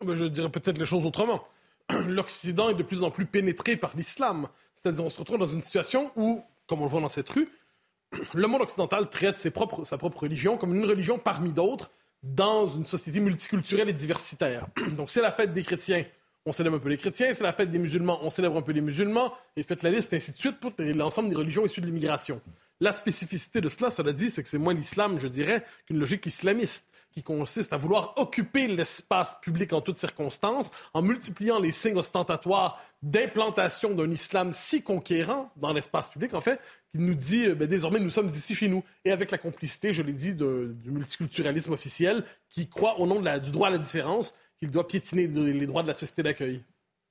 Je 0.06 0.24
dirais 0.26 0.50
peut-être 0.50 0.78
les 0.78 0.86
choses 0.86 1.06
autrement. 1.06 1.46
L'Occident 2.08 2.70
est 2.70 2.74
de 2.74 2.82
plus 2.82 3.02
en 3.02 3.10
plus 3.10 3.26
pénétré 3.26 3.76
par 3.76 3.96
l'islam. 3.96 4.48
C'est-à-dire 4.74 5.04
on 5.04 5.10
se 5.10 5.18
retrouve 5.18 5.38
dans 5.38 5.46
une 5.46 5.62
situation 5.62 6.10
où, 6.16 6.42
comme 6.66 6.80
on 6.80 6.84
le 6.84 6.90
voit 6.90 7.00
dans 7.00 7.08
cette 7.08 7.28
rue, 7.28 7.48
le 8.34 8.46
monde 8.46 8.62
occidental 8.62 9.08
traite 9.08 9.38
sa 9.38 9.50
propre 9.50 10.22
religion 10.22 10.56
comme 10.56 10.74
une 10.74 10.84
religion 10.84 11.18
parmi 11.18 11.52
d'autres 11.52 11.90
dans 12.22 12.68
une 12.68 12.86
société 12.86 13.20
multiculturelle 13.20 13.88
et 13.88 13.94
diversitaire. 13.94 14.66
Donc 14.96 15.10
c'est 15.10 15.22
la 15.22 15.32
fête 15.32 15.52
des 15.52 15.62
chrétiens 15.62 16.04
on 16.46 16.52
célèbre 16.52 16.76
un 16.76 16.80
peu 16.80 16.88
les 16.88 16.96
chrétiens, 16.96 17.32
c'est 17.32 17.42
la 17.42 17.52
fête 17.52 17.70
des 17.70 17.78
musulmans, 17.78 18.18
on 18.22 18.30
célèbre 18.30 18.56
un 18.56 18.62
peu 18.62 18.72
les 18.72 18.80
musulmans, 18.80 19.32
et 19.56 19.62
faites 19.62 19.82
la 19.82 19.90
liste, 19.90 20.12
ainsi 20.12 20.32
de 20.32 20.36
suite, 20.36 20.60
pour 20.60 20.72
l'ensemble 20.78 21.30
des 21.30 21.36
religions 21.36 21.64
issues 21.64 21.80
de 21.80 21.86
l'immigration. 21.86 22.40
La 22.80 22.92
spécificité 22.92 23.60
de 23.60 23.68
cela, 23.68 23.90
cela 23.90 24.12
dit, 24.12 24.30
c'est 24.30 24.42
que 24.42 24.48
c'est 24.48 24.58
moins 24.58 24.74
l'islam, 24.74 25.18
je 25.18 25.28
dirais, 25.28 25.64
qu'une 25.86 25.98
logique 25.98 26.26
islamiste. 26.26 26.86
qui 27.12 27.22
consiste 27.22 27.72
à 27.72 27.76
vouloir 27.76 28.14
occuper 28.16 28.66
l'espace 28.66 29.38
public 29.40 29.72
en 29.72 29.80
toutes 29.80 29.96
circonstances, 29.96 30.72
en 30.94 31.00
multipliant 31.00 31.60
les 31.60 31.70
signes 31.70 31.96
ostentatoires 31.96 32.82
d'implantation 33.02 33.94
d'un 33.94 34.10
islam 34.10 34.50
si 34.50 34.82
conquérant 34.82 35.52
dans 35.54 35.72
l'espace 35.72 36.08
public, 36.08 36.34
en 36.34 36.40
fait, 36.40 36.58
qu'il 36.90 37.02
nous 37.02 37.14
dit 37.14 37.46
euh, 37.46 37.54
ben, 37.54 37.68
désormais 37.68 38.00
nous 38.00 38.10
sommes 38.10 38.26
ici 38.26 38.56
chez 38.56 38.66
nous. 38.66 38.82
Et 39.04 39.12
avec 39.12 39.30
la 39.30 39.38
complicité, 39.38 39.92
je 39.92 40.02
l'ai 40.02 40.12
dit, 40.12 40.34
du 40.34 40.90
multiculturalisme 40.90 41.72
officiel 41.72 42.24
qui 42.48 42.68
croit 42.68 42.98
au 42.98 43.06
nom 43.06 43.20
du 43.20 43.50
droit 43.52 43.68
à 43.68 43.70
la 43.70 43.78
différence 43.78 44.34
qu'il 44.64 44.72
doit 44.72 44.88
piétiner 44.88 45.26
les 45.26 45.66
droits 45.66 45.82
de 45.82 45.88
la 45.88 45.94
société 45.94 46.22
d'accueil. 46.22 46.62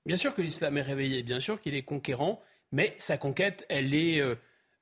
Bien 0.05 0.15
sûr 0.15 0.33
que 0.33 0.41
l'islam 0.41 0.77
est 0.77 0.81
réveillé, 0.81 1.23
bien 1.23 1.39
sûr 1.39 1.59
qu'il 1.59 1.75
est 1.75 1.83
conquérant, 1.83 2.41
mais 2.71 2.95
sa 2.97 3.17
conquête, 3.17 3.65
elle 3.69 3.93
est... 3.93 4.19
Euh, 4.19 4.35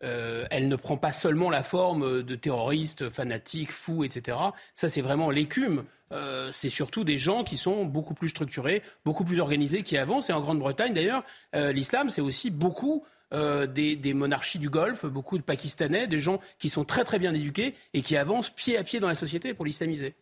euh, 0.04 0.48
elle 0.50 0.68
ne 0.68 0.76
prend 0.76 0.98
pas 0.98 1.14
seulement 1.14 1.52
la 1.52 1.62
forme 1.62 2.24
de 2.24 2.36
terroristes, 2.36 3.12
fanatiques, 3.12 3.72
fous, 3.72 4.04
etc. 4.04 4.36
Ça, 4.74 4.90
c'est 4.90 5.02
vraiment 5.02 5.30
l'écume. 5.30 5.84
Euh, 6.12 6.52
c'est 6.52 6.70
surtout 6.70 7.04
des 7.04 7.20
gens 7.20 7.44
qui 7.44 7.56
sont 7.56 7.86
beaucoup 7.86 8.16
plus 8.16 8.30
structurés, 8.30 8.82
beaucoup 9.06 9.24
plus 9.24 9.40
organisés, 9.40 9.84
qui 9.84 10.00
avancent. 10.00 10.32
Et 10.32 10.34
en 10.34 10.42
Grande-Bretagne, 10.42 10.94
d'ailleurs, 10.94 11.24
l'islam, 11.54 12.10
c'est 12.10 12.22
aussi 12.22 12.50
beaucoup 12.50 13.06
des, 13.32 13.96
des, 13.96 14.14
monarchies 14.16 14.58
du 14.58 14.72
Golfe, 14.72 15.06
beaucoup 15.06 15.38
de 15.38 15.44
Pakistanais, 15.44 16.08
des 16.08 16.20
gens 16.20 16.40
qui 16.58 16.68
sont 16.68 16.84
très 16.84 17.04
très 17.04 17.20
bien 17.20 17.36
éduqués 17.36 17.76
et 17.94 18.02
qui 18.02 18.18
avancent 18.18 18.50
pied 18.50 18.80
à 18.80 18.84
pied 18.84 19.00
dans 19.00 19.08
la 19.08 19.14
société 19.14 19.54
pour 19.54 19.66
l'islamiser. 19.66 20.16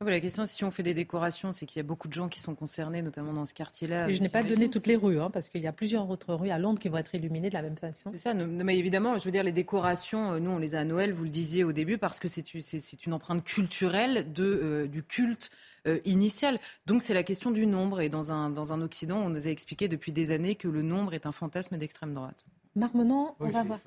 Ah 0.00 0.08
la 0.08 0.20
question, 0.20 0.46
si 0.46 0.64
on 0.64 0.70
fait 0.70 0.84
des 0.84 0.94
décorations, 0.94 1.50
c'est 1.50 1.66
qu'il 1.66 1.78
y 1.78 1.80
a 1.80 1.82
beaucoup 1.82 2.06
de 2.06 2.12
gens 2.12 2.28
qui 2.28 2.38
sont 2.38 2.54
concernés, 2.54 3.02
notamment 3.02 3.32
dans 3.32 3.46
ce 3.46 3.52
quartier-là. 3.52 4.08
Et 4.08 4.14
je 4.14 4.22
n'ai 4.22 4.28
pas 4.28 4.44
donné 4.44 4.70
toutes 4.70 4.86
les 4.86 4.94
rues, 4.94 5.20
hein, 5.20 5.28
parce 5.28 5.48
qu'il 5.48 5.60
y 5.60 5.66
a 5.66 5.72
plusieurs 5.72 6.08
autres 6.08 6.34
rues 6.34 6.50
à 6.50 6.58
Londres 6.58 6.78
qui 6.78 6.88
vont 6.88 6.98
être 6.98 7.16
illuminées 7.16 7.48
de 7.48 7.54
la 7.54 7.62
même 7.62 7.76
façon. 7.76 8.10
C'est 8.12 8.18
ça, 8.18 8.32
mais 8.32 8.78
évidemment, 8.78 9.18
je 9.18 9.24
veux 9.24 9.32
dire, 9.32 9.42
les 9.42 9.50
décorations, 9.50 10.34
euh, 10.34 10.38
nous, 10.38 10.52
on 10.52 10.58
les 10.58 10.76
a 10.76 10.80
à 10.80 10.84
Noël, 10.84 11.12
vous 11.12 11.24
le 11.24 11.30
disiez 11.30 11.64
au 11.64 11.72
début, 11.72 11.98
parce 11.98 12.20
que 12.20 12.28
c'est 12.28 13.06
une 13.06 13.12
empreinte 13.12 13.42
culturelle 13.42 14.32
de, 14.32 14.44
euh, 14.44 14.86
du 14.86 15.02
culte 15.02 15.50
euh, 15.88 15.98
initial. 16.04 16.60
Donc 16.86 17.02
c'est 17.02 17.14
la 17.14 17.24
question 17.24 17.50
du 17.50 17.66
nombre. 17.66 18.00
Et 18.00 18.08
dans 18.08 18.30
un, 18.30 18.50
dans 18.50 18.72
un 18.72 18.80
Occident, 18.82 19.18
on 19.18 19.30
nous 19.30 19.48
a 19.48 19.50
expliqué 19.50 19.88
depuis 19.88 20.12
des 20.12 20.30
années 20.30 20.54
que 20.54 20.68
le 20.68 20.82
nombre 20.82 21.12
est 21.12 21.26
un 21.26 21.32
fantasme 21.32 21.76
d'extrême 21.76 22.14
droite. 22.14 22.46
Marc 22.76 22.94
Menon, 22.94 23.34
on 23.40 23.50
va 23.50 23.64
voir. 23.64 23.80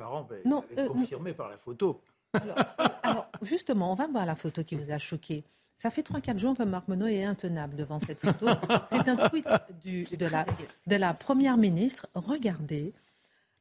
non, 0.44 0.66
confirmé 0.90 1.32
par 1.32 1.48
la 1.48 1.58
photo. 1.58 2.02
alors, 3.04 3.32
justement, 3.44 3.94
on 3.94 3.96
va 3.96 4.08
voir 4.08 4.26
la 4.26 4.36
photo 4.36 4.62
qui 4.66 4.76
vous 4.76 4.92
a 4.92 4.98
choqué. 4.98 5.46
Ça 5.82 5.90
fait 5.90 6.08
3-4 6.08 6.38
jours 6.38 6.56
que 6.56 6.62
Marc 6.62 6.88
Monod 6.90 7.10
est 7.10 7.24
intenable 7.24 7.76
devant 7.76 8.00
cette 8.00 8.20
photo. 8.20 8.46
C'est 8.92 9.10
un 9.10 9.30
tweet 9.30 9.48
de, 9.84 10.28
la, 10.28 10.46
de, 10.86 10.96
la, 10.96 11.16
Première 11.16 11.58
ministre. 11.58 12.08
Regardez, 12.14 12.94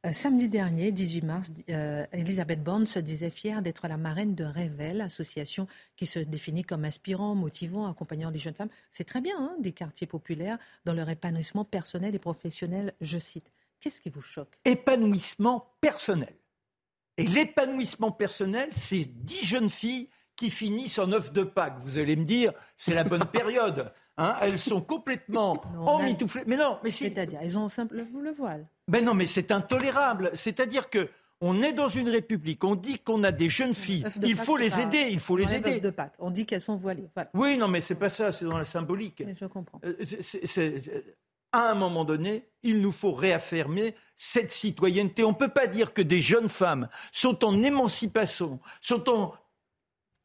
euh, 0.05 0.13
samedi 0.13 0.47
dernier, 0.47 0.91
18 0.91 1.21
mars, 1.23 1.51
euh, 1.71 2.05
Elisabeth 2.11 2.63
Borne 2.63 2.85
se 2.85 2.99
disait 2.99 3.31
fière 3.31 3.63
d'être 3.63 3.87
la 3.87 3.97
marraine 3.97 4.35
de 4.35 4.43
Révèle, 4.43 5.01
association 5.01 5.65
qui 5.95 6.05
se 6.05 6.19
définit 6.19 6.63
comme 6.63 6.85
inspirant, 6.85 7.33
motivant, 7.33 7.89
accompagnant 7.89 8.29
les 8.29 8.37
jeunes 8.37 8.53
femmes. 8.53 8.69
C'est 8.91 9.05
très 9.05 9.21
bien, 9.21 9.33
hein, 9.39 9.55
des 9.57 9.71
quartiers 9.71 10.05
populaires 10.05 10.59
dans 10.85 10.93
leur 10.93 11.09
épanouissement 11.09 11.65
personnel 11.65 12.13
et 12.13 12.19
professionnel, 12.19 12.93
je 13.01 13.17
cite. 13.17 13.51
Qu'est-ce 13.79 13.99
qui 13.99 14.11
vous 14.11 14.21
choque? 14.21 14.59
Épanouissement 14.63 15.73
personnel. 15.81 16.35
Et 17.17 17.25
l'épanouissement 17.25 18.11
personnel, 18.11 18.69
c'est 18.71 19.05
10 19.05 19.43
jeunes 19.43 19.69
filles 19.69 20.07
qui 20.41 20.49
finissent 20.49 20.97
en 20.97 21.11
œuf 21.11 21.31
de 21.31 21.43
Pâques. 21.43 21.77
Vous 21.83 21.99
allez 21.99 22.15
me 22.15 22.25
dire, 22.25 22.51
c'est 22.75 22.95
la 22.95 23.03
bonne 23.03 23.25
période. 23.31 23.91
Hein 24.17 24.35
elles 24.41 24.57
sont 24.57 24.81
complètement 24.81 25.61
emmitouflées. 25.85 26.41
Mais 26.47 26.57
non, 26.57 26.79
mais 26.83 26.89
C'est-à-dire, 26.89 27.37
elles 27.43 27.59
ont 27.59 27.69
simple 27.69 28.03
le 28.11 28.31
voile. 28.31 28.65
Mais 28.87 29.03
non, 29.03 29.13
mais 29.13 29.27
c'est 29.27 29.51
intolérable. 29.51 30.31
C'est-à-dire 30.33 30.89
que 30.89 31.09
on 31.41 31.61
est 31.61 31.73
dans 31.73 31.89
une 31.89 32.09
république, 32.09 32.63
on 32.63 32.75
dit 32.75 32.97
qu'on 32.97 33.23
a 33.23 33.31
des 33.31 33.49
jeunes 33.49 33.75
filles, 33.75 34.03
il 34.23 34.35
faut 34.35 34.57
les 34.57 34.79
aider, 34.79 35.09
il 35.11 35.19
faut 35.19 35.37
les 35.37 35.53
aider. 35.53 35.79
De 35.79 35.91
Pâques. 35.91 36.15
On 36.17 36.31
dit 36.31 36.47
qu'elles 36.47 36.61
sont 36.61 36.75
voilées. 36.75 37.09
Oui, 37.35 37.55
non, 37.57 37.67
mais 37.67 37.81
c'est 37.81 37.95
pas 37.95 38.09
ça, 38.09 38.31
c'est 38.31 38.45
dans 38.45 38.57
la 38.57 38.65
symbolique. 38.65 39.23
je 39.39 39.45
comprends. 39.45 39.79
Euh, 39.85 39.93
à 41.51 41.71
un 41.71 41.73
moment 41.75 42.05
donné, 42.05 42.45
il 42.63 42.79
nous 42.81 42.91
faut 42.91 43.11
réaffirmer 43.11 43.95
cette 44.15 44.51
citoyenneté. 44.51 45.23
On 45.23 45.31
ne 45.31 45.35
peut 45.35 45.49
pas 45.49 45.67
dire 45.67 45.93
que 45.93 46.01
des 46.01 46.21
jeunes 46.21 46.47
femmes 46.47 46.87
sont 47.11 47.43
en 47.43 47.61
émancipation, 47.61 48.59
sont 48.79 49.09
en 49.09 49.33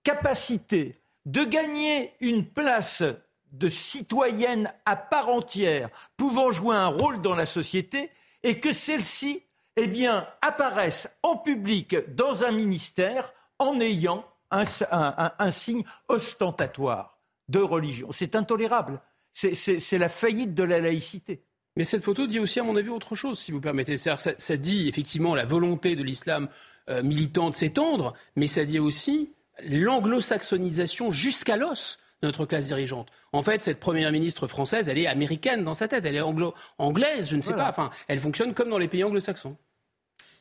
capacité 0.06 0.94
de 1.24 1.42
gagner 1.42 2.12
une 2.20 2.46
place 2.46 3.02
de 3.50 3.68
citoyenne 3.68 4.72
à 4.84 4.94
part 4.94 5.28
entière, 5.28 5.88
pouvant 6.16 6.52
jouer 6.52 6.76
un 6.76 6.86
rôle 6.86 7.20
dans 7.22 7.34
la 7.34 7.44
société, 7.44 8.10
et 8.44 8.60
que 8.60 8.72
celle-ci, 8.72 9.42
eh 9.74 9.88
bien, 9.88 10.28
apparaisse 10.42 11.08
en 11.24 11.36
public 11.36 11.96
dans 12.14 12.44
un 12.44 12.52
ministère 12.52 13.32
en 13.58 13.80
ayant 13.80 14.24
un, 14.52 14.62
un 14.92 15.50
signe 15.50 15.82
ostentatoire 16.06 17.18
de 17.48 17.58
religion. 17.58 18.12
C'est 18.12 18.36
intolérable. 18.36 19.00
C'est 19.32 19.98
la 19.98 20.08
faillite 20.08 20.54
de 20.54 20.62
la 20.62 20.80
laïcité. 20.80 21.42
Mais 21.74 21.82
cette 21.82 22.04
photo 22.04 22.28
dit 22.28 22.38
aussi, 22.38 22.60
à 22.60 22.62
mon 22.62 22.76
avis, 22.76 22.90
autre 22.90 23.16
chose, 23.16 23.40
si 23.40 23.50
vous 23.50 23.60
permettez. 23.60 23.96
Ça, 23.96 24.16
ça 24.16 24.56
dit 24.56 24.88
effectivement 24.88 25.34
la 25.34 25.44
volonté 25.44 25.96
de 25.96 26.04
l'islam 26.04 26.48
euh, 26.88 27.02
militant 27.02 27.50
de 27.50 27.56
s'étendre, 27.56 28.14
mais 28.36 28.46
ça 28.46 28.64
dit 28.64 28.78
aussi 28.78 29.32
l'anglo-saxonisation 29.64 31.10
jusqu'à 31.10 31.56
l'os 31.56 31.98
de 32.22 32.28
notre 32.28 32.46
classe 32.46 32.66
dirigeante. 32.66 33.08
En 33.32 33.42
fait, 33.42 33.60
cette 33.60 33.80
première 33.80 34.10
ministre 34.10 34.46
française, 34.46 34.88
elle 34.88 34.98
est 34.98 35.06
américaine 35.06 35.64
dans 35.64 35.74
sa 35.74 35.88
tête, 35.88 36.04
elle 36.06 36.16
est 36.16 36.20
anglo-anglaise, 36.20 37.28
je 37.28 37.36
ne 37.36 37.42
sais 37.42 37.54
pas. 37.54 37.68
Enfin, 37.68 37.90
elle 38.08 38.20
fonctionne 38.20 38.54
comme 38.54 38.70
dans 38.70 38.78
les 38.78 38.88
pays 38.88 39.04
anglo-saxons. 39.04 39.56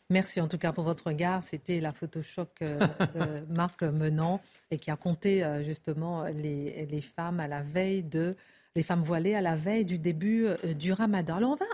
Merci 0.09 0.39
en 0.39 0.47
tout 0.47 0.59
cas 0.59 0.71
pour 0.71 0.83
votre 0.83 1.07
regard. 1.07 1.43
C'était 1.43 1.81
la 1.81 1.91
Photoshop 1.91 2.47
euh, 2.61 2.79
de 2.79 3.45
Marc 3.55 3.81
Menant 3.81 4.39
et 4.69 4.77
qui 4.77 4.91
a 4.91 4.95
compté 4.95 5.43
euh, 5.43 5.63
justement 5.63 6.25
les, 6.25 6.85
les, 6.85 7.01
femmes 7.01 7.39
à 7.39 7.47
la 7.47 7.63
veille 7.63 8.03
de 8.03 8.35
les 8.75 8.83
femmes 8.83 9.01
voilées 9.01 9.33
à 9.33 9.41
la 9.41 9.55
veille 9.55 9.83
du 9.83 9.97
début 9.97 10.45
euh, 10.45 10.73
du 10.75 10.93
Ramadan. 10.93 11.37
Alors 11.37 11.51
on 11.51 11.55
va 11.55 11.65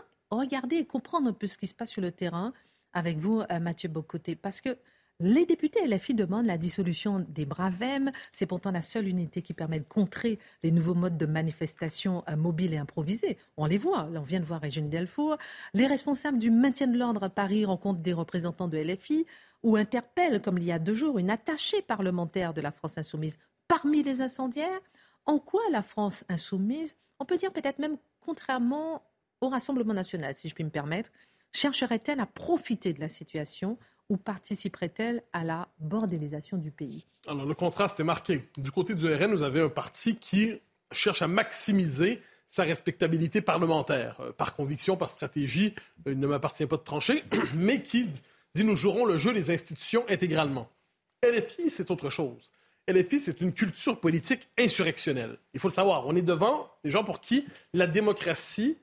regarder 0.44 0.78
et 0.78 0.86
comprendre 0.86 1.28
un 1.28 1.34
peu 1.34 1.46
ce 1.46 1.58
qui 1.58 1.68
se 1.68 1.74
passe 1.74 1.90
sur 1.90 2.02
le 2.02 2.12
terrain 2.12 2.54
avec 2.94 3.18
vous, 3.20 3.42
Mathieu 3.62 3.88
Bocoté, 3.88 4.36
parce 4.36 4.60
que 4.60 4.78
les 5.22 5.46
députés 5.46 5.86
LFI 5.86 6.16
demandent 6.16 6.48
la 6.48 6.58
dissolution 6.58 7.26
des 7.30 7.46
Bravem. 7.46 8.12
C'est 8.32 8.48
pourtant 8.48 8.72
la 8.72 8.82
seule 8.82 9.08
unité 9.08 9.42
qui 9.42 9.54
permet 9.54 9.80
de 9.80 9.86
contrer 9.86 10.40
les 10.64 10.72
nouveaux 10.72 10.96
modes 10.96 11.18
de 11.18 11.26
manifestation 11.28 12.24
euh, 12.28 12.36
mobiles 12.36 12.74
et 12.74 12.78
improvisés. 12.78 13.38
On 13.56 13.66
les 13.66 13.78
voit. 13.78 14.10
on 14.16 14.22
vient 14.22 14.40
de 14.40 14.46
voir 14.46 14.62
Régine 14.62 14.90
Delfour. 14.90 15.38
Les 15.74 15.86
responsables 15.86 16.40
du 16.40 16.50
maintien 16.50 16.88
de 16.88 16.98
l'ordre 16.98 17.24
à 17.24 17.30
Paris 17.30 17.66
rencontrent 17.66 18.02
des 18.02 18.14
représentants 18.14 18.68
de 18.68 18.80
LFI 18.80 19.28
ou 19.62 19.76
interpellent, 19.76 20.42
comme 20.42 20.58
il 20.58 20.64
y 20.64 20.72
a 20.72 20.80
deux 20.80 20.96
jours, 20.96 21.20
une 21.20 21.30
attachée 21.30 21.84
parlementaire 21.84 22.54
de 22.54 22.62
la 22.62 22.72
France 22.72 22.98
insoumise 22.98 23.38
parmi 23.68 24.02
les 24.02 24.22
incendiaires. 24.22 24.82
En 25.28 25.38
quoi 25.38 25.62
la 25.72 25.84
France 25.84 26.26
insoumise, 26.30 26.98
on 27.20 27.26
peut 27.26 27.38
dire 27.38 27.54
peut-être 27.54 27.78
même 27.78 27.98
contrairement 28.22 29.04
au 29.40 29.50
Rassemblement 29.50 29.94
national, 29.94 30.34
si 30.34 30.50
je 30.50 30.56
puis 30.56 30.64
me 30.64 30.70
permettre, 30.70 31.12
chercherait-elle 31.52 32.20
à 32.20 32.26
profiter 32.26 32.94
de 32.94 33.00
la 33.00 33.10
situation 33.10 33.78
ou 34.12 34.18
participerait-elle 34.18 35.24
à 35.32 35.46
la 35.46 35.70
bordélisation 35.80 36.58
du 36.58 36.70
pays? 36.70 37.06
Alors 37.28 37.46
le 37.46 37.54
contraste 37.54 37.98
est 38.02 38.04
marqué. 38.04 38.44
Du 38.58 38.70
côté 38.70 38.94
du 38.94 39.12
RN, 39.12 39.34
vous 39.34 39.42
avez 39.42 39.62
un 39.62 39.70
parti 39.70 40.18
qui 40.18 40.60
cherche 40.92 41.22
à 41.22 41.28
maximiser 41.28 42.22
sa 42.50 42.64
respectabilité 42.64 43.40
parlementaire, 43.42 44.18
euh, 44.20 44.34
par 44.34 44.54
conviction, 44.54 44.98
par 44.98 45.10
stratégie, 45.10 45.74
il 46.06 46.20
ne 46.20 46.28
m'appartient 46.28 46.66
pas 46.66 46.76
de 46.76 46.82
trancher, 46.82 47.24
mais 47.56 47.82
qui 47.82 48.06
dit 48.54 48.66
nous 48.66 48.76
jouerons 48.76 49.06
le 49.06 49.16
jeu 49.16 49.34
des 49.34 49.50
institutions 49.50 50.04
intégralement. 50.10 50.68
LFI, 51.24 51.70
c'est 51.70 51.90
autre 51.90 52.10
chose. 52.10 52.52
LFI, 52.90 53.22
c'est 53.22 53.40
une 53.40 53.54
culture 53.54 53.98
politique 53.98 54.50
insurrectionnelle. 54.60 55.38
Il 55.54 55.62
faut 55.62 55.70
le 55.70 55.74
savoir, 55.74 56.06
on 56.06 56.18
est 56.18 56.22
devant 56.22 56.70
des 56.84 56.90
gens 56.90 57.06
pour 57.06 57.22
qui 57.22 57.46
la 57.74 57.88
démocratie 57.88 58.78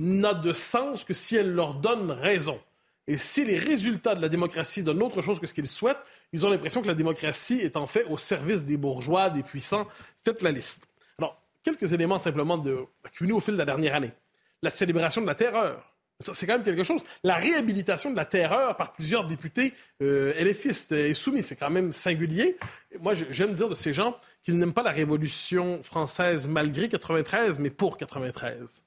n'a 0.00 0.34
de 0.34 0.52
sens 0.52 1.04
que 1.04 1.14
si 1.14 1.36
elle 1.36 1.52
leur 1.52 1.74
donne 1.74 2.10
raison. 2.10 2.58
Et 3.12 3.18
si 3.18 3.44
les 3.44 3.58
résultats 3.58 4.14
de 4.14 4.22
la 4.22 4.30
démocratie 4.30 4.82
donnent 4.82 5.02
autre 5.02 5.20
chose 5.20 5.38
que 5.38 5.46
ce 5.46 5.52
qu'ils 5.52 5.68
souhaitent, 5.68 6.02
ils 6.32 6.46
ont 6.46 6.48
l'impression 6.48 6.80
que 6.80 6.86
la 6.86 6.94
démocratie 6.94 7.60
est 7.60 7.76
en 7.76 7.86
fait 7.86 8.04
au 8.04 8.16
service 8.16 8.64
des 8.64 8.78
bourgeois, 8.78 9.28
des 9.28 9.42
puissants. 9.42 9.86
Faites 10.24 10.40
la 10.40 10.50
liste. 10.50 10.88
Alors, 11.18 11.38
quelques 11.62 11.92
éléments 11.92 12.18
simplement 12.18 12.56
de, 12.56 12.78
accumulés 13.04 13.34
au 13.34 13.40
fil 13.40 13.52
de 13.52 13.58
la 13.58 13.66
dernière 13.66 13.96
année. 13.96 14.12
La 14.62 14.70
célébration 14.70 15.20
de 15.20 15.26
la 15.26 15.34
terreur. 15.34 15.92
C'est 16.20 16.46
quand 16.46 16.54
même 16.54 16.62
quelque 16.62 16.84
chose. 16.84 17.04
La 17.22 17.34
réhabilitation 17.34 18.10
de 18.10 18.16
la 18.16 18.24
terreur 18.24 18.76
par 18.76 18.94
plusieurs 18.94 19.26
députés 19.26 19.74
euh, 20.00 20.32
LFistes 20.42 20.92
et 20.92 21.12
soumis, 21.12 21.42
c'est 21.42 21.56
quand 21.56 21.68
même 21.68 21.92
singulier. 21.92 22.56
Moi, 22.98 23.12
j'aime 23.28 23.52
dire 23.52 23.68
de 23.68 23.74
ces 23.74 23.92
gens 23.92 24.16
qu'ils 24.42 24.56
n'aiment 24.56 24.72
pas 24.72 24.82
la 24.82 24.90
Révolution 24.90 25.82
française 25.82 26.48
malgré 26.48 26.88
93, 26.88 27.58
mais 27.58 27.68
pour 27.68 27.98
93 27.98 28.82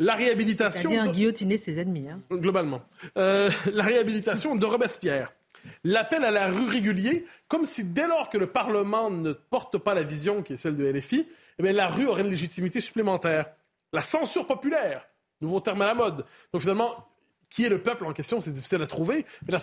la 0.00 0.14
réhabilitation. 0.14 0.90
C'est-à-dire 0.90 1.12
guillotiner 1.12 1.58
ses 1.58 1.78
ennemis. 1.78 2.08
Hein. 2.08 2.20
Globalement. 2.32 2.82
Euh, 3.16 3.50
la 3.72 3.84
réhabilitation 3.84 4.56
de 4.56 4.66
Robespierre. 4.66 5.32
L'appel 5.84 6.24
à 6.24 6.30
la 6.30 6.48
rue 6.48 6.66
régulier, 6.66 7.26
comme 7.46 7.66
si 7.66 7.84
dès 7.84 8.08
lors 8.08 8.30
que 8.30 8.38
le 8.38 8.46
Parlement 8.46 9.10
ne 9.10 9.32
porte 9.32 9.76
pas 9.76 9.94
la 9.94 10.02
vision 10.02 10.42
qui 10.42 10.54
est 10.54 10.56
celle 10.56 10.76
de 10.76 10.84
LFI, 10.86 11.28
eh 11.58 11.72
la 11.72 11.88
rue 11.88 12.06
aurait 12.06 12.22
une 12.22 12.30
légitimité 12.30 12.80
supplémentaire. 12.80 13.46
La 13.92 14.00
censure 14.00 14.46
populaire, 14.46 15.06
nouveau 15.42 15.60
terme 15.60 15.82
à 15.82 15.86
la 15.86 15.94
mode. 15.94 16.24
Donc 16.52 16.62
finalement, 16.62 17.06
qui 17.50 17.66
est 17.66 17.68
le 17.68 17.82
peuple 17.82 18.06
en 18.06 18.14
question, 18.14 18.40
c'est 18.40 18.52
difficile 18.52 18.82
à 18.82 18.86
trouver. 18.86 19.26
Mais 19.46 19.52
la, 19.52 19.58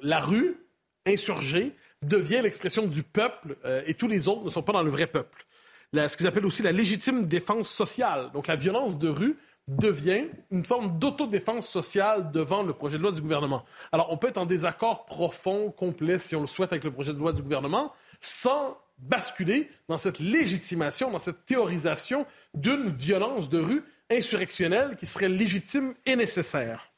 la 0.00 0.20
rue, 0.20 0.56
insurgée, 1.04 1.74
devient 2.00 2.40
l'expression 2.42 2.86
du 2.86 3.02
peuple 3.02 3.56
euh, 3.66 3.82
et 3.86 3.92
tous 3.92 4.08
les 4.08 4.28
autres 4.28 4.44
ne 4.44 4.50
sont 4.50 4.62
pas 4.62 4.72
dans 4.72 4.82
le 4.82 4.90
vrai 4.90 5.06
peuple. 5.06 5.44
ce 5.92 6.16
qu'ils 6.16 6.26
appellent 6.26 6.46
aussi 6.46 6.62
la 6.62 6.72
légitime 6.72 7.26
défense 7.26 7.68
sociale. 7.68 8.30
Donc 8.32 8.46
la 8.46 8.56
violence 8.56 8.98
de 8.98 9.08
rue 9.08 9.36
devient 9.68 10.26
une 10.50 10.66
forme 10.66 10.98
d'autodéfense 10.98 11.68
sociale 11.68 12.30
devant 12.32 12.62
le 12.62 12.74
projet 12.74 12.98
de 12.98 13.02
loi 13.02 13.12
du 13.12 13.22
gouvernement. 13.22 13.64
Alors 13.92 14.12
on 14.12 14.18
peut 14.18 14.28
être 14.28 14.38
en 14.38 14.46
désaccord 14.46 15.06
profond, 15.06 15.70
complet, 15.70 16.18
si 16.18 16.36
on 16.36 16.42
le 16.42 16.46
souhaite, 16.46 16.72
avec 16.72 16.84
le 16.84 16.90
projet 16.90 17.14
de 17.14 17.18
loi 17.18 17.32
du 17.32 17.42
gouvernement, 17.42 17.92
sans 18.20 18.78
basculer 18.98 19.70
dans 19.88 19.98
cette 19.98 20.18
légitimation, 20.18 21.10
dans 21.10 21.18
cette 21.18 21.46
théorisation 21.46 22.26
d'une 22.52 22.90
violence 22.90 23.48
de 23.48 23.58
rue 23.58 23.84
insurrectionnelle 24.10 24.96
qui 24.96 25.06
serait 25.06 25.28
légitime 25.28 25.94
et 26.06 26.14
nécessaire. 26.14 26.90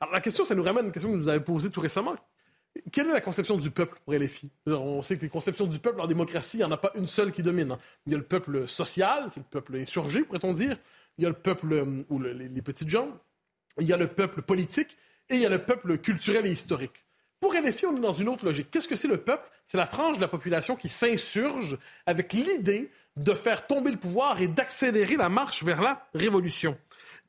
Alors 0.00 0.14
la 0.14 0.20
question, 0.20 0.44
ça 0.44 0.54
nous 0.54 0.62
ramène 0.62 0.84
à 0.84 0.86
une 0.86 0.92
question 0.92 1.12
que 1.12 1.16
vous 1.16 1.28
avez 1.28 1.40
posée 1.40 1.70
tout 1.70 1.80
récemment. 1.80 2.14
Quelle 2.90 3.06
est 3.06 3.12
la 3.12 3.20
conception 3.20 3.56
du 3.56 3.70
peuple 3.70 4.00
pour 4.04 4.14
LFI? 4.14 4.50
On 4.66 5.00
sait 5.00 5.16
que 5.16 5.22
les 5.22 5.28
conceptions 5.28 5.66
du 5.66 5.78
peuple 5.78 6.00
en 6.00 6.08
démocratie, 6.08 6.56
il 6.56 6.60
n'y 6.60 6.64
en 6.64 6.72
a 6.72 6.76
pas 6.76 6.90
une 6.96 7.06
seule 7.06 7.30
qui 7.30 7.42
domine. 7.42 7.76
Il 8.06 8.12
y 8.12 8.14
a 8.16 8.18
le 8.18 8.24
peuple 8.24 8.66
social, 8.66 9.28
c'est 9.30 9.40
le 9.40 9.46
peuple 9.48 9.76
insurgé, 9.76 10.22
pourrait-on 10.22 10.52
dire. 10.52 10.76
Il 11.18 11.24
y 11.24 11.26
a 11.26 11.30
le 11.30 11.34
peuple, 11.34 11.72
euh, 11.72 12.04
ou 12.08 12.20
les, 12.20 12.62
petites 12.62 12.88
gens. 12.88 13.08
Il 13.78 13.86
y 13.86 13.92
a 13.92 13.96
le 13.96 14.08
peuple 14.08 14.42
politique 14.42 14.96
et 15.28 15.36
il 15.36 15.40
y 15.40 15.46
a 15.46 15.48
le 15.48 15.64
peuple 15.64 15.98
culturel 15.98 16.46
et 16.46 16.50
historique. 16.50 17.04
Pour 17.40 17.52
LFI, 17.54 17.86
on 17.86 17.96
est 17.96 18.00
dans 18.00 18.12
une 18.12 18.28
autre 18.28 18.44
logique. 18.44 18.70
Qu'est-ce 18.70 18.88
que 18.88 18.96
c'est 18.96 19.08
le 19.08 19.18
peuple? 19.18 19.48
C'est 19.66 19.76
la 19.76 19.86
frange 19.86 20.16
de 20.16 20.22
la 20.22 20.28
population 20.28 20.76
qui 20.76 20.88
s'insurge 20.88 21.78
avec 22.06 22.32
l'idée 22.32 22.90
de 23.16 23.34
faire 23.34 23.66
tomber 23.66 23.90
le 23.90 23.96
pouvoir 23.96 24.40
et 24.40 24.48
d'accélérer 24.48 25.16
la 25.16 25.28
marche 25.28 25.62
vers 25.62 25.80
la 25.80 26.06
révolution. 26.14 26.76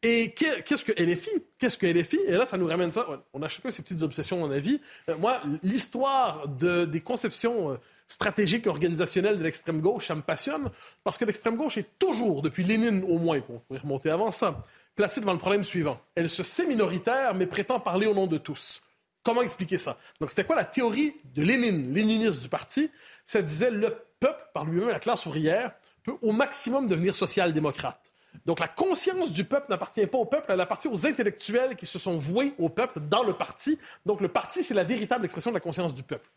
Et 0.08 0.36
qu'est-ce 0.36 0.86
que 0.86 0.91
LFI? 0.91 1.32
Qu'est-ce 1.58 1.80
que 1.80 1.88
LFI? 1.88 2.20
Et 2.28 2.34
là, 2.34 2.45
ça 2.45 2.60
nous 2.60 2.68
ramène 2.68 2.91
ça. 2.91 3.08
On 3.34 3.41
a 3.41 3.47
chacun 3.47 3.72
ses 3.72 3.82
petites 3.82 4.03
obsessions 4.03 4.45
la 4.47 4.60
vie. 4.60 4.80
Euh, 5.10 5.18
moi, 5.18 5.41
l'histoire 5.64 6.47
de, 6.47 6.86
des 6.86 7.01
conceptions 7.01 7.72
euh, 7.72 7.78
stratégiques 8.08 8.68
organisationnelles 8.68 9.39
de 9.39 9.43
l'extrême 9.43 9.82
gauche, 9.82 10.06
ça 10.06 10.14
me 10.14 10.22
passionne 10.22 10.70
parce 11.03 11.18
que 11.18 11.26
l'extrême 11.26 11.56
gauche 11.56 11.80
est 11.80 11.97
toujours, 11.97 12.43
depuis 12.43 12.64
Lénine 12.64 13.03
au 13.10 13.18
moins, 13.18 13.39
on 13.49 13.58
pourrait 13.58 13.80
remonter 13.80 14.12
avant 14.12 14.30
ça, 14.30 14.62
placée 14.95 15.22
devant 15.22 15.34
le 15.34 15.39
problème 15.39 15.64
suivant. 15.64 15.99
Elle 16.14 16.30
se 16.30 16.43
sait 16.43 16.68
minoritaire, 16.68 17.34
mais 17.34 17.47
prétend 17.47 17.80
parler 17.80 18.06
au 18.06 18.14
nom 18.14 18.28
de 18.28 18.38
tous. 18.38 18.84
Comment 19.24 19.41
expliquer 19.41 19.80
ça? 19.80 19.97
Donc, 20.20 20.30
c'était 20.30 20.43
quoi 20.43 20.56
la 20.56 20.66
théorie 20.66 21.16
de 21.34 21.41
Lénine, 21.41 21.91
léniniste 21.95 22.43
du 22.43 22.47
parti? 22.47 22.91
Ça 23.26 23.41
disait 23.41 23.72
le 23.72 23.97
peuple, 24.20 24.49
par 24.53 24.66
lui-même, 24.66 24.89
la 24.89 24.99
classe 24.99 25.26
ouvrière, 25.26 25.72
peut 26.03 26.14
au 26.22 26.32
maximum 26.32 26.86
devenir 26.86 27.16
social-démocrate. 27.16 28.05
Donc 28.45 28.59
la 28.59 28.67
conscience 28.67 29.31
du 29.31 29.43
peuple 29.43 29.67
n'appartient 29.69 30.05
pas 30.07 30.17
au 30.17 30.25
peuple, 30.25 30.45
elle 30.49 30.61
appartient 30.61 30.88
aux 30.88 31.05
intellectuels 31.05 31.75
qui 31.75 31.86
se 31.86 31.99
sont 31.99 32.17
voués 32.17 32.53
au 32.57 32.69
peuple 32.69 32.99
dans 32.99 33.23
le 33.23 33.33
parti. 33.33 33.77
Donc 34.05 34.21
le 34.21 34.27
parti, 34.27 34.63
c'est 34.63 34.73
la 34.73 34.83
véritable 34.83 35.25
expression 35.25 35.51
de 35.51 35.55
la 35.55 35.61
conscience 35.61 35.93
du 35.93 36.03
peuple. 36.03 36.29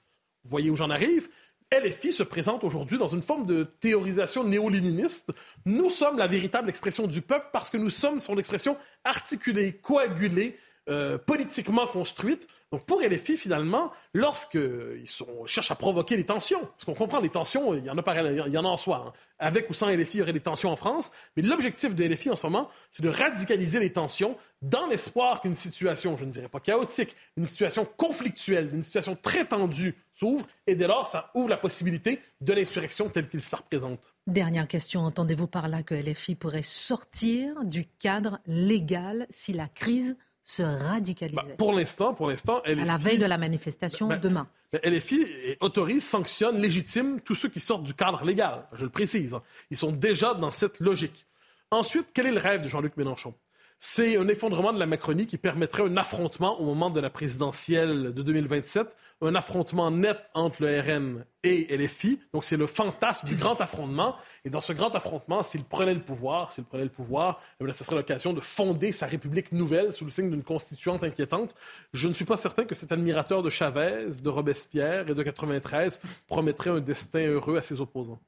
Vous 0.45 0.51
voyez 0.51 0.71
où 0.71 0.77
j'en 0.77 0.91
arrive? 0.91 1.29
LFI 1.73 2.13
se 2.13 2.23
présente 2.23 2.65
aujourd'hui 2.65 2.97
dans 2.97 3.09
une 3.09 3.23
forme 3.23 3.45
de 3.45 3.65
théorisation 3.65 4.43
néo-léniniste. 4.43 5.33
Nous 5.67 5.91
sommes 5.91 6.17
la 6.17 6.27
véritable 6.27 6.71
expression 6.71 7.07
du 7.07 7.21
peuple 7.21 7.49
parce 7.53 7.69
que 7.69 7.77
nous 7.77 7.91
sommes 7.91 8.21
son 8.21 8.39
expression 8.39 8.77
articulée, 9.05 9.75
coagulée, 9.75 10.57
euh, 10.89 11.19
politiquement 11.19 11.87
construite. 11.87 12.47
Donc 12.71 12.85
pour 12.85 13.01
LFI, 13.01 13.39
finalement, 13.39 13.91
lorsqu'ils 14.13 15.09
cherchent 15.47 15.71
à 15.71 15.75
provoquer 15.75 16.19
les 16.19 16.27
tensions, 16.27 16.61
parce 16.61 16.85
qu'on 16.85 16.95
comprend 16.95 17.19
les 17.19 17.31
tensions, 17.31 17.75
il 17.75 17.85
y 17.85 17.91
en 17.91 17.97
a, 17.97 18.31
il 18.31 18.53
y 18.53 18.59
en, 18.59 18.65
a 18.65 18.69
en 18.69 18.77
soi. 18.77 19.07
Hein. 19.09 19.13
Avec 19.39 19.71
ou 19.71 19.73
sans 19.73 19.89
LFI, 19.89 20.19
il 20.19 20.21
y 20.21 20.23
aurait 20.23 20.33
des 20.35 20.41
tensions 20.41 20.71
en 20.71 20.77
France. 20.77 21.11
Mais 21.37 21.43
l'objectif 21.43 21.95
de 21.95 22.05
LFI 22.05 22.31
en 22.31 22.37
ce 22.37 22.47
moment, 22.47 22.69
c'est 22.91 23.03
de 23.03 23.09
radicaliser 23.09 23.81
les 23.81 23.93
tensions 23.93 24.37
dans 24.61 24.87
l'espoir 24.87 25.41
qu'une 25.41 25.55
situation, 25.55 26.17
je 26.17 26.27
ne 26.27 26.31
dirais 26.31 26.49
pas 26.49 26.61
chaotique, 26.61 27.17
une 27.39 27.47
situation 27.47 27.87
conflictuelle, 27.87 28.69
une 28.75 28.83
situation 28.83 29.17
très 29.17 29.47
tendue 29.47 29.97
s'ouvre. 30.13 30.47
Et 30.67 30.75
dès 30.75 30.89
lors, 30.89 31.07
ça 31.07 31.31
ouvre 31.35 31.49
la 31.49 31.57
possibilité 31.57 32.21
de 32.43 32.53
l'insurrection 32.53 33.09
telle 33.09 33.29
qu'il 33.29 33.43
se 33.43 33.57
représente. 33.57 34.13
Dernière 34.27 34.69
question, 34.69 35.01
entendez-vous 35.03 35.47
par 35.47 35.69
là 35.69 35.83
que 35.83 35.95
LFI 35.95 36.35
pourrait 36.35 36.63
sortir 36.63 37.65
du 37.65 37.87
cadre 37.87 38.41
légal 38.47 39.27
si 39.31 39.55
la 39.55 39.69
crise 39.69 40.17
se 40.49 40.63
radicaliser 40.63 41.37
bah, 41.37 41.45
Pour 41.59 41.75
l'instant, 41.75 42.15
pour 42.15 42.29
l'instant, 42.29 42.61
À 42.65 42.75
la 42.75 42.97
veille 42.97 43.19
de 43.19 43.27
la 43.27 43.37
manifestation 43.37 44.09
bah, 44.09 44.17
demain. 44.17 44.49
LFI 44.83 45.57
autorise, 45.61 46.07
sanctionne, 46.07 46.59
légitime 46.61 47.21
tous 47.21 47.35
ceux 47.35 47.51
qui 47.51 47.61
sortent 47.61 47.85
du 47.85 47.93
cadre 47.93 48.25
légal. 48.25 48.67
Je 48.73 48.85
le 48.85 48.91
précise. 48.91 49.35
Hein. 49.35 49.43
Ils 49.71 49.77
sont 49.77 49.93
déjà 49.93 50.33
dans 50.33 50.51
cette 50.51 50.81
logique. 50.81 51.27
Ensuite, 51.71 52.07
quel 52.15 52.27
est 52.27 52.33
le 52.33 52.39
rêve 52.39 52.63
de 52.63 52.69
Jean-Luc 52.69 52.97
Mélenchon? 52.97 53.35
C'est 53.81 54.17
un 54.17 54.27
effondrement 54.27 54.73
de 54.73 54.79
la 54.79 54.87
Macronie 54.87 55.27
qui 55.27 55.39
permettrait 55.39 55.85
un 55.85 55.97
affrontement 55.97 56.61
au 56.61 56.65
moment 56.65 56.91
de 56.91 56.99
la 56.99 57.11
présidentielle 57.11 58.13
de 58.13 58.23
2027, 58.23 58.89
un 59.23 59.35
affrontement 59.37 59.91
net 59.93 60.19
entre 60.35 60.63
le 60.63 60.81
RN 60.81 61.25
et 61.45 61.77
LFI. 61.77 62.19
Donc 62.33 62.43
c'est 62.43 62.57
le 62.57 62.67
fantasme 62.67 63.29
du 63.29 63.37
grand 63.37 63.61
affrontement. 63.61 64.17
Et 64.45 64.51
dans 64.51 64.61
ce 64.61 64.73
grand 64.73 64.93
affrontement, 64.97 65.45
s'il 65.45 65.63
prenait 65.63 65.95
le 65.95 66.01
pouvoir, 66.01 66.51
s'il 66.51 66.65
prenait 66.65 66.85
le 66.85 66.91
pouvoir, 66.91 67.41
eh 67.61 67.73
ce 67.73 67.85
serait 67.85 67.97
l'occasion 67.97 68.33
de 68.33 68.41
fonder 68.41 68.91
sa 68.91 69.07
République 69.07 69.53
nouvelle 69.53 69.93
sous 69.93 70.05
le 70.05 70.11
signe 70.11 70.31
d'une 70.31 70.43
constituante 70.43 71.05
inquiétante. 71.05 71.55
Je 71.93 72.09
ne 72.09 72.15
suis 72.15 72.25
pas 72.25 72.37
certain 72.37 72.65
que 72.65 72.75
cet 72.75 72.91
admirateur 72.91 73.45
de 73.45 73.51
Chavez, 73.51 74.07
de 74.21 74.29
Robespierre 74.29 75.09
et 75.09 75.15
de 75.15 75.23
93 75.23 76.01
promettrait 76.27 76.71
un 76.71 76.81
destin 76.81 77.29
heureux 77.29 77.57
à 77.57 77.63
ses 77.63 77.81
opposants. 77.81 78.19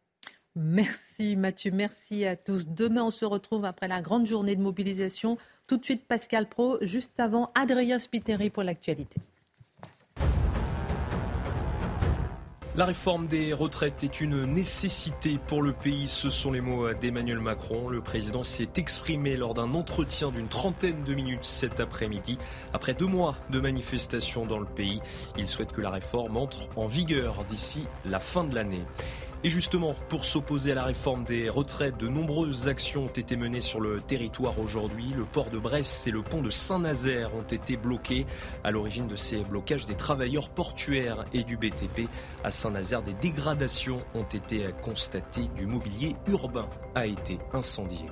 Merci 0.57 1.36
Mathieu, 1.36 1.70
merci 1.70 2.24
à 2.24 2.36
tous. 2.36 2.66
Demain, 2.66 3.05
on 3.05 3.11
se 3.11 3.24
retrouve 3.24 3.64
après 3.64 3.86
la 3.86 4.01
grande 4.01 4.26
journée 4.26 4.57
de 4.57 4.62
mobilisation. 4.62 5.38
Tout 5.66 5.76
de 5.76 5.84
suite, 5.84 6.05
Pascal 6.07 6.48
Pro, 6.48 6.78
juste 6.80 7.20
avant 7.20 7.53
Adrien 7.55 8.01
Spiteri 8.01 8.51
pour 8.51 8.64
l'actualité. 8.64 9.20
La 12.76 12.84
réforme 12.84 13.26
des 13.26 13.53
retraites 13.53 14.05
est 14.05 14.20
une 14.20 14.44
nécessité 14.44 15.38
pour 15.48 15.61
le 15.61 15.72
pays, 15.72 16.07
ce 16.07 16.30
sont 16.30 16.53
les 16.53 16.61
mots 16.61 16.94
d'Emmanuel 16.94 17.40
Macron. 17.40 17.88
Le 17.88 18.01
président 18.01 18.44
s'est 18.44 18.70
exprimé 18.76 19.36
lors 19.36 19.55
d'un 19.55 19.74
entretien 19.74 20.30
d'une 20.30 20.48
trentaine 20.48 21.03
de 21.05 21.14
minutes 21.14 21.44
cet 21.44 21.80
après-midi. 21.80 22.38
Après 22.72 22.94
deux 22.94 23.07
mois 23.07 23.36
de 23.51 23.59
manifestations 23.59 24.46
dans 24.46 24.59
le 24.59 24.66
pays, 24.66 25.01
il 25.36 25.48
souhaite 25.48 25.72
que 25.72 25.80
la 25.80 25.90
réforme 25.90 26.36
entre 26.36 26.68
en 26.76 26.86
vigueur 26.86 27.44
d'ici 27.48 27.86
la 28.05 28.20
fin 28.20 28.44
de 28.44 28.55
l'année. 28.55 28.84
Et 29.43 29.49
justement, 29.49 29.95
pour 30.11 30.26
s'opposer 30.26 30.72
à 30.72 30.74
la 30.74 30.84
réforme 30.84 31.24
des 31.24 31.49
retraites, 31.49 31.97
de 31.97 32.09
nombreuses 32.09 32.68
actions 32.68 33.05
ont 33.05 33.09
été 33.09 33.36
menées 33.36 33.62
sur 33.62 33.80
le 33.80 34.03
territoire 34.03 34.59
aujourd'hui. 34.59 35.14
Le 35.16 35.24
port 35.24 35.49
de 35.49 35.59
Brest 35.59 36.07
et 36.07 36.11
le 36.11 36.20
pont 36.20 36.43
de 36.43 36.51
Saint-Nazaire 36.51 37.34
ont 37.34 37.43
été 37.43 37.78
bloqués. 37.78 38.26
À 38.64 38.70
l'origine 38.70 39.09
de 39.09 39.16
ces 39.16 39.38
blocages, 39.38 39.86
des 39.86 39.95
travailleurs 39.95 40.51
portuaires 40.51 41.24
et 41.32 41.43
du 41.43 41.57
BTP. 41.57 42.07
À 42.45 42.51
Saint-Nazaire, 42.51 43.03
des 43.03 43.14
dégradations 43.14 44.01
ont 44.14 44.24
été 44.24 44.66
constatées. 44.82 45.49
Du 45.57 45.64
mobilier 45.64 46.16
urbain 46.26 46.68
a 46.95 47.07
été 47.07 47.38
incendié. 47.55 48.05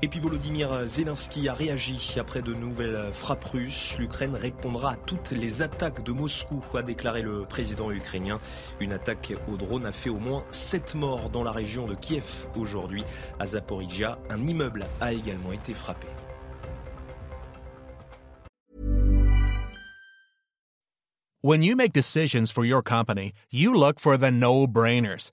Et 0.00 0.06
puis 0.06 0.20
Volodymyr 0.20 0.86
Zelensky 0.86 1.48
a 1.48 1.54
réagi 1.54 2.20
après 2.20 2.40
de 2.40 2.54
nouvelles 2.54 3.10
frappes 3.12 3.42
russes. 3.44 3.96
L'Ukraine 3.98 4.36
répondra 4.36 4.92
à 4.92 4.96
toutes 4.96 5.32
les 5.32 5.60
attaques 5.60 6.04
de 6.04 6.12
Moscou, 6.12 6.62
a 6.74 6.82
déclaré 6.82 7.22
le 7.22 7.42
président 7.44 7.90
ukrainien. 7.90 8.38
Une 8.78 8.92
attaque 8.92 9.34
au 9.52 9.56
drone 9.56 9.86
a 9.86 9.90
fait 9.90 10.10
au 10.10 10.20
moins 10.20 10.44
7 10.52 10.94
morts 10.94 11.30
dans 11.30 11.42
la 11.42 11.50
région 11.50 11.88
de 11.88 11.96
Kiev 11.96 12.46
aujourd'hui. 12.54 13.02
À 13.40 13.46
Zaporizhia, 13.46 14.18
un 14.30 14.46
immeuble 14.46 14.86
a 15.00 15.12
également 15.12 15.50
été 15.50 15.74
frappé. 15.74 16.06
When 21.42 21.62
you 21.62 21.76
make 21.76 21.92
decisions 21.92 22.52
for 22.52 22.64
your 22.64 22.82
company, 22.82 23.32
you 23.50 23.72
look 23.72 23.98
for 23.98 24.16
the 24.16 24.30
no-brainers. 24.30 25.32